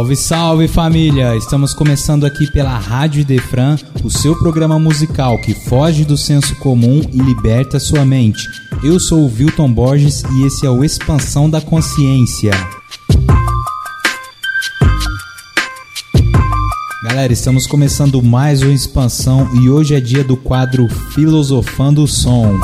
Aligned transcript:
Salve, 0.00 0.16
salve 0.16 0.66
família! 0.68 1.36
Estamos 1.36 1.74
começando 1.74 2.24
aqui 2.24 2.50
pela 2.50 2.78
Rádio 2.78 3.22
Defran, 3.22 3.76
o 4.02 4.08
seu 4.08 4.34
programa 4.34 4.78
musical 4.78 5.38
que 5.42 5.52
foge 5.52 6.06
do 6.06 6.16
senso 6.16 6.56
comum 6.56 7.02
e 7.12 7.18
liberta 7.18 7.78
sua 7.78 8.02
mente. 8.02 8.42
Eu 8.82 8.98
sou 8.98 9.20
o 9.20 9.30
Wilton 9.30 9.70
Borges 9.70 10.22
e 10.22 10.46
esse 10.46 10.64
é 10.64 10.70
o 10.70 10.82
Expansão 10.82 11.50
da 11.50 11.60
Consciência. 11.60 12.52
Galera, 17.04 17.34
estamos 17.34 17.66
começando 17.66 18.22
mais 18.22 18.62
uma 18.62 18.72
expansão 18.72 19.54
e 19.56 19.68
hoje 19.68 19.94
é 19.94 20.00
dia 20.00 20.24
do 20.24 20.34
quadro 20.34 20.88
Filosofando 21.12 22.02
o 22.02 22.08
Som. 22.08 22.58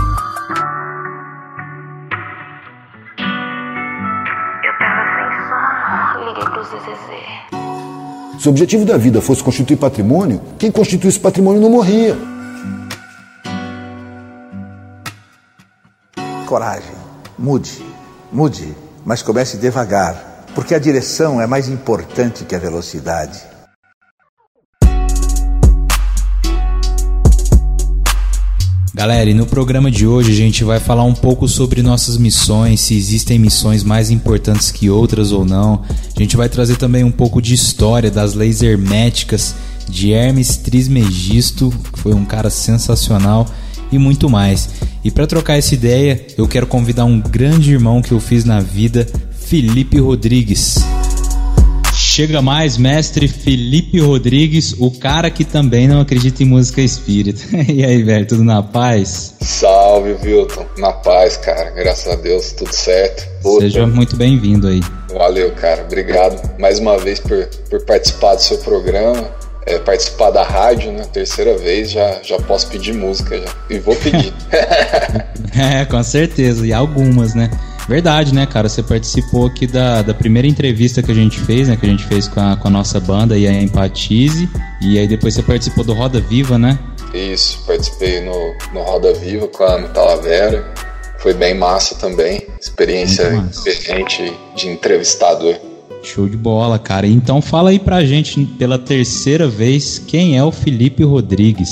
Se 8.47 8.49
o 8.49 8.53
objetivo 8.53 8.85
da 8.85 8.97
vida 8.97 9.21
fosse 9.21 9.43
constituir 9.43 9.77
patrimônio, 9.77 10.41
quem 10.57 10.71
constituísse 10.71 11.19
patrimônio 11.19 11.61
não 11.61 11.69
morria. 11.69 12.17
Coragem, 16.47 16.95
mude, 17.37 17.85
mude, 18.31 18.73
mas 19.05 19.21
comece 19.21 19.57
devagar, 19.57 20.45
porque 20.55 20.77
a 20.77 20.79
direção 20.79 21.41
é 21.41 21.47
mais 21.49 21.69
importante 21.69 22.45
que 22.45 22.55
a 22.55 22.59
velocidade. 22.61 23.43
Galera, 28.97 29.29
e 29.29 29.35
no 29.35 29.45
programa 29.45 29.91
de 29.91 30.07
hoje 30.07 30.33
a 30.33 30.35
gente 30.35 30.65
vai 30.65 30.81
falar 30.81 31.05
um 31.05 31.13
pouco 31.13 31.47
sobre 31.47 31.83
nossas 31.83 32.17
missões, 32.17 32.81
se 32.81 32.97
existem 32.97 33.39
missões 33.39 33.85
mais 33.85 34.11
importantes 34.11 34.71
que 34.71 34.89
outras 34.89 35.33
ou 35.33 35.45
não. 35.45 35.83
A 36.17 36.19
gente 36.19 36.35
vai 36.35 36.49
trazer 36.49 36.77
também 36.77 37.05
um 37.05 37.11
pouco 37.11 37.43
de 37.43 37.53
história 37.53 38.11
das 38.11 38.33
leis 38.33 38.63
herméticas 38.63 39.55
de 39.87 40.15
Hermes 40.15 40.57
Trismegisto, 40.57 41.71
que 41.93 41.99
foi 41.99 42.15
um 42.15 42.25
cara 42.25 42.49
sensacional 42.49 43.47
e 43.93 43.99
muito 43.99 44.31
mais. 44.31 44.71
E 45.05 45.11
para 45.11 45.27
trocar 45.27 45.59
essa 45.59 45.75
ideia, 45.75 46.27
eu 46.39 46.49
quero 46.49 46.67
convidar 46.67 47.05
um 47.05 47.21
grande 47.21 47.73
irmão 47.73 48.01
que 48.01 48.13
eu 48.13 48.19
fiz 48.19 48.47
na 48.47 48.61
vida, 48.61 49.07
Felipe 49.31 49.99
Rodrigues. 50.01 50.79
Chega 52.17 52.41
mais, 52.41 52.79
mestre 52.79 53.29
Felipe 53.29 54.01
Rodrigues, 54.01 54.75
o 54.79 54.91
cara 54.91 55.29
que 55.29 55.45
também 55.45 55.87
não 55.87 56.01
acredita 56.01 56.43
em 56.43 56.47
música 56.47 56.81
espírita. 56.81 57.43
e 57.71 57.85
aí, 57.85 58.03
velho, 58.03 58.27
tudo 58.27 58.43
na 58.43 58.63
paz? 58.63 59.35
Salve, 59.43 60.17
Wilton. 60.25 60.65
Na 60.79 60.95
paz, 60.95 61.37
cara. 61.37 61.69
Graças 61.73 62.11
a 62.11 62.17
Deus, 62.17 62.53
tudo 62.53 62.73
certo. 62.73 63.29
Puta. 63.43 63.61
Seja 63.61 63.87
muito 63.87 64.17
bem-vindo 64.17 64.67
aí. 64.67 64.81
Valeu, 65.13 65.53
cara. 65.57 65.83
Obrigado 65.83 66.59
mais 66.59 66.79
uma 66.79 66.97
vez 66.97 67.21
por, 67.21 67.47
por 67.69 67.85
participar 67.85 68.37
do 68.37 68.41
seu 68.41 68.57
programa. 68.61 69.31
É, 69.67 69.79
participar 69.79 70.31
da 70.31 70.43
rádio, 70.43 70.93
né? 70.93 71.05
Terceira 71.13 71.59
vez, 71.59 71.91
já, 71.91 72.23
já 72.23 72.39
posso 72.39 72.69
pedir 72.69 72.95
música 72.95 73.37
já. 73.37 73.55
E 73.69 73.79
vou 73.79 73.95
pedir. 73.95 74.33
é, 75.55 75.85
com 75.85 76.03
certeza. 76.03 76.67
E 76.67 76.73
algumas, 76.73 77.35
né? 77.35 77.51
Verdade, 77.89 78.35
né, 78.35 78.47
cara? 78.47 78.69
Você 78.69 78.83
participou 78.83 79.47
aqui 79.47 79.67
da, 79.67 80.03
da 80.03 80.13
primeira 80.13 80.49
entrevista 80.49 81.03
que 81.03 81.13
a 81.13 81.15
gente 81.15 81.39
fez, 81.39 81.69
né? 81.69 81.77
Que 81.77 81.87
a 81.87 81.89
gente 81.89 82.05
fez 82.05 82.27
com 82.27 82.41
a, 82.41 82.57
com 82.57 82.67
a 82.67 82.71
nossa 82.71 82.99
banda 82.99 83.39
e 83.39 83.47
a 83.47 83.53
Empatize. 83.53 84.49
E 84.83 84.99
aí 84.99 85.07
depois 85.07 85.35
você 85.35 85.43
participou 85.43 85.85
do 85.85 85.95
Roda 85.95 86.21
Viva, 86.21 86.59
né? 86.59 86.79
Isso, 87.15 87.63
participei 87.65 88.21
no, 88.21 88.55
no 88.73 88.83
Roda 88.83 89.13
Viva 89.15 89.47
com 89.47 89.63
a 89.63 89.83
Talavera. 89.83 90.75
Foi 91.19 91.33
bem 91.33 91.55
massa 91.55 91.95
tambem. 91.95 92.47
Experiência 92.61 93.41
diferente 93.65 94.33
de 94.57 94.69
entrevistador. 94.69 95.57
Show 96.03 96.29
de 96.29 96.37
bola, 96.37 96.79
cara. 96.79 97.07
Então 97.07 97.41
fala 97.41 97.71
aí 97.71 97.79
pra 97.79 98.05
gente 98.05 98.45
pela 98.59 98.79
terceira 98.79 99.49
vez 99.49 99.99
quem 99.99 100.37
é 100.37 100.45
o 100.45 100.53
Felipe 100.53 101.05
Rodrigues. 101.05 101.71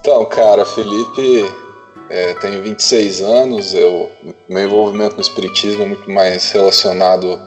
Então, 0.00 0.24
cara, 0.26 0.64
Felipe 0.66 1.63
é, 2.10 2.34
tenho 2.34 2.62
26 2.62 3.20
anos, 3.20 3.74
eu, 3.74 4.10
meu 4.48 4.64
envolvimento 4.64 5.16
no 5.16 5.22
espiritismo 5.22 5.82
é 5.82 5.86
muito 5.86 6.10
mais 6.10 6.50
relacionado 6.50 7.40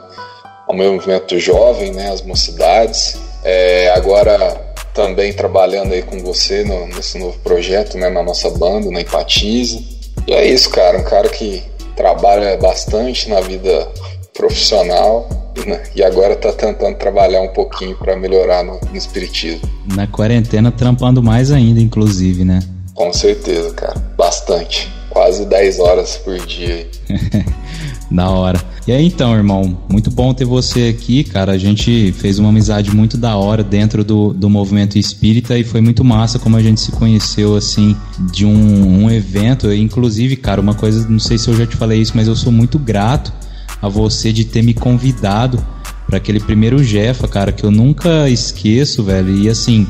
ao 0.66 0.76
meu 0.76 0.92
movimento 0.92 1.38
jovem, 1.38 1.92
né, 1.92 2.10
às 2.10 2.22
mocidades. 2.22 3.16
É, 3.44 3.90
agora 3.90 4.68
também 4.92 5.32
trabalhando 5.32 5.92
aí 5.92 6.02
com 6.02 6.18
você 6.18 6.64
no, 6.64 6.86
nesse 6.88 7.18
novo 7.18 7.38
projeto, 7.38 7.96
né, 7.96 8.10
na 8.10 8.22
nossa 8.22 8.50
banda, 8.50 8.90
na 8.90 9.00
Empatize. 9.00 9.98
E 10.26 10.32
é 10.32 10.46
isso, 10.46 10.68
cara, 10.70 10.98
um 10.98 11.04
cara 11.04 11.28
que 11.28 11.62
trabalha 11.96 12.56
bastante 12.56 13.28
na 13.28 13.40
vida 13.40 13.88
profissional 14.34 15.28
né, 15.66 15.82
e 15.94 16.02
agora 16.02 16.34
está 16.34 16.52
tentando 16.52 16.96
trabalhar 16.96 17.40
um 17.40 17.48
pouquinho 17.48 17.96
para 17.96 18.16
melhorar 18.16 18.62
no, 18.62 18.78
no 18.80 18.96
espiritismo. 18.96 19.62
Na 19.94 20.06
quarentena 20.06 20.70
trampando 20.70 21.22
mais 21.22 21.50
ainda, 21.50 21.80
inclusive, 21.80 22.44
né? 22.44 22.60
Com 22.98 23.12
certeza, 23.12 23.72
cara. 23.74 23.94
Bastante. 24.16 24.92
Quase 25.08 25.46
10 25.46 25.78
horas 25.78 26.16
por 26.16 26.36
dia. 26.44 26.84
da 28.10 28.28
hora. 28.28 28.60
E 28.88 28.92
aí 28.92 29.06
então, 29.06 29.36
irmão, 29.36 29.78
muito 29.88 30.10
bom 30.10 30.34
ter 30.34 30.44
você 30.44 30.88
aqui, 30.88 31.22
cara. 31.22 31.52
A 31.52 31.58
gente 31.58 32.10
fez 32.18 32.40
uma 32.40 32.48
amizade 32.48 32.90
muito 32.90 33.16
da 33.16 33.36
hora 33.36 33.62
dentro 33.62 34.02
do, 34.02 34.32
do 34.32 34.50
movimento 34.50 34.98
espírita 34.98 35.56
e 35.56 35.62
foi 35.62 35.80
muito 35.80 36.02
massa 36.02 36.40
como 36.40 36.56
a 36.56 36.60
gente 36.60 36.80
se 36.80 36.90
conheceu, 36.90 37.54
assim, 37.54 37.96
de 38.32 38.44
um, 38.44 39.04
um 39.04 39.08
evento. 39.08 39.72
Inclusive, 39.72 40.34
cara, 40.34 40.60
uma 40.60 40.74
coisa, 40.74 41.08
não 41.08 41.20
sei 41.20 41.38
se 41.38 41.46
eu 41.46 41.54
já 41.54 41.68
te 41.68 41.76
falei 41.76 42.00
isso, 42.00 42.14
mas 42.16 42.26
eu 42.26 42.34
sou 42.34 42.50
muito 42.50 42.80
grato 42.80 43.32
a 43.80 43.88
você 43.88 44.32
de 44.32 44.44
ter 44.44 44.64
me 44.64 44.74
convidado 44.74 45.64
para 46.04 46.16
aquele 46.16 46.40
primeiro 46.40 46.82
Jefa, 46.82 47.28
cara, 47.28 47.52
que 47.52 47.62
eu 47.62 47.70
nunca 47.70 48.28
esqueço, 48.28 49.04
velho. 49.04 49.38
E 49.38 49.48
assim, 49.48 49.86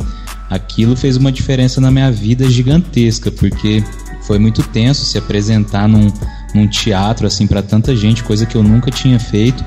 aquilo 0.49 0.97
fez 0.97 1.17
uma 1.17 1.31
diferença 1.31 1.81
na 1.81 1.91
minha 1.91 2.11
vida 2.11 2.49
gigantesca, 2.49 3.31
porque 3.31 3.83
foi 4.23 4.39
muito 4.39 4.63
tenso 4.63 5.05
se 5.05 5.19
apresentar 5.19 5.89
num, 5.89 6.13
num 6.55 6.67
teatro 6.67 7.27
assim 7.27 7.47
para 7.47 7.63
tanta 7.63 7.95
gente, 7.95 8.23
coisa 8.23 8.47
que 8.47 8.57
eu 8.57 8.63
nunca 8.63 8.91
tinha 8.91 9.19
feito. 9.19 9.65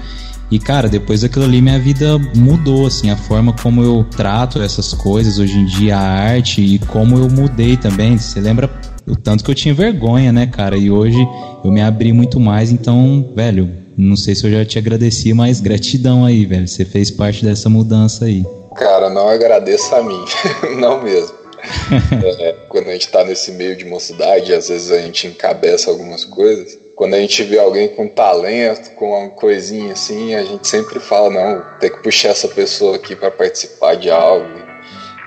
E 0.50 0.60
cara, 0.60 0.90
depois 0.90 1.22
daquilo 1.22 1.46
ali 1.46 1.62
minha 1.62 1.80
vida 1.80 2.20
mudou 2.36 2.86
assim, 2.86 3.10
a 3.10 3.16
forma 3.16 3.54
como 3.54 3.82
eu 3.82 4.04
trato 4.04 4.62
essas 4.62 4.94
coisas 4.94 5.40
hoje 5.40 5.58
em 5.58 5.66
dia, 5.66 5.98
a 5.98 6.02
arte 6.02 6.62
e 6.62 6.78
como 6.78 7.18
eu 7.18 7.30
mudei 7.30 7.78
também. 7.78 8.18
Você 8.18 8.42
lembra 8.42 8.70
o 9.08 9.16
tanto 9.16 9.44
que 9.44 9.52
eu 9.52 9.56
tinha 9.56 9.74
vergonha, 9.74 10.32
né, 10.32 10.46
cara? 10.48 10.78
E 10.78 10.92
hoje 10.92 11.26
eu 11.64 11.72
me 11.72 11.82
abri 11.82 12.12
muito 12.12 12.40
mais, 12.40 12.70
então, 12.70 13.32
velho, 13.34 13.72
não 13.98 14.18
sei 14.18 14.36
se 14.36 14.46
eu 14.46 14.52
já 14.52 14.66
te 14.66 14.78
agradeci, 14.78 15.34
mas 15.34 15.62
gratidão 15.62 16.26
aí, 16.26 16.46
velho. 16.46 16.68
Você 16.68 16.84
fez 16.84 17.10
parte 17.10 17.46
dessa 17.46 17.70
mudança 17.70 18.26
aí. 18.26 18.44
Cara, 18.76 19.10
não 19.10 19.28
agradeça 19.28 19.98
a 19.98 20.04
mim, 20.04 20.24
não 20.80 21.02
mesmo. 21.02 21.42
é, 22.40 22.56
quando 22.70 22.88
a 22.88 22.94
gente 22.94 23.10
tá 23.10 23.24
nesse 23.24 23.52
meio 23.52 23.76
de 23.76 23.86
mocidade, 23.86 24.54
às 24.54 24.70
vezes 24.70 24.92
a 24.92 25.00
gente 25.00 25.28
encabeça 25.28 25.90
algumas 25.90 26.26
coisas. 26.26 26.78
Quando 26.96 27.14
a 27.16 27.20
gente 27.20 27.44
vê 27.44 27.60
alguém 27.60 27.88
com 27.88 28.08
talento, 28.08 28.92
com 28.96 29.12
uma 29.12 29.30
coisinha 29.30 29.94
assim, 29.94 30.36
a 30.36 30.44
gente 30.44 30.68
sempre 30.68 31.00
fala: 31.00 31.30
não, 31.30 31.80
tem 31.80 31.92
que 31.92 32.02
puxar 32.02 32.30
essa 32.30 32.48
pessoa 32.48 32.96
aqui 32.96 33.16
para 33.16 33.32
participar 33.32 33.96
de 33.96 34.10
algo. 34.10 34.62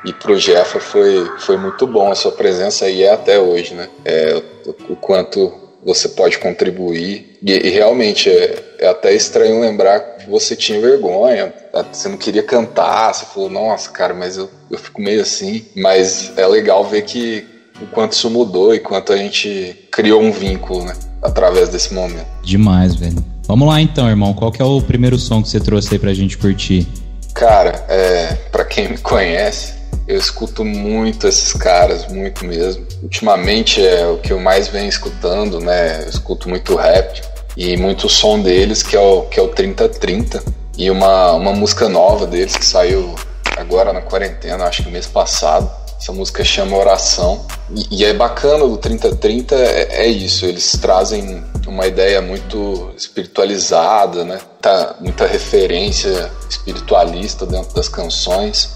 E 0.04 0.12
pro 0.12 0.38
Jefa 0.38 0.80
foi, 0.80 1.26
foi 1.38 1.56
muito 1.56 1.86
bom 1.86 2.10
a 2.10 2.14
sua 2.14 2.32
presença 2.32 2.84
aí 2.84 3.02
é 3.02 3.12
até 3.12 3.38
hoje, 3.38 3.74
né? 3.74 3.88
É, 4.04 4.42
o 4.88 4.96
quanto 4.96 5.52
você 5.82 6.08
pode 6.10 6.38
contribuir. 6.38 7.38
E, 7.42 7.52
e 7.52 7.70
realmente 7.70 8.30
é, 8.30 8.62
é, 8.84 8.88
até 8.88 9.14
estranho 9.14 9.60
lembrar 9.60 10.00
que 10.00 10.28
você 10.28 10.54
tinha 10.54 10.80
vergonha, 10.80 11.52
você 11.90 12.08
não 12.08 12.18
queria 12.18 12.42
cantar, 12.42 13.14
você 13.14 13.24
falou, 13.24 13.48
nossa, 13.48 13.90
cara, 13.90 14.12
mas 14.12 14.36
eu, 14.36 14.50
eu 14.70 14.78
fico 14.78 15.00
meio 15.00 15.22
assim. 15.22 15.64
Mas 15.74 16.32
é 16.36 16.46
legal 16.46 16.84
ver 16.84 17.02
que 17.02 17.46
o 17.80 17.86
quanto 17.86 18.12
isso 18.12 18.28
mudou 18.30 18.74
e 18.74 18.78
quanto 18.78 19.12
a 19.12 19.16
gente 19.16 19.88
criou 19.90 20.22
um 20.22 20.30
vínculo, 20.30 20.84
né? 20.84 20.94
Através 21.22 21.70
desse 21.70 21.94
momento. 21.94 22.26
Demais, 22.42 22.94
velho. 22.94 23.24
Vamos 23.46 23.66
lá 23.66 23.80
então, 23.80 24.08
irmão. 24.08 24.34
Qual 24.34 24.52
que 24.52 24.60
é 24.60 24.64
o 24.64 24.80
primeiro 24.82 25.18
som 25.18 25.42
que 25.42 25.48
você 25.48 25.58
trouxe 25.58 25.94
aí 25.94 25.98
pra 25.98 26.12
gente 26.12 26.36
curtir? 26.36 26.86
Cara, 27.32 27.84
é, 27.88 28.34
pra 28.52 28.64
quem 28.64 28.88
me 28.88 28.98
conhece, 28.98 29.74
eu 30.06 30.18
escuto 30.18 30.64
muito 30.64 31.26
esses 31.26 31.52
caras, 31.54 32.06
muito 32.08 32.44
mesmo. 32.44 32.86
Ultimamente 33.02 33.84
é 33.84 34.06
o 34.06 34.18
que 34.18 34.32
eu 34.32 34.38
mais 34.38 34.68
venho 34.68 34.88
escutando, 34.88 35.58
né? 35.58 36.02
Eu 36.04 36.08
escuto 36.10 36.48
muito 36.48 36.76
rap 36.76 37.33
e 37.56 37.76
muito 37.76 38.08
som 38.08 38.40
deles, 38.40 38.82
que 38.82 38.96
é 38.96 39.00
o, 39.00 39.22
que 39.22 39.38
é 39.38 39.42
o 39.42 39.48
3030. 39.48 40.42
E 40.76 40.90
uma, 40.90 41.32
uma 41.32 41.52
música 41.52 41.88
nova 41.88 42.26
deles 42.26 42.56
que 42.56 42.66
saiu 42.66 43.14
agora 43.56 43.92
na 43.92 44.02
quarentena, 44.02 44.64
acho 44.64 44.82
que 44.82 44.90
mês 44.90 45.06
passado, 45.06 45.70
Essa 46.00 46.12
música 46.12 46.44
chama 46.44 46.76
Oração. 46.76 47.46
E, 47.70 48.00
e 48.00 48.04
é 48.04 48.12
bacana 48.12 48.66
do 48.66 48.76
3030 48.76 49.54
é, 49.54 50.04
é 50.04 50.06
isso, 50.08 50.44
eles 50.44 50.72
trazem 50.72 51.44
uma 51.66 51.86
ideia 51.86 52.20
muito 52.20 52.92
espiritualizada, 52.96 54.24
né? 54.24 54.38
Tá, 54.60 54.96
muita 55.00 55.26
referência 55.26 56.30
espiritualista 56.50 57.46
dentro 57.46 57.74
das 57.74 57.88
canções. 57.88 58.74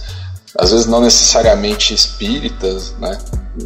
Às 0.57 0.71
vezes 0.71 0.87
não 0.87 1.01
necessariamente 1.01 1.93
espíritas, 1.93 2.95
né? 2.99 3.19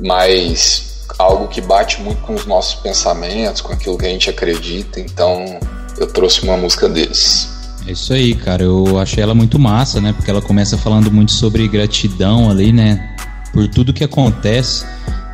Mas 0.03 0.92
algo 1.19 1.49
que 1.49 1.61
bate 1.61 2.01
muito 2.01 2.21
com 2.23 2.35
os 2.35 2.47
nossos 2.47 2.75
pensamentos, 2.77 3.61
com 3.61 3.73
aquilo 3.73 3.99
que 3.99 4.07
a 4.07 4.09
gente 4.09 4.31
acredita. 4.31 5.01
Então 5.01 5.59
eu 5.99 6.07
trouxe 6.07 6.43
uma 6.43 6.57
música 6.57 6.89
deles. 6.89 7.49
É 7.87 7.93
isso 7.93 8.13
aí, 8.13 8.35
cara. 8.35 8.63
Eu 8.63 8.99
achei 8.99 9.23
ela 9.23 9.35
muito 9.35 9.59
massa, 9.59 10.01
né? 10.01 10.13
Porque 10.13 10.31
ela 10.31 10.43
começa 10.43 10.79
falando 10.79 11.11
muito 11.11 11.33
sobre 11.33 11.67
gratidão 11.69 12.51
ali, 12.51 12.73
né? 12.73 13.17
Por 13.53 13.69
tudo 13.69 13.93
que 13.93 14.05
acontece. 14.05 14.85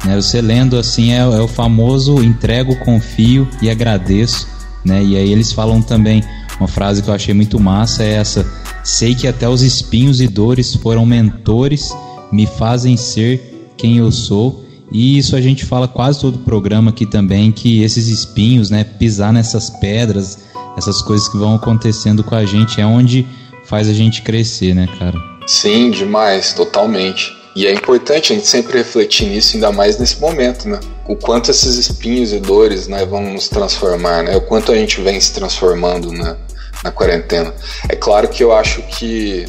Né? 0.05 0.17
Você 0.17 0.41
lendo 0.41 0.79
assim 0.79 1.13
é, 1.13 1.19
é 1.19 1.41
o 1.41 1.49
famoso 1.49 2.23
entrego, 2.23 2.77
confio 2.77 3.49
e 3.61 3.71
agradeço. 3.71 4.49
Né? 4.85 5.03
E 5.03 5.17
aí 5.17 5.31
eles 5.31 5.53
falam 5.53 5.83
também 5.83 6.23
uma 6.59 6.69
frase 6.69 7.03
que 7.03 7.09
eu 7.09 7.15
achei 7.15 7.35
muito 7.35 7.61
massa 7.61 8.03
é 8.03 8.15
essa: 8.15 8.47
sei 8.83 9.15
que 9.15 9.29
até 9.29 9.49
os 9.49 9.63
espinhos 9.63 10.21
e 10.21 10.27
dores 10.27 10.75
foram 10.75 11.07
mentores, 11.07 11.95
me 12.33 12.47
fazem 12.47 12.97
ser 12.97 13.73
quem 13.77 13.99
eu 13.99 14.11
sou. 14.11 14.65
E 14.91 15.19
isso 15.19 15.37
a 15.37 15.41
gente 15.41 15.65
fala 15.65 15.87
quase 15.87 16.21
todo 16.21 16.37
o 16.37 16.39
programa 16.39 16.91
aqui 16.91 17.05
também 17.05 17.53
que 17.53 17.83
esses 17.83 18.09
espinhos, 18.09 18.71
né, 18.71 18.85
pisar 18.85 19.33
nessas 19.33 19.69
pedras, 19.69 20.39
essas 20.77 21.03
coisas 21.03 21.29
que 21.29 21.37
vão 21.37 21.55
acontecendo 21.55 22.25
com 22.25 22.35
a 22.35 22.45
gente 22.45 22.81
é 22.81 22.87
onde 22.87 23.27
faz 23.65 23.89
a 23.89 23.93
gente 23.93 24.23
crescer, 24.23 24.75
né, 24.75 24.89
cara? 24.99 25.19
Sim, 25.47 25.91
demais, 25.91 26.53
totalmente. 26.53 27.37
E 27.55 27.67
é 27.67 27.73
importante 27.73 28.33
a 28.33 28.37
gente 28.37 28.47
sempre 28.47 28.79
refletir 28.79 29.27
nisso, 29.27 29.57
ainda 29.57 29.73
mais 29.73 29.99
nesse 29.99 30.21
momento, 30.21 30.69
né? 30.69 30.79
O 31.07 31.17
quanto 31.17 31.51
esses 31.51 31.77
espinhos 31.77 32.33
e 32.33 32.39
dores 32.39 32.87
né, 32.87 33.05
vão 33.05 33.33
nos 33.33 33.49
transformar, 33.49 34.23
né? 34.23 34.37
O 34.37 34.41
quanto 34.43 34.71
a 34.71 34.77
gente 34.77 35.01
vem 35.01 35.21
se 35.21 35.33
transformando 35.33 36.13
na, 36.13 36.37
na 36.85 36.91
quarentena. 36.91 37.53
É 37.89 37.97
claro 37.97 38.29
que 38.29 38.45
eu 38.45 38.53
acho 38.53 38.83
que 38.83 39.47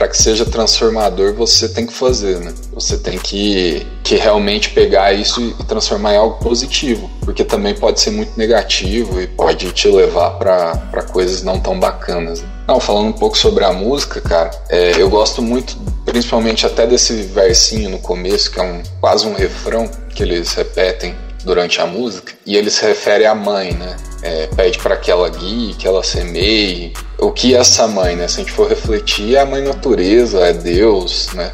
para 0.00 0.08
que 0.08 0.16
seja 0.16 0.46
transformador, 0.46 1.34
você 1.34 1.68
tem 1.68 1.86
que 1.86 1.92
fazer, 1.92 2.40
né? 2.40 2.54
Você 2.72 2.96
tem 2.96 3.18
que, 3.18 3.86
que 4.02 4.16
realmente 4.16 4.70
pegar 4.70 5.12
isso 5.12 5.54
e 5.60 5.64
transformar 5.64 6.14
em 6.14 6.16
algo 6.16 6.38
positivo, 6.38 7.10
porque 7.20 7.44
também 7.44 7.74
pode 7.74 8.00
ser 8.00 8.10
muito 8.10 8.32
negativo 8.34 9.20
e 9.20 9.26
pode 9.26 9.70
te 9.72 9.88
levar 9.88 10.38
para 10.38 11.02
coisas 11.12 11.42
não 11.42 11.60
tão 11.60 11.78
bacanas. 11.78 12.40
Né? 12.40 12.48
Não, 12.66 12.80
falando 12.80 13.08
um 13.08 13.12
pouco 13.12 13.36
sobre 13.36 13.62
a 13.62 13.74
música, 13.74 14.22
cara, 14.22 14.50
é, 14.70 14.92
eu 14.96 15.10
gosto 15.10 15.42
muito, 15.42 15.76
principalmente 16.06 16.64
até 16.64 16.86
desse 16.86 17.20
versinho 17.24 17.90
no 17.90 17.98
começo, 17.98 18.50
que 18.50 18.58
é 18.58 18.62
um, 18.62 18.82
quase 19.02 19.26
um 19.26 19.34
refrão 19.34 19.86
que 20.14 20.22
eles 20.22 20.54
repetem 20.54 21.14
durante 21.44 21.78
a 21.78 21.86
música, 21.86 22.32
e 22.46 22.56
ele 22.56 22.70
se 22.70 22.82
refere 22.86 23.26
à 23.26 23.34
mãe, 23.34 23.74
né? 23.74 23.96
É, 24.22 24.46
pede 24.48 24.78
para 24.78 24.96
que 24.96 25.10
ela 25.10 25.28
guie, 25.28 25.74
que 25.74 25.86
ela 25.86 26.02
semeie. 26.02 26.92
O 27.18 27.30
que 27.30 27.54
é 27.54 27.58
essa 27.58 27.86
mãe, 27.86 28.16
né? 28.16 28.28
Se 28.28 28.40
a 28.40 28.44
gente 28.44 28.52
for 28.52 28.68
refletir, 28.68 29.36
é 29.36 29.40
a 29.40 29.46
mãe 29.46 29.62
natureza, 29.62 30.40
é 30.40 30.52
Deus, 30.52 31.28
né? 31.32 31.52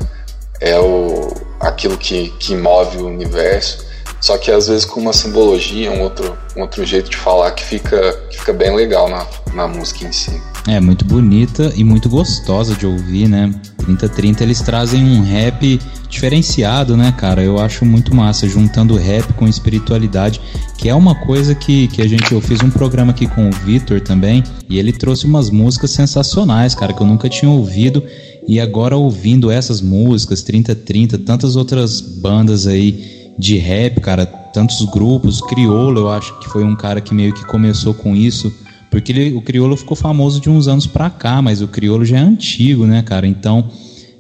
É 0.61 0.79
o, 0.79 1.33
aquilo 1.61 1.97
que, 1.97 2.31
que 2.39 2.57
move 2.57 2.99
o 2.99 3.07
universo. 3.07 3.86
Só 4.27 4.37
que 4.37 4.51
às 4.51 4.67
vezes 4.67 4.85
com 4.85 4.99
uma 4.99 5.13
simbologia, 5.13 5.89
um 5.93 6.03
outro, 6.03 6.37
um 6.57 6.63
outro 6.63 6.85
jeito 6.85 7.09
de 7.09 7.17
falar 7.17 7.53
que 7.53 7.63
fica, 7.63 8.13
que 8.29 8.37
fica 8.41 8.53
bem 8.53 8.75
legal 8.75 9.09
na, 9.09 9.25
na 9.55 9.69
música 9.69 10.05
em 10.05 10.11
si. 10.11 10.33
É, 10.67 10.81
muito 10.81 11.05
bonita 11.05 11.73
e 11.77 11.85
muito 11.85 12.09
gostosa 12.09 12.75
de 12.75 12.85
ouvir, 12.85 13.29
né? 13.29 13.55
3030 13.77 14.43
eles 14.43 14.61
trazem 14.61 15.01
um 15.01 15.23
rap 15.23 15.79
diferenciado, 16.09 16.97
né, 16.97 17.15
cara? 17.17 17.41
Eu 17.41 17.61
acho 17.61 17.85
muito 17.85 18.13
massa, 18.13 18.49
juntando 18.49 18.97
rap 18.97 19.33
com 19.35 19.47
espiritualidade, 19.47 20.41
que 20.77 20.89
é 20.89 20.95
uma 20.97 21.15
coisa 21.15 21.55
que, 21.55 21.87
que 21.87 22.03
a 22.03 22.09
gente. 22.09 22.33
Eu 22.33 22.41
fiz 22.41 22.61
um 22.65 22.71
programa 22.71 23.13
aqui 23.13 23.29
com 23.29 23.49
o 23.49 23.53
Vitor 23.53 24.01
também, 24.01 24.43
e 24.69 24.77
ele 24.77 24.93
trouxe 24.93 25.25
umas 25.25 25.51
músicas 25.51 25.93
sensacionais, 25.93 26.75
cara, 26.75 26.93
que 26.93 27.01
eu 27.01 27.07
nunca 27.07 27.29
tinha 27.29 27.49
ouvido. 27.49 28.03
E 28.49 28.59
agora 28.59 28.97
ouvindo 28.97 29.53
essas 29.53 29.81
músicas, 29.81 30.43
3030, 30.43 31.17
tantas 31.19 31.55
outras 31.55 32.01
bandas 32.01 32.67
aí 32.67 33.17
de 33.39 33.59
rap, 33.59 34.01
cara, 34.01 34.27
tantos 34.27 34.85
grupos, 34.87 35.41
Criolo, 35.41 36.01
eu 36.01 36.11
acho 36.11 36.33
que 36.41 36.49
foi 36.49 36.65
um 36.65 36.75
cara 36.75 37.01
que 37.01 37.15
meio 37.15 37.33
que 37.33 37.45
começou 37.45 37.93
com 37.95 38.17
isso 38.17 38.53
porque 38.91 39.13
ele, 39.13 39.35
o 39.35 39.43
crioulo 39.43 39.77
ficou 39.77 39.97
famoso 39.97 40.41
de 40.41 40.49
uns 40.49 40.69
anos 40.69 40.87
pra 40.87 41.11
cá, 41.11 41.43
mas 41.43 41.61
o 41.61 41.69
crioulo 41.69 42.05
já 42.05 42.19
é 42.19 42.21
antigo, 42.21 42.87
né, 42.87 43.03
cara? 43.03 43.27
Então, 43.27 43.63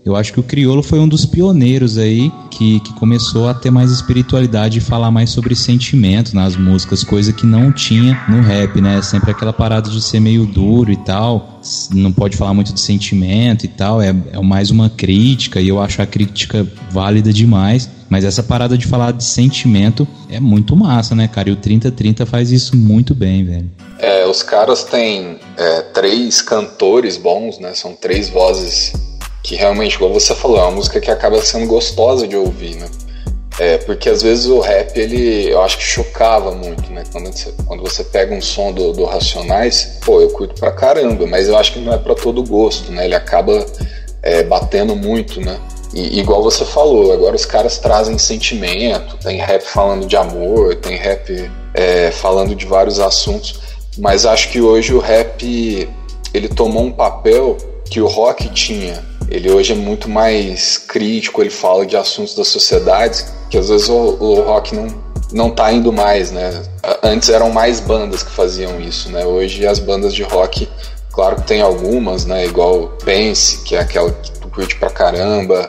eu 0.06 0.14
acho 0.14 0.32
que 0.32 0.38
o 0.38 0.42
crioulo 0.44 0.84
foi 0.84 1.00
um 1.00 1.08
dos 1.08 1.26
pioneiros 1.26 1.98
aí 1.98 2.30
que, 2.48 2.78
que 2.78 2.94
começou 2.94 3.48
a 3.48 3.54
ter 3.54 3.72
mais 3.72 3.90
espiritualidade 3.90 4.78
e 4.78 4.80
falar 4.80 5.10
mais 5.10 5.30
sobre 5.30 5.56
sentimento 5.56 6.32
nas 6.32 6.54
músicas, 6.54 7.02
coisa 7.02 7.32
que 7.32 7.44
não 7.44 7.72
tinha 7.72 8.16
no 8.28 8.40
rap, 8.40 8.80
né? 8.80 9.02
Sempre 9.02 9.32
aquela 9.32 9.52
parada 9.52 9.90
de 9.90 10.00
ser 10.00 10.20
meio 10.20 10.46
duro 10.46 10.92
e 10.92 10.96
tal, 10.96 11.60
não 11.92 12.12
pode 12.12 12.36
falar 12.36 12.54
muito 12.54 12.72
de 12.72 12.80
sentimento 12.80 13.64
e 13.64 13.68
tal, 13.68 14.00
é, 14.00 14.14
é 14.30 14.40
mais 14.40 14.70
uma 14.70 14.88
crítica 14.88 15.60
e 15.60 15.68
eu 15.68 15.82
acho 15.82 16.00
a 16.00 16.06
crítica 16.06 16.64
válida 16.88 17.32
demais. 17.32 17.90
Mas 18.08 18.24
essa 18.24 18.44
parada 18.44 18.78
de 18.78 18.86
falar 18.86 19.10
de 19.10 19.24
sentimento 19.24 20.06
é 20.30 20.38
muito 20.38 20.76
massa, 20.76 21.16
né, 21.16 21.26
cara? 21.26 21.48
E 21.48 21.52
o 21.52 21.56
3030 21.56 22.24
faz 22.24 22.52
isso 22.52 22.76
muito 22.76 23.12
bem, 23.12 23.44
velho. 23.44 23.68
É, 23.98 24.24
os 24.24 24.40
caras 24.44 24.84
têm 24.84 25.40
é, 25.56 25.80
três 25.92 26.40
cantores 26.40 27.16
bons, 27.16 27.58
né? 27.58 27.74
São 27.74 27.92
três 27.92 28.28
vozes 28.28 28.92
que 29.46 29.54
realmente, 29.54 29.94
igual 29.94 30.12
você 30.12 30.34
falou, 30.34 30.58
é 30.58 30.62
uma 30.62 30.72
música 30.72 31.00
que 31.00 31.08
acaba 31.08 31.40
sendo 31.40 31.68
gostosa 31.68 32.26
de 32.26 32.36
ouvir, 32.36 32.74
né? 32.74 32.88
É, 33.60 33.78
porque 33.78 34.10
às 34.10 34.20
vezes 34.20 34.46
o 34.46 34.58
rap, 34.58 34.98
ele, 34.98 35.48
eu 35.48 35.62
acho 35.62 35.78
que 35.78 35.84
chocava 35.84 36.50
muito, 36.50 36.90
né? 36.90 37.04
Quando 37.12 37.32
você, 37.32 37.54
quando 37.64 37.82
você 37.84 38.02
pega 38.02 38.34
um 38.34 38.42
som 38.42 38.72
do, 38.72 38.92
do 38.92 39.04
Racionais, 39.04 39.98
pô, 40.04 40.20
eu 40.20 40.30
curto 40.30 40.58
pra 40.58 40.72
caramba, 40.72 41.28
mas 41.28 41.46
eu 41.46 41.56
acho 41.56 41.74
que 41.74 41.78
não 41.78 41.94
é 41.94 41.96
para 41.96 42.16
todo 42.16 42.42
gosto, 42.42 42.90
né? 42.90 43.04
Ele 43.04 43.14
acaba 43.14 43.64
é, 44.20 44.42
batendo 44.42 44.96
muito, 44.96 45.40
né? 45.40 45.60
E, 45.94 46.18
igual 46.18 46.42
você 46.42 46.64
falou, 46.64 47.12
agora 47.12 47.36
os 47.36 47.46
caras 47.46 47.78
trazem 47.78 48.18
sentimento, 48.18 49.16
tem 49.18 49.38
rap 49.38 49.62
falando 49.62 50.06
de 50.06 50.16
amor, 50.16 50.74
tem 50.74 50.96
rap 50.96 51.48
é, 51.72 52.10
falando 52.10 52.52
de 52.52 52.66
vários 52.66 52.98
assuntos. 52.98 53.60
Mas 53.96 54.26
acho 54.26 54.50
que 54.50 54.60
hoje 54.60 54.92
o 54.92 54.98
rap 54.98 55.88
ele 56.34 56.48
tomou 56.48 56.82
um 56.82 56.92
papel 56.92 57.56
que 57.88 58.00
o 58.00 58.08
rock 58.08 58.48
tinha. 58.48 59.15
Ele 59.28 59.50
hoje 59.50 59.72
é 59.72 59.76
muito 59.76 60.08
mais 60.08 60.78
crítico, 60.78 61.42
ele 61.42 61.50
fala 61.50 61.84
de 61.84 61.96
assuntos 61.96 62.34
da 62.34 62.44
sociedade 62.44 63.24
que 63.50 63.58
às 63.58 63.68
vezes 63.68 63.88
o, 63.88 63.94
o 63.94 64.42
rock 64.42 64.74
não 64.74 65.06
não 65.32 65.50
tá 65.50 65.72
indo 65.72 65.92
mais, 65.92 66.30
né? 66.30 66.62
Antes 67.02 67.28
eram 67.28 67.50
mais 67.50 67.80
bandas 67.80 68.22
que 68.22 68.30
faziam 68.30 68.80
isso, 68.80 69.10
né? 69.10 69.24
Hoje 69.26 69.66
as 69.66 69.80
bandas 69.80 70.14
de 70.14 70.22
rock, 70.22 70.68
claro 71.12 71.36
que 71.36 71.42
tem 71.42 71.60
algumas, 71.60 72.24
né? 72.24 72.46
Igual 72.46 72.96
Pense, 73.04 73.62
que 73.64 73.74
é 73.74 73.80
aquela 73.80 74.12
que 74.12 74.30
tu 74.32 74.48
curte 74.48 74.76
pra 74.76 74.88
caramba. 74.88 75.68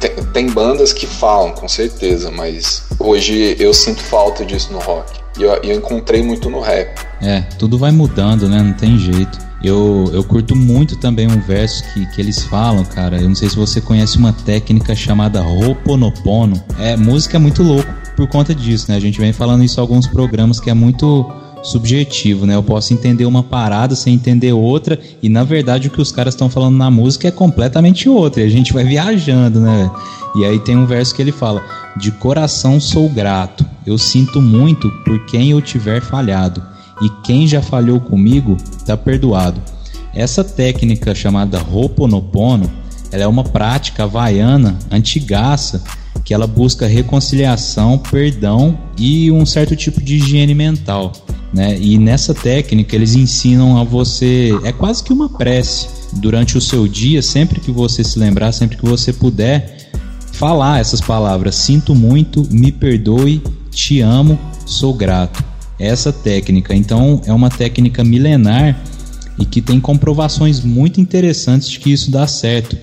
Tem, 0.00 0.10
tem 0.32 0.46
bandas 0.46 0.92
que 0.92 1.06
falam, 1.06 1.52
com 1.52 1.68
certeza, 1.68 2.30
mas 2.30 2.84
hoje 2.98 3.54
eu 3.58 3.72
sinto 3.74 4.02
falta 4.02 4.44
disso 4.44 4.72
no 4.72 4.78
rock. 4.78 5.20
E 5.38 5.42
eu, 5.42 5.54
eu 5.62 5.76
encontrei 5.76 6.22
muito 6.22 6.48
no 6.48 6.60
rap. 6.60 6.98
É, 7.20 7.42
tudo 7.58 7.76
vai 7.76 7.92
mudando, 7.92 8.48
né? 8.48 8.62
Não 8.62 8.72
tem 8.72 8.98
jeito. 8.98 9.45
Eu, 9.62 10.10
eu 10.12 10.22
curto 10.22 10.54
muito 10.54 10.96
também 10.96 11.26
um 11.26 11.40
verso 11.40 11.82
que, 11.92 12.06
que 12.06 12.20
eles 12.20 12.42
falam, 12.42 12.84
cara. 12.84 13.20
Eu 13.20 13.28
não 13.28 13.34
sei 13.34 13.48
se 13.48 13.56
você 13.56 13.80
conhece 13.80 14.18
uma 14.18 14.32
técnica 14.32 14.94
chamada 14.94 15.42
Ho'oponopono. 15.42 16.62
É, 16.78 16.96
música 16.96 17.36
é 17.36 17.40
muito 17.40 17.62
louco 17.62 17.90
por 18.16 18.26
conta 18.28 18.54
disso, 18.54 18.86
né? 18.90 18.96
A 18.96 19.00
gente 19.00 19.20
vem 19.20 19.32
falando 19.32 19.64
isso 19.64 19.78
em 19.78 19.82
alguns 19.82 20.06
programas 20.06 20.58
que 20.60 20.70
é 20.70 20.74
muito 20.74 21.30
subjetivo, 21.62 22.46
né? 22.46 22.54
Eu 22.54 22.62
posso 22.62 22.94
entender 22.94 23.26
uma 23.26 23.42
parada 23.42 23.94
sem 23.94 24.14
entender 24.14 24.52
outra, 24.52 24.98
e 25.22 25.28
na 25.28 25.42
verdade 25.42 25.88
o 25.88 25.90
que 25.90 26.00
os 26.00 26.12
caras 26.12 26.34
estão 26.34 26.48
falando 26.48 26.76
na 26.76 26.90
música 26.90 27.28
é 27.28 27.30
completamente 27.30 28.08
outra, 28.08 28.42
e 28.42 28.46
a 28.46 28.48
gente 28.48 28.72
vai 28.72 28.84
viajando, 28.84 29.60
né? 29.60 29.90
E 30.36 30.44
aí 30.44 30.58
tem 30.60 30.76
um 30.76 30.86
verso 30.86 31.14
que 31.14 31.20
ele 31.20 31.32
fala: 31.32 31.62
De 31.96 32.10
coração 32.12 32.80
sou 32.80 33.08
grato, 33.08 33.66
eu 33.86 33.98
sinto 33.98 34.40
muito 34.40 34.90
por 35.04 35.26
quem 35.26 35.50
eu 35.50 35.60
tiver 35.60 36.00
falhado, 36.00 36.62
e 37.00 37.08
quem 37.22 37.46
já 37.46 37.60
falhou 37.62 38.00
comigo 38.00 38.56
está 38.76 38.96
perdoado. 38.96 39.60
Essa 40.14 40.42
técnica 40.42 41.14
chamada 41.14 41.60
Ho'oponopono, 41.60 42.70
ela 43.12 43.24
é 43.24 43.26
uma 43.26 43.44
prática 43.44 44.04
havaiana 44.04 44.78
antigaça 44.90 45.82
que 46.24 46.34
ela 46.34 46.46
busca 46.46 46.86
reconciliação, 46.86 47.98
perdão 47.98 48.76
e 48.98 49.30
um 49.30 49.46
certo 49.46 49.76
tipo 49.76 50.02
de 50.02 50.16
higiene 50.16 50.54
mental. 50.54 51.12
Né? 51.52 51.78
E 51.78 51.98
nessa 51.98 52.34
técnica 52.34 52.96
eles 52.96 53.14
ensinam 53.14 53.78
a 53.78 53.84
você, 53.84 54.50
é 54.64 54.72
quase 54.72 55.04
que 55.04 55.12
uma 55.12 55.28
prece 55.28 55.88
durante 56.14 56.58
o 56.58 56.60
seu 56.60 56.88
dia, 56.88 57.22
sempre 57.22 57.60
que 57.60 57.70
você 57.70 58.02
se 58.02 58.18
lembrar, 58.18 58.52
sempre 58.52 58.76
que 58.76 58.84
você 58.84 59.12
puder, 59.12 59.88
falar 60.32 60.80
essas 60.80 61.00
palavras: 61.00 61.54
sinto 61.54 61.94
muito, 61.94 62.46
me 62.50 62.72
perdoe, 62.72 63.42
te 63.70 64.00
amo, 64.00 64.38
sou 64.64 64.92
grato. 64.92 65.55
Essa 65.78 66.12
técnica, 66.12 66.74
então, 66.74 67.20
é 67.26 67.32
uma 67.32 67.50
técnica 67.50 68.02
milenar 68.02 68.80
e 69.38 69.44
que 69.44 69.60
tem 69.60 69.78
comprovações 69.78 70.60
muito 70.60 71.00
interessantes 71.00 71.68
de 71.68 71.78
que 71.78 71.92
isso 71.92 72.10
dá 72.10 72.26
certo. 72.26 72.76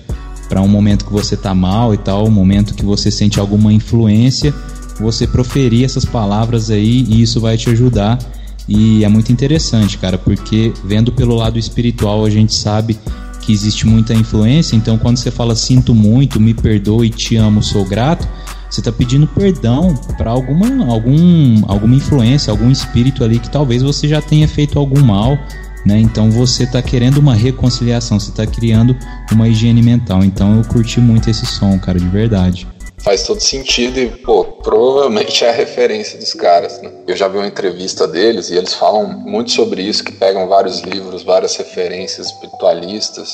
Para 0.48 0.60
um 0.60 0.68
momento 0.68 1.04
que 1.04 1.12
você 1.12 1.36
tá 1.36 1.54
mal 1.54 1.92
e 1.92 1.98
tal, 1.98 2.26
um 2.26 2.30
momento 2.30 2.74
que 2.74 2.84
você 2.84 3.10
sente 3.10 3.40
alguma 3.40 3.72
influência, 3.72 4.54
você 5.00 5.26
proferir 5.26 5.84
essas 5.84 6.04
palavras 6.04 6.70
aí 6.70 7.04
e 7.08 7.22
isso 7.22 7.40
vai 7.40 7.56
te 7.56 7.70
ajudar. 7.70 8.18
E 8.68 9.04
é 9.04 9.08
muito 9.08 9.32
interessante, 9.32 9.98
cara, 9.98 10.16
porque 10.16 10.72
vendo 10.84 11.12
pelo 11.12 11.34
lado 11.34 11.58
espiritual 11.58 12.24
a 12.24 12.30
gente 12.30 12.54
sabe 12.54 12.98
que 13.42 13.52
existe 13.52 13.86
muita 13.86 14.14
influência, 14.14 14.74
então 14.74 14.96
quando 14.96 15.18
você 15.18 15.30
fala 15.30 15.54
sinto 15.54 15.94
muito, 15.94 16.40
me 16.40 16.54
perdoe, 16.54 17.10
te 17.10 17.36
amo, 17.36 17.62
sou 17.62 17.84
grato, 17.84 18.26
você 18.74 18.80
está 18.80 18.90
pedindo 18.90 19.26
perdão 19.28 19.94
para 20.18 20.30
alguma, 20.30 20.92
algum, 20.92 21.62
alguma 21.68 21.94
influência, 21.94 22.50
algum 22.50 22.70
espírito 22.70 23.22
ali 23.22 23.38
que 23.38 23.48
talvez 23.48 23.82
você 23.82 24.08
já 24.08 24.20
tenha 24.20 24.48
feito 24.48 24.78
algum 24.78 25.00
mal, 25.00 25.38
né? 25.86 25.98
Então 25.98 26.28
você 26.30 26.64
está 26.64 26.82
querendo 26.82 27.18
uma 27.18 27.34
reconciliação, 27.34 28.18
você 28.18 28.30
está 28.30 28.44
criando 28.44 28.96
uma 29.30 29.48
higiene 29.48 29.80
mental. 29.80 30.24
Então 30.24 30.56
eu 30.56 30.64
curti 30.64 30.98
muito 31.00 31.30
esse 31.30 31.46
som, 31.46 31.78
cara, 31.78 32.00
de 32.00 32.08
verdade. 32.08 32.66
Faz 32.98 33.22
todo 33.22 33.38
sentido 33.38 34.00
e, 34.00 34.08
pô, 34.08 34.44
provavelmente 34.44 35.44
é 35.44 35.50
a 35.50 35.52
referência 35.52 36.18
dos 36.18 36.32
caras, 36.32 36.80
né? 36.80 36.90
Eu 37.06 37.14
já 37.14 37.28
vi 37.28 37.36
uma 37.36 37.46
entrevista 37.46 38.08
deles 38.08 38.48
e 38.50 38.56
eles 38.56 38.74
falam 38.74 39.06
muito 39.06 39.52
sobre 39.52 39.82
isso, 39.82 40.02
que 40.02 40.12
pegam 40.12 40.48
vários 40.48 40.80
livros, 40.80 41.22
várias 41.22 41.54
referências 41.54 42.28
espiritualistas. 42.28 43.32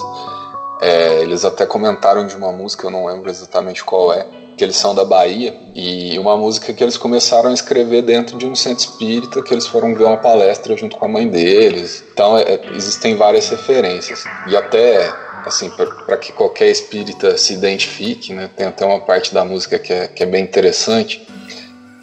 É, 0.82 1.22
eles 1.22 1.44
até 1.44 1.64
comentaram 1.64 2.26
de 2.26 2.34
uma 2.36 2.50
música, 2.50 2.86
eu 2.86 2.90
não 2.90 3.06
lembro 3.06 3.30
exatamente 3.30 3.84
qual 3.84 4.12
é, 4.12 4.26
que 4.60 4.64
eles 4.64 4.76
são 4.76 4.94
da 4.94 5.06
Bahia, 5.06 5.56
e 5.74 6.18
uma 6.18 6.36
música 6.36 6.74
que 6.74 6.84
eles 6.84 6.98
começaram 6.98 7.48
a 7.48 7.54
escrever 7.54 8.02
dentro 8.02 8.36
de 8.36 8.44
um 8.44 8.54
centro 8.54 8.84
espírita, 8.84 9.42
que 9.42 9.54
eles 9.54 9.66
foram 9.66 9.94
ver 9.94 10.04
uma 10.04 10.18
palestra 10.18 10.76
junto 10.76 10.98
com 10.98 11.06
a 11.06 11.08
mãe 11.08 11.26
deles. 11.26 12.04
Então, 12.12 12.36
é, 12.36 12.60
existem 12.74 13.16
várias 13.16 13.48
referências. 13.48 14.22
E 14.46 14.54
até, 14.54 15.10
assim, 15.46 15.70
para 15.70 16.18
que 16.18 16.30
qualquer 16.30 16.68
espírita 16.68 17.38
se 17.38 17.54
identifique, 17.54 18.34
né, 18.34 18.50
tem 18.54 18.66
até 18.66 18.84
uma 18.84 19.00
parte 19.00 19.32
da 19.32 19.46
música 19.46 19.78
que 19.78 19.94
é, 19.94 20.08
que 20.08 20.22
é 20.22 20.26
bem 20.26 20.44
interessante, 20.44 21.26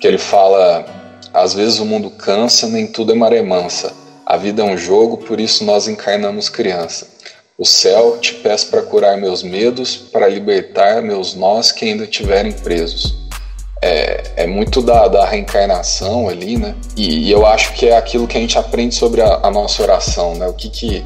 que 0.02 0.08
ele 0.08 0.18
fala: 0.18 0.84
às 1.32 1.54
vezes 1.54 1.78
o 1.78 1.86
mundo 1.86 2.10
cansa, 2.10 2.66
nem 2.66 2.88
tudo 2.88 3.12
é 3.12 3.16
maré 3.16 3.44
mansa. 3.44 3.94
A 4.26 4.36
vida 4.36 4.64
é 4.64 4.66
um 4.66 4.76
jogo, 4.76 5.18
por 5.18 5.40
isso 5.40 5.64
nós 5.64 5.88
encarnamos 5.88 6.50
criança. 6.50 7.08
O 7.60 7.66
céu 7.66 8.20
te 8.20 8.36
peço 8.36 8.68
para 8.68 8.84
curar 8.84 9.18
meus 9.18 9.42
medos, 9.42 9.96
para 9.96 10.28
libertar 10.28 11.02
meus 11.02 11.34
nós 11.34 11.72
que 11.72 11.86
ainda 11.86 12.04
estiverem 12.04 12.52
presos. 12.52 13.18
É, 13.82 14.44
é, 14.44 14.48
muito 14.48 14.80
da, 14.80 15.08
da, 15.08 15.26
reencarnação 15.26 16.30
ali, 16.30 16.56
né? 16.56 16.76
E, 16.96 17.28
e, 17.28 17.32
eu 17.32 17.48
acho 17.48 17.74
que 17.74 17.88
é 17.88 17.98
aquilo 17.98 18.28
que 18.28 18.38
a 18.38 18.42
gente 18.42 18.60
aprende 18.60 18.94
sobre 18.94 19.22
a, 19.22 19.40
a, 19.42 19.50
nossa 19.50 19.82
oração, 19.82 20.36
né? 20.36 20.48
O 20.48 20.54
que 20.54 20.70
que. 20.70 21.04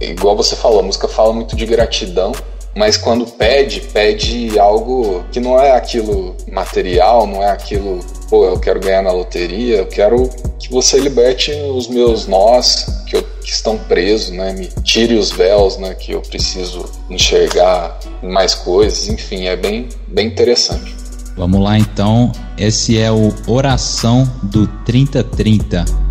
Igual 0.00 0.36
você 0.36 0.56
falou, 0.56 0.80
a 0.80 0.82
música 0.82 1.06
fala 1.06 1.32
muito 1.32 1.54
de 1.54 1.64
gratidão, 1.64 2.32
mas 2.74 2.96
quando 2.96 3.24
pede, 3.24 3.80
pede 3.80 4.58
algo 4.58 5.24
que 5.30 5.38
não 5.38 5.60
é 5.60 5.72
aquilo 5.72 6.36
material, 6.50 7.24
não 7.24 7.40
é 7.40 7.50
aquilo 7.50 8.00
pô, 8.28 8.44
eu 8.44 8.58
quero 8.58 8.80
ganhar 8.80 9.02
na 9.02 9.12
loteria, 9.12 9.76
eu 9.76 9.86
quero 9.86 10.28
que 10.58 10.70
você 10.70 10.98
liberte 10.98 11.52
os 11.52 11.88
meus 11.88 12.26
nós 12.26 12.86
que, 13.06 13.16
eu, 13.16 13.22
que 13.42 13.50
estão 13.50 13.78
presos, 13.78 14.30
né? 14.30 14.52
Me 14.52 14.68
tire 14.82 15.14
os 15.14 15.30
véus, 15.30 15.78
né? 15.78 15.94
Que 15.94 16.12
eu 16.12 16.20
preciso 16.20 16.84
enxergar 17.08 17.98
mais 18.22 18.54
coisas, 18.54 19.08
enfim, 19.08 19.46
é 19.46 19.56
bem, 19.56 19.88
bem 20.06 20.26
interessante. 20.26 20.94
Vamos 21.36 21.62
lá 21.62 21.78
então, 21.78 22.32
esse 22.56 22.98
é 22.98 23.10
o 23.12 23.32
Oração 23.46 24.28
do 24.42 24.66
3030. 24.84 26.07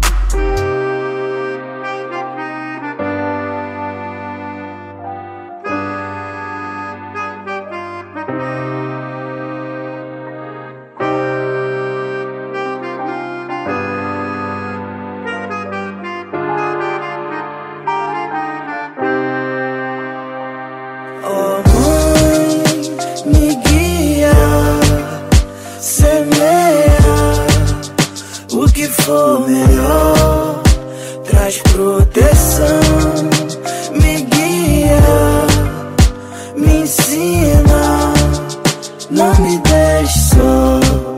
me 39.57 39.63
deixe 39.63 40.19
só 40.19 41.16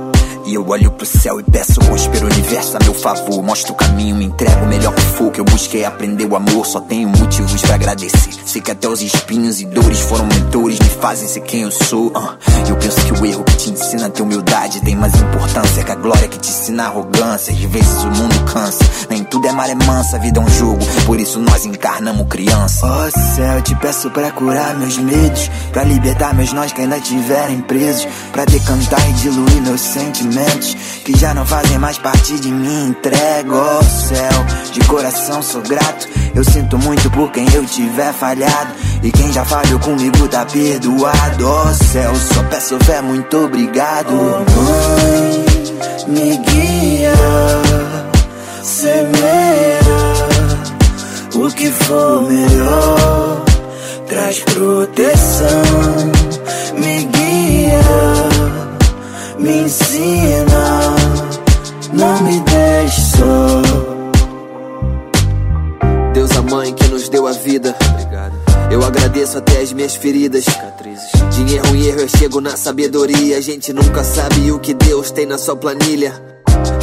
aprender 5.85 6.25
o 6.25 6.35
amor, 6.35 6.65
só 6.65 6.79
tenho 6.79 7.09
motivos 7.09 7.61
para 7.61 7.75
agradecer. 7.75 8.31
Sei 8.45 8.61
que 8.61 8.71
até 8.71 8.87
os 8.87 9.01
espinhos 9.01 9.61
e 9.61 9.65
dores 9.65 9.99
foram 9.99 10.25
mentores, 10.25 10.79
me 10.79 10.89
fazem 10.89 11.27
ser 11.27 11.41
quem 11.41 11.61
eu 11.61 11.71
sou. 11.71 12.07
Uh. 12.07 12.37
Eu 12.67 12.75
penso 12.77 13.01
que 13.05 13.13
o 13.13 13.25
erro 13.25 13.43
que 13.43 13.57
te 13.57 13.69
ensina 13.71 14.05
a 14.07 14.09
ter 14.09 14.21
humildade 14.21 14.81
tem 14.81 14.95
mais 14.95 15.13
importância 15.15 15.83
que 15.83 15.91
a 15.91 15.95
glória 15.95 16.27
que 16.27 16.39
te 16.39 16.49
ensina 16.49 16.83
a 16.83 16.87
arrogância. 16.87 17.53
Às 17.53 17.59
vezes 17.59 18.03
o 18.03 18.07
mundo 18.07 18.45
cansa, 18.51 18.83
nem 19.09 19.23
tudo 19.23 19.47
é 19.47 19.51
maré 19.51 19.75
mansa, 19.75 20.17
a 20.17 20.19
vida 20.19 20.39
é 20.39 20.43
um 20.43 20.49
jogo, 20.49 20.79
por 21.05 21.19
isso 21.19 21.39
nós 21.39 21.65
encarnamos 21.65 22.27
criança. 22.27 22.85
Oh 22.85 23.35
céu, 23.35 23.61
te 23.61 23.75
peço 23.75 24.09
para 24.11 24.31
curar 24.31 24.77
meus 24.77 24.97
medos, 24.97 25.49
para 25.73 25.83
libertar 25.83 26.33
meus 26.33 26.53
nós 26.53 26.71
que 26.71 26.81
ainda 26.81 26.97
estiverem 26.97 27.61
presos, 27.61 28.07
para 28.31 28.45
decantar 28.45 29.09
e 29.09 29.13
diluir 29.13 29.61
meus 29.61 29.81
sentimentos 29.81 30.38
que 31.03 31.17
já 31.17 31.33
não 31.33 31.45
fazem 31.45 31.77
mais 31.77 31.97
parte 31.97 32.39
de 32.39 32.49
mim. 32.49 32.89
Entrego, 32.89 33.55
oh 33.55 33.83
céu, 33.83 34.45
de 34.71 34.79
coração 34.81 35.41
sou 35.41 35.61
grato. 35.61 36.07
Eu 36.35 36.43
sinto 36.43 36.77
muito 36.77 37.09
por 37.11 37.31
quem 37.31 37.45
eu 37.53 37.65
tiver 37.65 38.13
falhado. 38.13 38.73
E 39.01 39.11
quem 39.11 39.31
já 39.31 39.45
falhou 39.45 39.79
comigo 39.79 40.27
tá 40.27 40.45
perdoado. 40.45 41.45
Oh 41.47 41.73
céu, 41.73 42.13
só 42.15 42.43
peço 42.43 42.77
fé, 42.79 43.01
muito 43.01 43.45
obrigado. 43.45 44.09
Oh, 44.11 44.45
Mãe, 44.61 45.45
me 46.07 46.37
guia 46.37 47.13
Semeia 48.63 49.79
O 51.35 51.49
que 51.51 51.71
for 51.71 52.21
melhor. 52.23 53.43
Traz 54.07 54.39
proteção 54.39 55.61
Me 56.73 57.03
guia 57.05 58.18
Me 59.39 59.61
ensina 59.61 60.95
Não 61.93 62.21
me 62.23 62.39
deixe 62.41 63.01
só 63.17 63.61
Deus 66.13 66.31
a 66.31 66.41
mãe 66.41 66.73
que 66.73 66.87
nos 66.89 67.09
deu 67.09 67.27
a 67.27 67.31
vida 67.31 67.75
eu 68.71 68.85
agradeço 68.85 69.35
até 69.35 69.61
as 69.61 69.73
minhas 69.73 69.95
feridas. 69.95 70.45
De 70.45 71.55
erro 71.55 71.75
em 71.75 71.85
erro 71.87 72.01
eu 72.01 72.07
chego 72.07 72.39
na 72.39 72.55
sabedoria. 72.55 73.37
A 73.37 73.41
gente 73.41 73.73
nunca 73.73 74.03
sabe 74.03 74.51
o 74.51 74.59
que 74.59 74.75
Deus 74.75 75.09
tem 75.09 75.25
na 75.25 75.39
sua 75.39 75.55
planilha. 75.55 76.28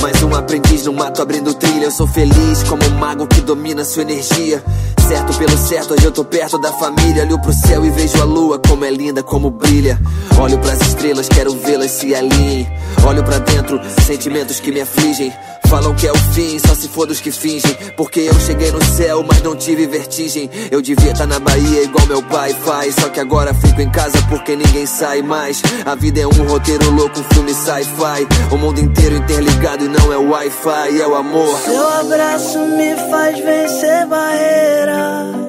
Mais 0.01 0.23
um 0.23 0.35
aprendiz 0.35 0.85
no 0.85 0.93
mato 0.93 1.23
abrindo 1.23 1.55
trilha. 1.55 1.85
Eu 1.85 1.91
sou 1.91 2.07
feliz 2.07 2.63
como 2.69 2.83
um 2.85 2.99
mago 2.99 3.27
que 3.27 3.41
domina 3.41 3.85
sua 3.85 4.03
energia. 4.03 4.63
Certo 5.07 5.39
pelo 5.39 5.57
certo, 5.57 5.95
hoje 5.95 6.05
eu 6.05 6.13
tô 6.13 6.25
perto 6.25 6.59
da 6.59 6.73
família. 6.73 7.23
Olho 7.23 7.39
pro 7.41 7.53
céu 7.53 7.85
e 7.85 7.91
vejo 7.91 8.21
a 8.21 8.25
lua, 8.25 8.59
como 8.59 8.85
é 8.85 8.91
linda, 8.91 9.23
como 9.23 9.51
brilha. 9.51 10.01
Olho 10.41 10.59
pras 10.59 10.81
estrelas, 10.81 11.29
quero 11.29 11.53
vê-las 11.53 11.93
se 11.93 12.15
alinhem. 12.15 12.67
Olho 13.07 13.23
para 13.23 13.39
dentro, 13.39 13.81
sentimentos 14.05 14.59
que 14.59 14.73
me 14.73 14.81
afligem. 14.81 15.33
Falam 15.69 15.95
que 15.95 16.07
é 16.07 16.13
o 16.13 16.19
fim, 16.33 16.59
só 16.59 16.75
se 16.75 16.89
for 16.89 17.07
dos 17.07 17.21
que 17.21 17.31
fingem. 17.31 17.77
Porque 17.97 18.21
eu 18.21 18.35
cheguei 18.41 18.71
no 18.71 18.83
céu, 18.85 19.25
mas 19.27 19.43
não 19.43 19.57
tive 19.57 19.87
vertigem. 19.87 20.49
Eu 20.71 20.81
devia 20.81 21.13
estar 21.13 21.27
tá 21.27 21.27
na 21.27 21.39
Bahia 21.39 21.83
igual 21.83 22.07
meu 22.07 22.23
pai 22.23 22.55
faz. 22.55 22.95
Só 22.95 23.09
que 23.09 23.21
agora 23.21 23.53
fico 23.55 23.81
em 23.81 23.91
casa 23.91 24.19
porque 24.29 24.55
ninguém 24.57 24.87
sai 24.87 25.23
mais. 25.23 25.63
A 25.85 25.95
vida 25.95 26.21
é 26.21 26.27
um 26.27 26.47
roteiro 26.49 26.91
louco, 26.91 27.19
um 27.21 27.35
filme 27.35 27.53
sci-fi. 27.53 28.27
O 28.53 28.57
mundo 28.57 28.81
inteiro 28.81 29.17
interligado 29.17 29.85
e 29.85 29.89
não 29.89 30.13
é 30.13 30.17
Wi-Fi, 30.17 31.01
é 31.01 31.07
o 31.07 31.15
amor. 31.15 31.59
Seu 31.61 31.89
abraço 31.89 32.59
me 32.59 32.95
faz 33.11 33.39
vencer 33.39 34.07
barreira. 34.07 35.47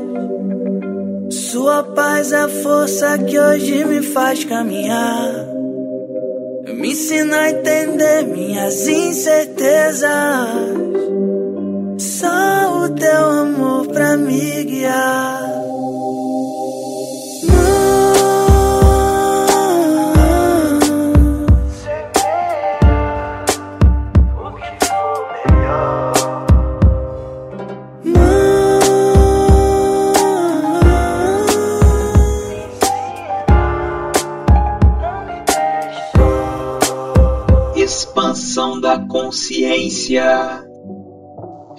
Sua 1.29 1.83
paz 1.83 2.31
é 2.31 2.41
a 2.41 2.49
força 2.49 3.17
que 3.17 3.37
hoje 3.37 3.83
me 3.85 4.01
faz 4.01 4.43
caminhar. 4.43 5.57
Me 6.73 6.89
ensina 6.89 7.43
a 7.43 7.49
entender 7.49 8.27
minhas 8.27 8.87
incertezas. 8.87 10.09
Só 11.97 12.83
o 12.83 12.89
teu 12.89 13.29
amor 13.29 13.87
pra 13.87 14.17
me 14.17 14.63
guiar. 14.65 15.47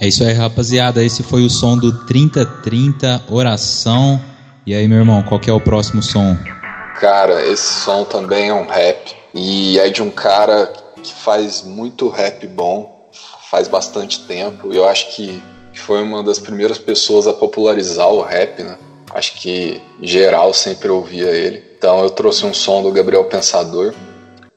É 0.09 0.11
isso 0.11 0.25
aí, 0.25 0.33
rapaziada. 0.33 1.05
Esse 1.05 1.23
foi 1.23 1.45
o 1.45 1.51
som 1.51 1.77
do 1.77 2.07
3030 2.07 3.25
Oração. 3.29 4.19
E 4.65 4.75
aí, 4.75 4.89
meu 4.89 5.01
irmão, 5.01 5.23
qual 5.23 5.39
que 5.39 5.51
é 5.51 5.53
o 5.53 5.61
próximo 5.61 6.03
som? 6.03 6.35
Cara, 6.99 7.47
esse 7.47 7.83
som 7.85 8.05
também 8.05 8.49
é 8.49 8.55
um 8.55 8.67
rap. 8.67 9.15
E 9.35 9.79
é 9.79 9.91
de 9.91 10.03
um 10.03 10.11
cara 10.11 10.73
que 11.03 11.13
faz 11.13 11.63
muito 11.63 12.09
rap 12.09 12.47
bom, 12.47 13.11
faz 13.51 13.69
bastante 13.69 14.21
tempo. 14.21 14.73
E 14.73 14.79
eu 14.79 14.89
acho 14.89 15.15
que 15.15 15.43
foi 15.75 16.03
uma 16.03 16.23
das 16.23 16.39
primeiras 16.39 16.79
pessoas 16.79 17.27
a 17.27 17.35
popularizar 17.35 18.09
o 18.09 18.23
rap, 18.23 18.63
né? 18.63 18.79
Acho 19.13 19.35
que 19.35 19.79
geral 20.01 20.55
sempre 20.55 20.89
ouvia 20.89 21.29
ele. 21.29 21.63
Então 21.77 22.03
eu 22.03 22.09
trouxe 22.09 22.47
um 22.47 22.55
som 22.55 22.83
do 22.83 22.91
Gabriel 22.91 23.25
Pensador. 23.25 23.93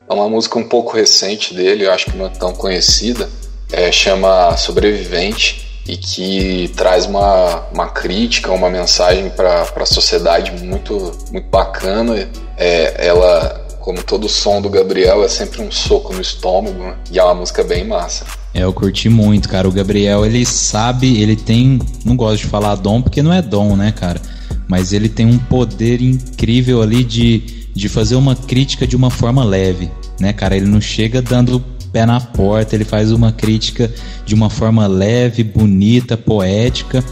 É 0.10 0.14
uma 0.14 0.30
música 0.30 0.58
um 0.58 0.70
pouco 0.70 0.96
recente 0.96 1.54
dele, 1.54 1.88
eu 1.88 1.92
acho 1.92 2.06
que 2.06 2.16
não 2.16 2.28
é 2.28 2.30
tão 2.30 2.54
conhecida 2.54 3.30
é, 3.72 3.92
chama 3.92 4.56
Sobrevivente 4.58 5.70
e 5.88 5.98
que 5.98 6.72
traz 6.76 7.06
uma, 7.06 7.66
uma 7.74 7.88
crítica, 7.88 8.52
uma 8.52 8.70
mensagem 8.70 9.30
para 9.30 9.62
a 9.76 9.86
sociedade 9.86 10.52
muito, 10.64 11.12
muito 11.32 11.50
bacana. 11.50 12.30
É, 12.58 13.08
ela, 13.08 13.68
como 13.80 14.04
todo 14.04 14.30
som 14.30 14.62
do 14.62 14.70
Gabriel, 14.70 15.24
é 15.24 15.28
sempre 15.28 15.62
um 15.62 15.72
soco 15.72 16.14
no 16.14 16.22
estômago 16.22 16.78
né? 16.78 16.96
e 17.12 17.20
é 17.20 17.24
uma 17.24 17.36
música 17.36 17.64
bem 17.64 17.86
massa. 17.86 18.26
É, 18.54 18.64
eu 18.64 18.74
curti 18.74 19.10
muito, 19.10 19.50
cara. 19.50 19.68
O 19.68 19.72
Gabriel, 19.72 20.26
ele 20.26 20.46
sabe, 20.46 21.22
ele 21.22 21.36
tem. 21.36 21.80
Não 22.06 22.16
gosto 22.16 22.44
de 22.44 22.48
falar 22.48 22.76
dom 22.76 23.02
porque 23.02 23.22
não 23.22 23.34
é 23.34 23.42
dom, 23.42 23.76
né, 23.76 23.92
cara? 23.92 24.22
Mas 24.68 24.94
ele 24.94 25.10
tem 25.10 25.26
um 25.26 25.38
poder 25.38 26.02
incrível 26.02 26.82
ali 26.82 27.04
de, 27.04 27.68
de 27.74 27.90
fazer 27.90 28.16
uma 28.16 28.36
crítica 28.36 28.86
de 28.86 28.96
uma 28.96 29.10
forma 29.10 29.44
leve, 29.44 29.90
né, 30.20 30.34
cara? 30.34 30.56
Ele 30.56 30.66
não 30.66 30.82
chega 30.82 31.22
dando 31.22 31.60
pé 31.92 32.06
na 32.06 32.20
porta, 32.20 32.76
ele 32.76 32.86
faz 32.86 33.12
uma 33.12 33.32
crítica 33.32 33.92
de 34.26 34.34
uma 34.34 34.50
forma 34.50 34.88
leve, 34.88 35.44
bonita, 35.44 36.18
poética. 36.18 37.04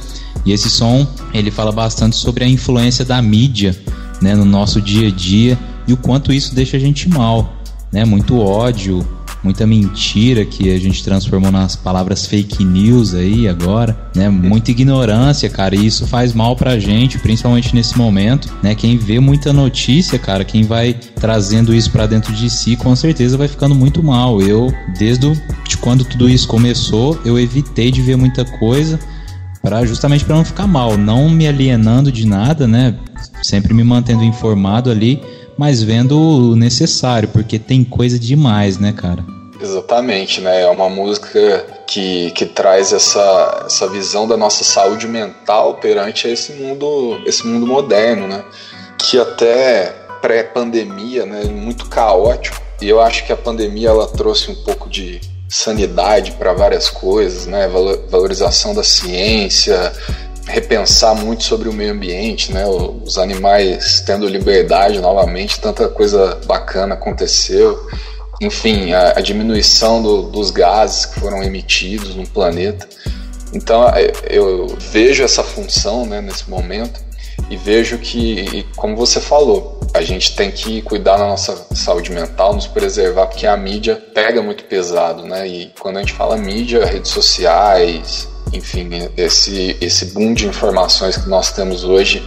E 0.45 0.51
esse 0.51 0.69
som, 0.69 1.05
ele 1.33 1.51
fala 1.51 1.71
bastante 1.71 2.15
sobre 2.15 2.43
a 2.43 2.47
influência 2.47 3.03
da 3.03 3.21
mídia, 3.21 3.75
né, 4.21 4.35
no 4.35 4.45
nosso 4.45 4.81
dia 4.81 5.07
a 5.07 5.11
dia 5.11 5.57
e 5.89 5.93
o 5.93 5.97
quanto 5.97 6.31
isso 6.31 6.53
deixa 6.53 6.77
a 6.77 6.79
gente 6.79 7.09
mal, 7.09 7.51
né? 7.91 8.05
Muito 8.05 8.39
ódio, 8.39 9.03
muita 9.43 9.65
mentira 9.65 10.45
que 10.45 10.73
a 10.73 10.79
gente 10.79 11.03
transformou 11.03 11.51
nas 11.51 11.75
palavras 11.75 12.25
fake 12.25 12.63
news 12.63 13.13
aí 13.13 13.47
agora, 13.47 13.97
né? 14.15 14.29
Muita 14.29 14.71
ignorância, 14.71 15.49
cara, 15.49 15.75
e 15.75 15.85
isso 15.85 16.05
faz 16.05 16.33
mal 16.33 16.55
pra 16.55 16.77
gente, 16.79 17.17
principalmente 17.19 17.73
nesse 17.73 17.97
momento, 17.97 18.53
né? 18.61 18.75
Quem 18.75 18.97
vê 18.97 19.19
muita 19.19 19.53
notícia, 19.53 20.19
cara, 20.19 20.43
quem 20.43 20.63
vai 20.63 20.93
trazendo 21.15 21.73
isso 21.73 21.91
para 21.91 22.05
dentro 22.05 22.33
de 22.33 22.49
si, 22.49 22.75
com 22.75 22.95
certeza 22.95 23.37
vai 23.37 23.47
ficando 23.47 23.75
muito 23.75 24.03
mal. 24.03 24.41
Eu, 24.41 24.73
desde 24.97 25.19
de 25.67 25.77
quando 25.77 26.03
tudo 26.03 26.29
isso 26.29 26.47
começou, 26.47 27.19
eu 27.23 27.37
evitei 27.37 27.91
de 27.91 28.01
ver 28.01 28.15
muita 28.15 28.43
coisa 28.43 28.99
para 29.61 29.85
justamente 29.85 30.23
para 30.23 30.35
não 30.35 30.45
ficar 30.45 30.67
mal, 30.67 30.97
não 30.97 31.29
me 31.29 31.47
alienando 31.47 32.11
de 32.11 32.25
nada, 32.25 32.67
né? 32.67 32.95
Sempre 33.43 33.73
me 33.73 33.83
mantendo 33.83 34.23
informado 34.23 34.89
ali 34.89 35.21
mas 35.59 35.83
vendo 35.83 36.17
o 36.17 36.55
necessário, 36.55 37.27
porque 37.27 37.59
tem 37.59 37.83
coisa 37.83 38.17
demais, 38.17 38.77
né, 38.77 38.93
cara? 38.93 39.25
Exatamente, 39.61 40.39
né? 40.39 40.61
É 40.61 40.69
uma 40.69 40.87
música 40.87 41.65
que, 41.85 42.31
que 42.31 42.45
traz 42.45 42.93
essa, 42.93 43.65
essa 43.65 43.89
visão 43.89 44.25
da 44.25 44.37
nossa 44.37 44.63
saúde 44.63 45.05
mental 45.05 45.73
perante 45.73 46.29
esse 46.29 46.53
mundo, 46.53 47.21
esse 47.25 47.45
mundo 47.45 47.67
moderno, 47.67 48.25
né? 48.25 48.41
Que 48.97 49.19
até 49.19 49.93
pré-pandemia, 50.21 51.25
né, 51.25 51.43
muito 51.43 51.87
caótico. 51.87 52.55
E 52.81 52.87
eu 52.87 53.01
acho 53.01 53.25
que 53.25 53.33
a 53.33 53.37
pandemia 53.37 53.89
ela 53.89 54.07
trouxe 54.07 54.49
um 54.49 54.55
pouco 54.63 54.89
de 54.89 55.19
sanidade 55.49 56.31
para 56.33 56.53
várias 56.53 56.89
coisas, 56.89 57.47
né? 57.47 57.67
Valorização 58.09 58.73
da 58.73 58.83
ciência, 58.83 59.91
repensar 60.49 61.15
muito 61.15 61.43
sobre 61.43 61.69
o 61.69 61.73
meio 61.73 61.93
ambiente, 61.93 62.51
né? 62.51 62.65
Os 62.65 63.17
animais 63.17 64.01
tendo 64.05 64.27
liberdade 64.27 64.99
novamente, 64.99 65.59
tanta 65.59 65.87
coisa 65.87 66.39
bacana 66.45 66.95
aconteceu. 66.95 67.79
Enfim, 68.41 68.93
a, 68.93 69.17
a 69.17 69.21
diminuição 69.21 70.01
do, 70.01 70.23
dos 70.23 70.49
gases 70.49 71.05
que 71.05 71.19
foram 71.19 71.43
emitidos 71.43 72.15
no 72.15 72.27
planeta. 72.27 72.87
Então 73.53 73.87
é, 73.89 74.11
eu 74.27 74.67
vejo 74.91 75.23
essa 75.23 75.43
função 75.43 76.05
né, 76.05 76.21
nesse 76.21 76.49
momento 76.49 76.99
e 77.49 77.55
vejo 77.57 77.97
que, 77.97 78.65
como 78.75 78.95
você 78.95 79.19
falou, 79.19 79.79
a 79.93 80.01
gente 80.01 80.35
tem 80.35 80.51
que 80.51 80.81
cuidar 80.81 81.17
da 81.17 81.27
nossa 81.27 81.67
saúde 81.73 82.11
mental, 82.11 82.53
nos 82.53 82.67
preservar, 82.67 83.27
porque 83.27 83.47
a 83.47 83.57
mídia 83.57 83.95
pega 83.95 84.41
muito 84.41 84.63
pesado, 84.65 85.23
né? 85.23 85.47
E 85.47 85.73
quando 85.79 85.97
a 85.97 85.99
gente 86.01 86.13
fala 86.13 86.37
mídia, 86.37 86.85
redes 86.85 87.11
sociais, 87.11 88.27
enfim, 88.53 88.89
esse, 89.15 89.77
esse 89.79 90.05
boom 90.05 90.33
de 90.33 90.47
informações 90.47 91.17
que 91.17 91.29
nós 91.29 91.51
temos 91.51 91.83
hoje 91.83 92.23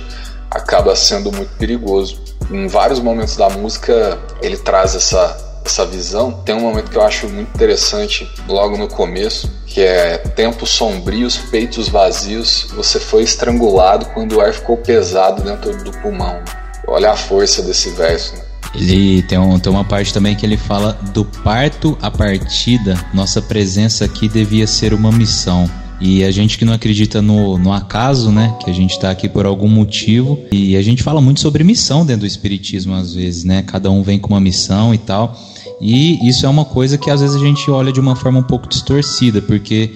acaba 0.50 0.94
sendo 0.94 1.32
muito 1.32 1.50
perigoso. 1.56 2.20
Em 2.50 2.66
vários 2.66 3.00
momentos 3.00 3.36
da 3.36 3.48
música 3.48 4.18
ele 4.42 4.56
traz 4.56 4.94
essa, 4.94 5.60
essa 5.64 5.86
visão. 5.86 6.32
Tem 6.44 6.54
um 6.54 6.60
momento 6.60 6.90
que 6.90 6.96
eu 6.96 7.02
acho 7.02 7.28
muito 7.28 7.48
interessante 7.54 8.30
logo 8.48 8.76
no 8.76 8.88
começo, 8.88 9.50
que 9.66 9.80
é 9.80 10.18
tempos 10.18 10.70
sombrios, 10.70 11.38
peitos 11.38 11.88
vazios, 11.88 12.68
você 12.74 13.00
foi 13.00 13.22
estrangulado 13.22 14.06
quando 14.06 14.36
o 14.36 14.40
ar 14.40 14.52
ficou 14.52 14.76
pesado 14.76 15.42
dentro 15.42 15.82
do 15.82 15.90
pulmão. 15.98 16.42
Olha 16.86 17.12
a 17.12 17.16
força 17.16 17.62
desse 17.62 17.90
verso. 17.90 18.34
Né? 18.34 18.42
Ele 18.74 19.22
tem, 19.22 19.38
um, 19.38 19.58
tem 19.58 19.72
uma 19.72 19.84
parte 19.84 20.12
também 20.12 20.34
que 20.34 20.44
ele 20.44 20.56
fala 20.56 20.92
do 21.12 21.24
parto 21.24 21.96
à 22.00 22.10
partida, 22.10 22.98
nossa 23.12 23.40
presença 23.40 24.04
aqui 24.04 24.28
devia 24.28 24.66
ser 24.66 24.94
uma 24.94 25.12
missão. 25.12 25.70
E 26.04 26.24
a 26.24 26.32
gente 26.32 26.58
que 26.58 26.64
não 26.64 26.72
acredita 26.72 27.22
no, 27.22 27.56
no 27.56 27.72
acaso, 27.72 28.32
né? 28.32 28.56
Que 28.64 28.68
a 28.68 28.74
gente 28.74 28.90
está 28.90 29.08
aqui 29.08 29.28
por 29.28 29.46
algum 29.46 29.68
motivo. 29.68 30.36
E 30.50 30.76
a 30.76 30.82
gente 30.82 31.00
fala 31.00 31.20
muito 31.20 31.38
sobre 31.38 31.62
missão 31.62 32.04
dentro 32.04 32.22
do 32.22 32.26
Espiritismo, 32.26 32.92
às 32.92 33.14
vezes, 33.14 33.44
né? 33.44 33.62
Cada 33.62 33.88
um 33.88 34.02
vem 34.02 34.18
com 34.18 34.30
uma 34.30 34.40
missão 34.40 34.92
e 34.92 34.98
tal. 34.98 35.40
E 35.80 36.28
isso 36.28 36.44
é 36.44 36.48
uma 36.48 36.64
coisa 36.64 36.98
que 36.98 37.08
às 37.08 37.20
vezes 37.20 37.36
a 37.36 37.38
gente 37.38 37.70
olha 37.70 37.92
de 37.92 38.00
uma 38.00 38.16
forma 38.16 38.40
um 38.40 38.42
pouco 38.42 38.68
distorcida, 38.68 39.40
porque 39.40 39.92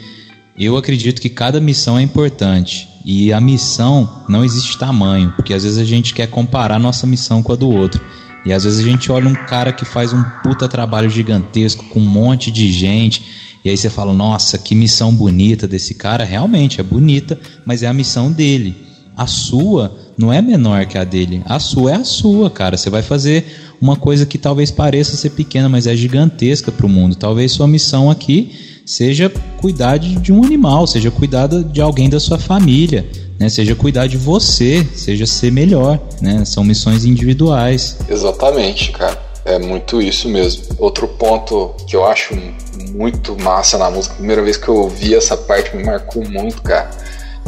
eu 0.57 0.77
acredito 0.77 1.21
que 1.21 1.29
cada 1.29 1.61
missão 1.61 1.99
é 1.99 2.03
importante. 2.03 2.89
E 3.05 3.33
a 3.33 3.41
missão 3.41 4.23
não 4.29 4.45
existe 4.45 4.79
tamanho, 4.79 5.33
porque 5.35 5.53
às 5.53 5.65
vezes 5.65 5.79
a 5.79 5.85
gente 5.85 6.15
quer 6.15 6.29
comparar 6.29 6.79
nossa 6.79 7.05
missão 7.05 7.43
com 7.43 7.53
a 7.53 7.57
do 7.57 7.69
outro. 7.69 8.01
E 8.45 8.53
às 8.53 8.63
vezes 8.63 8.79
a 8.79 8.89
gente 8.89 9.11
olha 9.11 9.29
um 9.29 9.35
cara 9.35 9.73
que 9.73 9.85
faz 9.85 10.13
um 10.13 10.23
puta 10.45 10.69
trabalho 10.69 11.11
gigantesco 11.11 11.85
com 11.87 11.99
um 11.99 12.09
monte 12.09 12.53
de 12.53 12.71
gente 12.71 13.25
e 13.65 13.71
aí 13.71 13.77
você 13.77 13.91
fala, 13.91 14.13
nossa, 14.13 14.59
que 14.59 14.75
missão 14.75 15.15
bonita 15.15 15.67
desse 15.67 15.95
cara. 15.95 16.25
Realmente 16.25 16.81
é 16.81 16.85
bonita, 16.85 17.39
mas 17.65 17.83
é 17.83 17.87
a 17.87 17.93
missão 17.93 18.31
dele. 18.31 18.77
A 19.17 19.27
sua 19.27 19.97
não 20.17 20.33
é 20.33 20.41
menor 20.41 20.87
que 20.87 20.97
a 20.97 21.05
dele. 21.05 21.43
A 21.47 21.59
sua 21.59 21.93
é 21.93 21.95
a 21.97 22.05
sua, 22.05 22.51
cara. 22.51 22.77
Você 22.77 22.89
vai 22.89 23.03
fazer 23.03 23.45
uma 23.81 23.97
coisa 23.97 24.25
que 24.25 24.39
talvez 24.39 24.71
pareça 24.71 25.17
ser 25.17 25.31
pequena, 25.31 25.69
mas 25.69 25.87
é 25.87 25.97
gigantesca 25.97 26.71
para 26.71 26.87
o 26.87 26.89
mundo. 26.89 27.17
Talvez 27.17 27.53
sua 27.53 27.67
missão 27.67 28.11
aqui 28.11 28.53
seja 28.85 29.29
cuidar 29.61 29.99
de 29.99 30.33
um 30.33 30.45
animal, 30.45 30.87
seja 30.87 31.11
cuidar 31.11 31.49
de 31.49 31.81
alguém 31.81 32.09
da 32.09 32.21
sua 32.21 32.39
família, 32.39 33.05
né? 33.39 33.49
Seja 33.49 33.75
cuidar 33.75 34.07
de 34.07 34.17
você, 34.17 34.87
seja 34.95 35.27
ser 35.27 35.51
melhor, 35.51 36.01
né? 36.21 36.45
São 36.45 36.63
missões 36.63 37.05
individuais. 37.05 37.99
Exatamente, 38.09 38.93
cara. 38.93 39.26
É 39.47 39.59
muito 39.59 40.03
isso 40.03 40.29
mesmo. 40.29 40.75
Outro 40.77 41.07
ponto 41.07 41.75
que 41.87 41.95
eu 41.95 42.05
acho 42.05 42.37
muito 42.91 43.37
massa 43.41 43.79
na 43.79 43.89
música. 43.89 44.17
Primeira 44.17 44.43
vez 44.43 44.57
que 44.57 44.69
eu 44.69 44.75
ouvi 44.75 45.15
essa 45.15 45.37
parte 45.37 45.75
me 45.77 45.85
marcou 45.85 46.29
muito, 46.29 46.61
cara. 46.63 46.91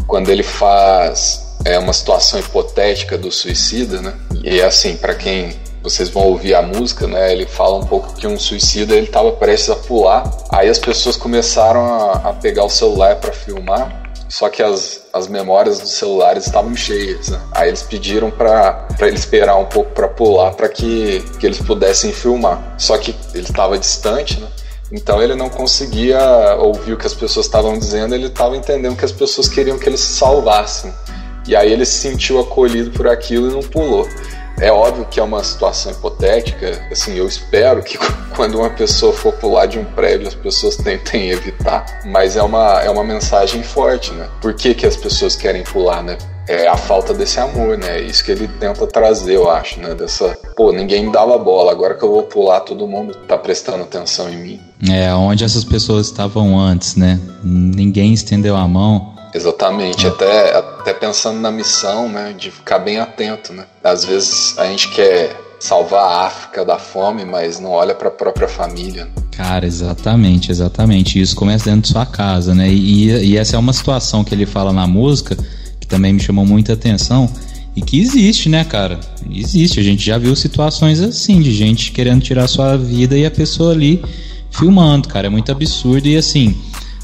Quando 0.06 0.30
ele 0.30 0.44
faz 0.44 1.56
é, 1.64 1.76
uma 1.76 1.92
situação 1.92 2.38
hipotética 2.38 3.18
do 3.18 3.32
suicida, 3.32 4.00
né? 4.00 4.14
E 4.44 4.60
é 4.60 4.64
assim, 4.64 4.96
para 4.96 5.14
quem 5.14 5.52
vocês 5.82 6.08
vão 6.08 6.24
ouvir 6.24 6.54
a 6.54 6.62
música, 6.62 7.06
né? 7.06 7.32
Ele 7.32 7.46
fala 7.46 7.76
um 7.76 7.86
pouco 7.86 8.14
que 8.14 8.26
um 8.26 8.38
suicida 8.38 8.94
ele 8.94 9.06
estava 9.06 9.32
prestes 9.32 9.70
a 9.70 9.76
pular. 9.76 10.30
Aí 10.50 10.68
as 10.68 10.78
pessoas 10.78 11.16
começaram 11.16 11.80
a, 11.84 12.12
a 12.30 12.32
pegar 12.32 12.64
o 12.64 12.70
celular 12.70 13.16
para 13.16 13.32
filmar. 13.32 14.07
Só 14.28 14.48
que 14.48 14.62
as, 14.62 15.06
as 15.12 15.26
memórias 15.26 15.80
dos 15.80 15.92
celulares 15.92 16.46
estavam 16.46 16.76
cheias. 16.76 17.30
Né? 17.30 17.40
Aí 17.52 17.68
eles 17.68 17.82
pediram 17.82 18.30
para 18.30 18.86
ele 19.00 19.16
esperar 19.16 19.56
um 19.56 19.64
pouco 19.64 19.90
para 19.92 20.06
pular 20.06 20.52
para 20.52 20.68
que, 20.68 21.24
que 21.40 21.46
eles 21.46 21.58
pudessem 21.58 22.12
filmar. 22.12 22.74
Só 22.76 22.98
que 22.98 23.16
ele 23.32 23.44
estava 23.44 23.78
distante, 23.78 24.38
né? 24.38 24.48
Então 24.90 25.22
ele 25.22 25.34
não 25.34 25.50
conseguia 25.50 26.18
ouvir 26.56 26.94
o 26.94 26.96
que 26.96 27.06
as 27.06 27.12
pessoas 27.12 27.44
estavam 27.44 27.78
dizendo, 27.78 28.14
ele 28.14 28.26
estava 28.26 28.56
entendendo 28.56 28.96
que 28.96 29.04
as 29.04 29.12
pessoas 29.12 29.46
queriam 29.46 29.78
que 29.78 29.86
ele 29.88 29.98
se 29.98 30.14
salvasse. 30.14 30.92
E 31.46 31.54
aí 31.54 31.72
ele 31.72 31.84
se 31.84 31.98
sentiu 31.98 32.40
acolhido 32.40 32.90
por 32.90 33.06
aquilo 33.06 33.50
e 33.50 33.52
não 33.52 33.62
pulou. 33.62 34.06
É 34.60 34.72
óbvio 34.72 35.06
que 35.06 35.20
é 35.20 35.22
uma 35.22 35.42
situação 35.44 35.92
hipotética, 35.92 36.86
assim, 36.90 37.14
eu 37.14 37.26
espero 37.26 37.82
que 37.82 37.98
quando 38.34 38.58
uma 38.58 38.70
pessoa 38.70 39.12
for 39.12 39.32
pular 39.34 39.66
de 39.66 39.78
um 39.78 39.84
prédio 39.84 40.28
as 40.28 40.34
pessoas 40.34 40.76
tentem 40.76 41.30
evitar, 41.30 42.02
mas 42.06 42.36
é 42.36 42.42
uma, 42.42 42.80
é 42.80 42.90
uma 42.90 43.04
mensagem 43.04 43.62
forte, 43.62 44.12
né? 44.12 44.28
Por 44.40 44.54
que, 44.54 44.74
que 44.74 44.86
as 44.86 44.96
pessoas 44.96 45.36
querem 45.36 45.62
pular, 45.62 46.02
né? 46.02 46.18
é 46.48 46.66
a 46.66 46.76
falta 46.76 47.12
desse 47.12 47.38
amor, 47.38 47.76
né? 47.76 47.98
É 47.98 48.02
isso 48.02 48.24
que 48.24 48.32
ele 48.32 48.48
tenta 48.48 48.86
trazer, 48.86 49.34
eu 49.34 49.50
acho, 49.50 49.78
né? 49.80 49.94
Dessa, 49.94 50.36
pô, 50.56 50.72
ninguém 50.72 51.04
me 51.04 51.12
dava 51.12 51.36
bola, 51.36 51.70
agora 51.70 51.94
que 51.94 52.02
eu 52.02 52.10
vou 52.10 52.22
pular, 52.22 52.60
todo 52.60 52.86
mundo 52.86 53.14
tá 53.28 53.36
prestando 53.36 53.82
atenção 53.82 54.30
em 54.30 54.36
mim. 54.36 54.60
É, 54.90 55.12
onde 55.14 55.44
essas 55.44 55.62
pessoas 55.62 56.06
estavam 56.06 56.58
antes, 56.58 56.96
né? 56.96 57.20
Ninguém 57.44 58.14
estendeu 58.14 58.56
a 58.56 58.66
mão. 58.66 59.14
Exatamente, 59.34 60.06
até, 60.06 60.56
até 60.56 60.94
pensando 60.94 61.40
na 61.40 61.50
missão, 61.50 62.08
né? 62.08 62.34
De 62.36 62.50
ficar 62.50 62.78
bem 62.78 62.98
atento, 62.98 63.52
né? 63.52 63.64
Às 63.82 64.04
vezes 64.04 64.58
a 64.58 64.64
gente 64.66 64.88
quer 64.90 65.36
salvar 65.60 66.04
a 66.04 66.26
África 66.26 66.64
da 66.64 66.78
fome, 66.78 67.24
mas 67.24 67.58
não 67.58 67.70
olha 67.70 67.94
para 67.94 68.08
a 68.08 68.12
própria 68.12 68.48
família. 68.48 69.08
Cara, 69.32 69.66
exatamente, 69.66 70.50
exatamente. 70.50 71.20
Isso 71.20 71.34
começa 71.36 71.66
dentro 71.66 71.82
de 71.82 71.88
sua 71.88 72.06
casa, 72.06 72.54
né? 72.54 72.68
E, 72.68 73.08
e 73.08 73.36
essa 73.36 73.56
é 73.56 73.58
uma 73.58 73.72
situação 73.72 74.24
que 74.24 74.34
ele 74.34 74.46
fala 74.46 74.72
na 74.72 74.86
música 74.86 75.36
que 75.78 75.86
também 75.86 76.12
me 76.12 76.20
chamou 76.20 76.44
muita 76.44 76.72
atenção 76.72 77.30
e 77.74 77.82
que 77.82 78.00
existe, 78.00 78.48
né, 78.48 78.64
cara? 78.64 78.98
Existe. 79.30 79.78
A 79.78 79.82
gente 79.82 80.04
já 80.04 80.18
viu 80.18 80.34
situações 80.34 81.00
assim 81.00 81.40
de 81.40 81.52
gente 81.52 81.92
querendo 81.92 82.22
tirar 82.22 82.48
sua 82.48 82.76
vida 82.76 83.16
e 83.16 83.24
a 83.24 83.30
pessoa 83.30 83.72
ali 83.72 84.02
filmando, 84.50 85.08
cara. 85.08 85.28
É 85.28 85.30
muito 85.30 85.52
absurdo 85.52 86.06
e 86.08 86.16
assim. 86.16 86.56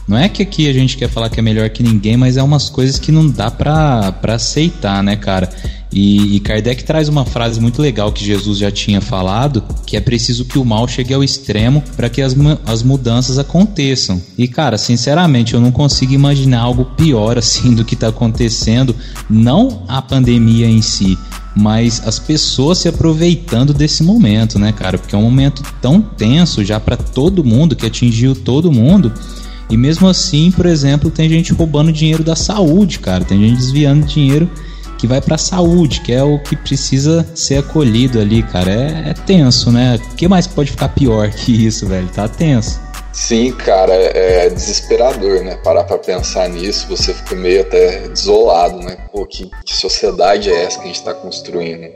Não 0.06 0.18
é 0.18 0.28
que 0.28 0.42
aqui 0.42 0.68
a 0.68 0.72
gente 0.72 0.96
quer 0.96 1.08
falar 1.08 1.30
que 1.30 1.40
é 1.40 1.42
melhor 1.42 1.68
que 1.70 1.82
ninguém, 1.82 2.16
mas 2.16 2.36
é 2.36 2.42
umas 2.42 2.68
coisas 2.68 2.98
que 2.98 3.10
não 3.10 3.26
dá 3.26 3.50
pra, 3.50 4.14
aceitar, 4.28 5.02
né, 5.02 5.16
cara? 5.16 5.48
E, 5.90 6.36
e, 6.36 6.40
Kardec 6.40 6.82
traz 6.82 7.08
uma 7.08 7.24
frase 7.24 7.60
muito 7.60 7.80
legal 7.80 8.10
que 8.10 8.24
Jesus 8.24 8.58
já 8.58 8.70
tinha 8.70 9.00
falado, 9.00 9.62
que 9.86 9.96
é 9.96 10.00
preciso 10.00 10.44
que 10.44 10.58
o 10.58 10.64
mal 10.64 10.88
chegue 10.88 11.14
ao 11.14 11.22
extremo 11.22 11.82
para 11.96 12.10
que 12.10 12.20
as, 12.20 12.34
as 12.66 12.82
mudanças 12.82 13.38
aconteçam. 13.38 14.20
E 14.36 14.48
cara, 14.48 14.76
sinceramente, 14.76 15.54
eu 15.54 15.60
não 15.60 15.70
consigo 15.70 16.12
imaginar 16.12 16.62
algo 16.62 16.84
pior 16.84 17.38
assim 17.38 17.74
do 17.74 17.84
que 17.84 17.94
está 17.94 18.08
acontecendo, 18.08 18.94
não 19.30 19.84
a 19.86 20.02
pandemia 20.02 20.66
em 20.66 20.82
si, 20.82 21.16
mas 21.54 22.02
as 22.04 22.18
pessoas 22.18 22.78
se 22.78 22.88
aproveitando 22.88 23.72
desse 23.72 24.02
momento, 24.02 24.58
né, 24.58 24.72
cara? 24.72 24.98
Porque 24.98 25.14
é 25.14 25.18
um 25.18 25.22
momento 25.22 25.62
tão 25.80 26.00
tenso 26.00 26.64
já 26.64 26.80
para 26.80 26.96
todo 26.96 27.44
mundo 27.44 27.76
que 27.76 27.86
atingiu 27.86 28.34
todo 28.34 28.72
mundo. 28.72 29.12
E 29.70 29.76
mesmo 29.76 30.08
assim, 30.08 30.50
por 30.50 30.66
exemplo, 30.66 31.10
tem 31.10 31.28
gente 31.28 31.52
roubando 31.52 31.92
dinheiro 31.92 32.22
da 32.22 32.36
saúde, 32.36 32.98
cara. 32.98 33.24
Tem 33.24 33.40
gente 33.40 33.56
desviando 33.56 34.06
dinheiro 34.06 34.50
que 34.98 35.06
vai 35.06 35.20
para 35.20 35.36
saúde, 35.36 36.00
que 36.00 36.12
é 36.12 36.22
o 36.22 36.38
que 36.38 36.56
precisa 36.56 37.26
ser 37.34 37.58
acolhido 37.58 38.20
ali, 38.20 38.42
cara. 38.42 38.70
É, 38.70 39.10
é 39.10 39.14
tenso, 39.14 39.70
né? 39.70 39.98
O 40.12 40.14
que 40.14 40.28
mais 40.28 40.46
pode 40.46 40.70
ficar 40.70 40.88
pior 40.88 41.30
que 41.30 41.66
isso, 41.66 41.86
velho? 41.86 42.08
Tá 42.08 42.28
tenso. 42.28 42.80
Sim, 43.12 43.52
cara, 43.52 43.94
é, 43.94 44.46
é 44.46 44.50
desesperador, 44.50 45.44
né? 45.44 45.56
Parar 45.62 45.84
pra 45.84 45.98
pensar 45.98 46.48
nisso, 46.48 46.88
você 46.88 47.14
fica 47.14 47.36
meio 47.36 47.60
até 47.60 48.08
desolado, 48.08 48.78
né? 48.80 48.96
Pô, 49.12 49.24
que, 49.24 49.48
que 49.64 49.76
sociedade 49.76 50.50
é 50.50 50.64
essa 50.64 50.78
que 50.78 50.84
a 50.84 50.86
gente 50.88 51.02
tá 51.02 51.14
construindo? 51.14 51.88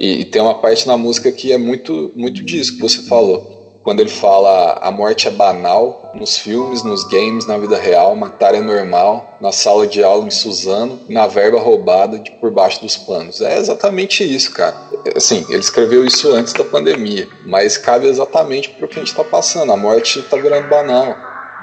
E, 0.00 0.20
e, 0.20 0.24
tem 0.24 0.40
uma 0.40 0.54
parte 0.54 0.86
na 0.86 0.96
música 0.96 1.30
que 1.30 1.52
é 1.52 1.58
muito, 1.58 2.10
muito 2.16 2.42
disso 2.42 2.76
que 2.76 2.80
você 2.80 3.02
falou 3.02 3.55
quando 3.86 4.00
ele 4.00 4.10
fala 4.10 4.80
a 4.82 4.90
morte 4.90 5.28
é 5.28 5.30
banal 5.30 6.10
nos 6.12 6.36
filmes, 6.36 6.82
nos 6.82 7.04
games, 7.04 7.46
na 7.46 7.56
vida 7.56 7.78
real, 7.78 8.16
matar 8.16 8.52
é 8.52 8.60
normal, 8.60 9.38
na 9.40 9.52
sala 9.52 9.86
de 9.86 10.02
aula 10.02 10.26
em 10.26 10.30
Suzano, 10.30 10.98
na 11.08 11.28
verba 11.28 11.60
roubada 11.60 12.18
de 12.18 12.32
por 12.32 12.50
baixo 12.50 12.80
dos 12.80 12.96
panos. 12.96 13.40
É 13.40 13.56
exatamente 13.56 14.24
isso, 14.24 14.52
cara. 14.52 14.74
Assim, 15.14 15.46
ele 15.48 15.60
escreveu 15.60 16.04
isso 16.04 16.34
antes 16.34 16.52
da 16.52 16.64
pandemia, 16.64 17.28
mas 17.46 17.78
cabe 17.78 18.08
exatamente 18.08 18.70
para 18.70 18.86
o 18.86 18.88
que 18.88 18.96
a 18.96 18.98
gente 18.98 19.12
está 19.12 19.22
passando. 19.22 19.70
A 19.70 19.76
morte 19.76 20.18
está 20.18 20.36
virando 20.36 20.66
banal. 20.66 21.16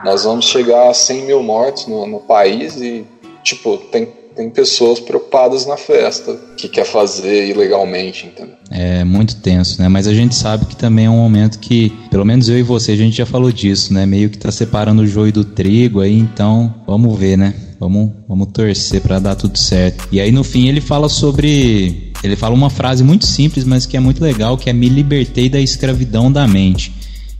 Nós 0.06 0.24
vamos 0.24 0.46
chegar 0.46 0.88
a 0.88 0.94
100 0.94 1.26
mil 1.26 1.44
mortos 1.44 1.88
no, 1.88 2.08
no 2.08 2.22
país 2.22 2.78
e, 2.78 3.06
tipo, 3.44 3.78
tem 3.78 4.06
tem 4.36 4.50
pessoas 4.50 5.00
preocupadas 5.00 5.66
na 5.66 5.78
festa, 5.78 6.38
que 6.58 6.68
quer 6.68 6.86
fazer 6.86 7.50
ilegalmente, 7.50 8.28
entendeu? 8.28 8.56
É 8.72 9.04
muito 9.04 9.36
tenso, 9.38 9.82
né? 9.82 9.88
Mas 9.88 10.08
a 10.08 10.14
gente 10.14 10.36
sabe 10.36 10.66
que 10.66 10.76
também 10.76 11.06
é 11.06 11.10
um 11.10 11.18
momento 11.18 11.60
que, 11.60 11.92
pelo 12.10 12.26
menos 12.26 12.50
eu 12.50 12.58
e 12.58 12.64
você, 12.64 12.94
a 12.94 12.98
gente 12.98 13.16
já 13.16 13.26
falou 13.26 13.52
disso, 13.52 13.94
né? 13.94 14.06
Meio 14.06 14.30
que 14.30 14.38
tá 14.38 14.52
separando 14.52 15.04
o 15.04 15.08
joio 15.08 15.32
do 15.32 15.46
trigo 15.46 16.02
aí, 16.02 16.18
então 16.18 16.74
vamos 16.86 17.18
ver, 17.18 17.38
né? 17.38 17.54
Vamos, 17.80 18.12
vamos 18.28 18.48
torcer 18.54 19.02
para 19.02 19.20
dar 19.20 19.36
tudo 19.36 19.58
certo. 19.58 20.08
E 20.12 20.22
aí 20.22 20.32
no 20.32 20.44
fim 20.44 20.68
ele 20.68 20.80
fala 20.80 21.10
sobre. 21.10 22.12
Ele 22.24 22.38
fala 22.38 22.56
uma 22.56 22.70
frase 22.70 23.04
muito 23.04 23.26
simples, 23.26 23.66
mas 23.66 23.86
que 23.86 23.98
é 23.98 24.00
muito 24.00 24.24
legal, 24.24 24.58
que 24.58 24.70
é 24.70 24.74
me 24.74 24.88
libertei 24.88 25.50
da 25.50 25.60
escravidão 25.60 26.32
da 26.32 26.48
mente. 26.48 26.94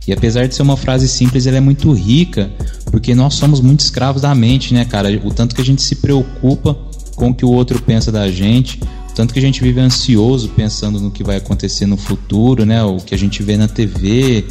E 0.06 0.12
apesar 0.12 0.46
de 0.46 0.54
ser 0.54 0.62
uma 0.62 0.76
frase 0.76 1.08
simples, 1.08 1.46
ela 1.46 1.56
é 1.56 1.60
muito 1.60 1.92
rica, 1.92 2.50
porque 2.90 3.14
nós 3.14 3.34
somos 3.34 3.60
muito 3.60 3.80
escravos 3.80 4.22
da 4.22 4.34
mente, 4.34 4.74
né, 4.74 4.84
cara? 4.84 5.08
O 5.24 5.32
tanto 5.32 5.54
que 5.54 5.60
a 5.60 5.64
gente 5.64 5.82
se 5.82 5.96
preocupa 5.96 6.76
com 7.16 7.30
o 7.30 7.34
que 7.34 7.44
o 7.44 7.50
outro 7.50 7.80
pensa 7.80 8.12
da 8.12 8.30
gente, 8.30 8.80
o 9.10 9.14
tanto 9.14 9.32
que 9.32 9.38
a 9.38 9.42
gente 9.42 9.62
vive 9.62 9.80
ansioso 9.80 10.48
pensando 10.50 11.00
no 11.00 11.10
que 11.10 11.22
vai 11.22 11.36
acontecer 11.36 11.86
no 11.86 11.96
futuro, 11.96 12.66
né? 12.66 12.82
O 12.82 12.96
que 12.96 13.14
a 13.14 13.18
gente 13.18 13.42
vê 13.42 13.56
na 13.56 13.68
TV, 13.68 14.44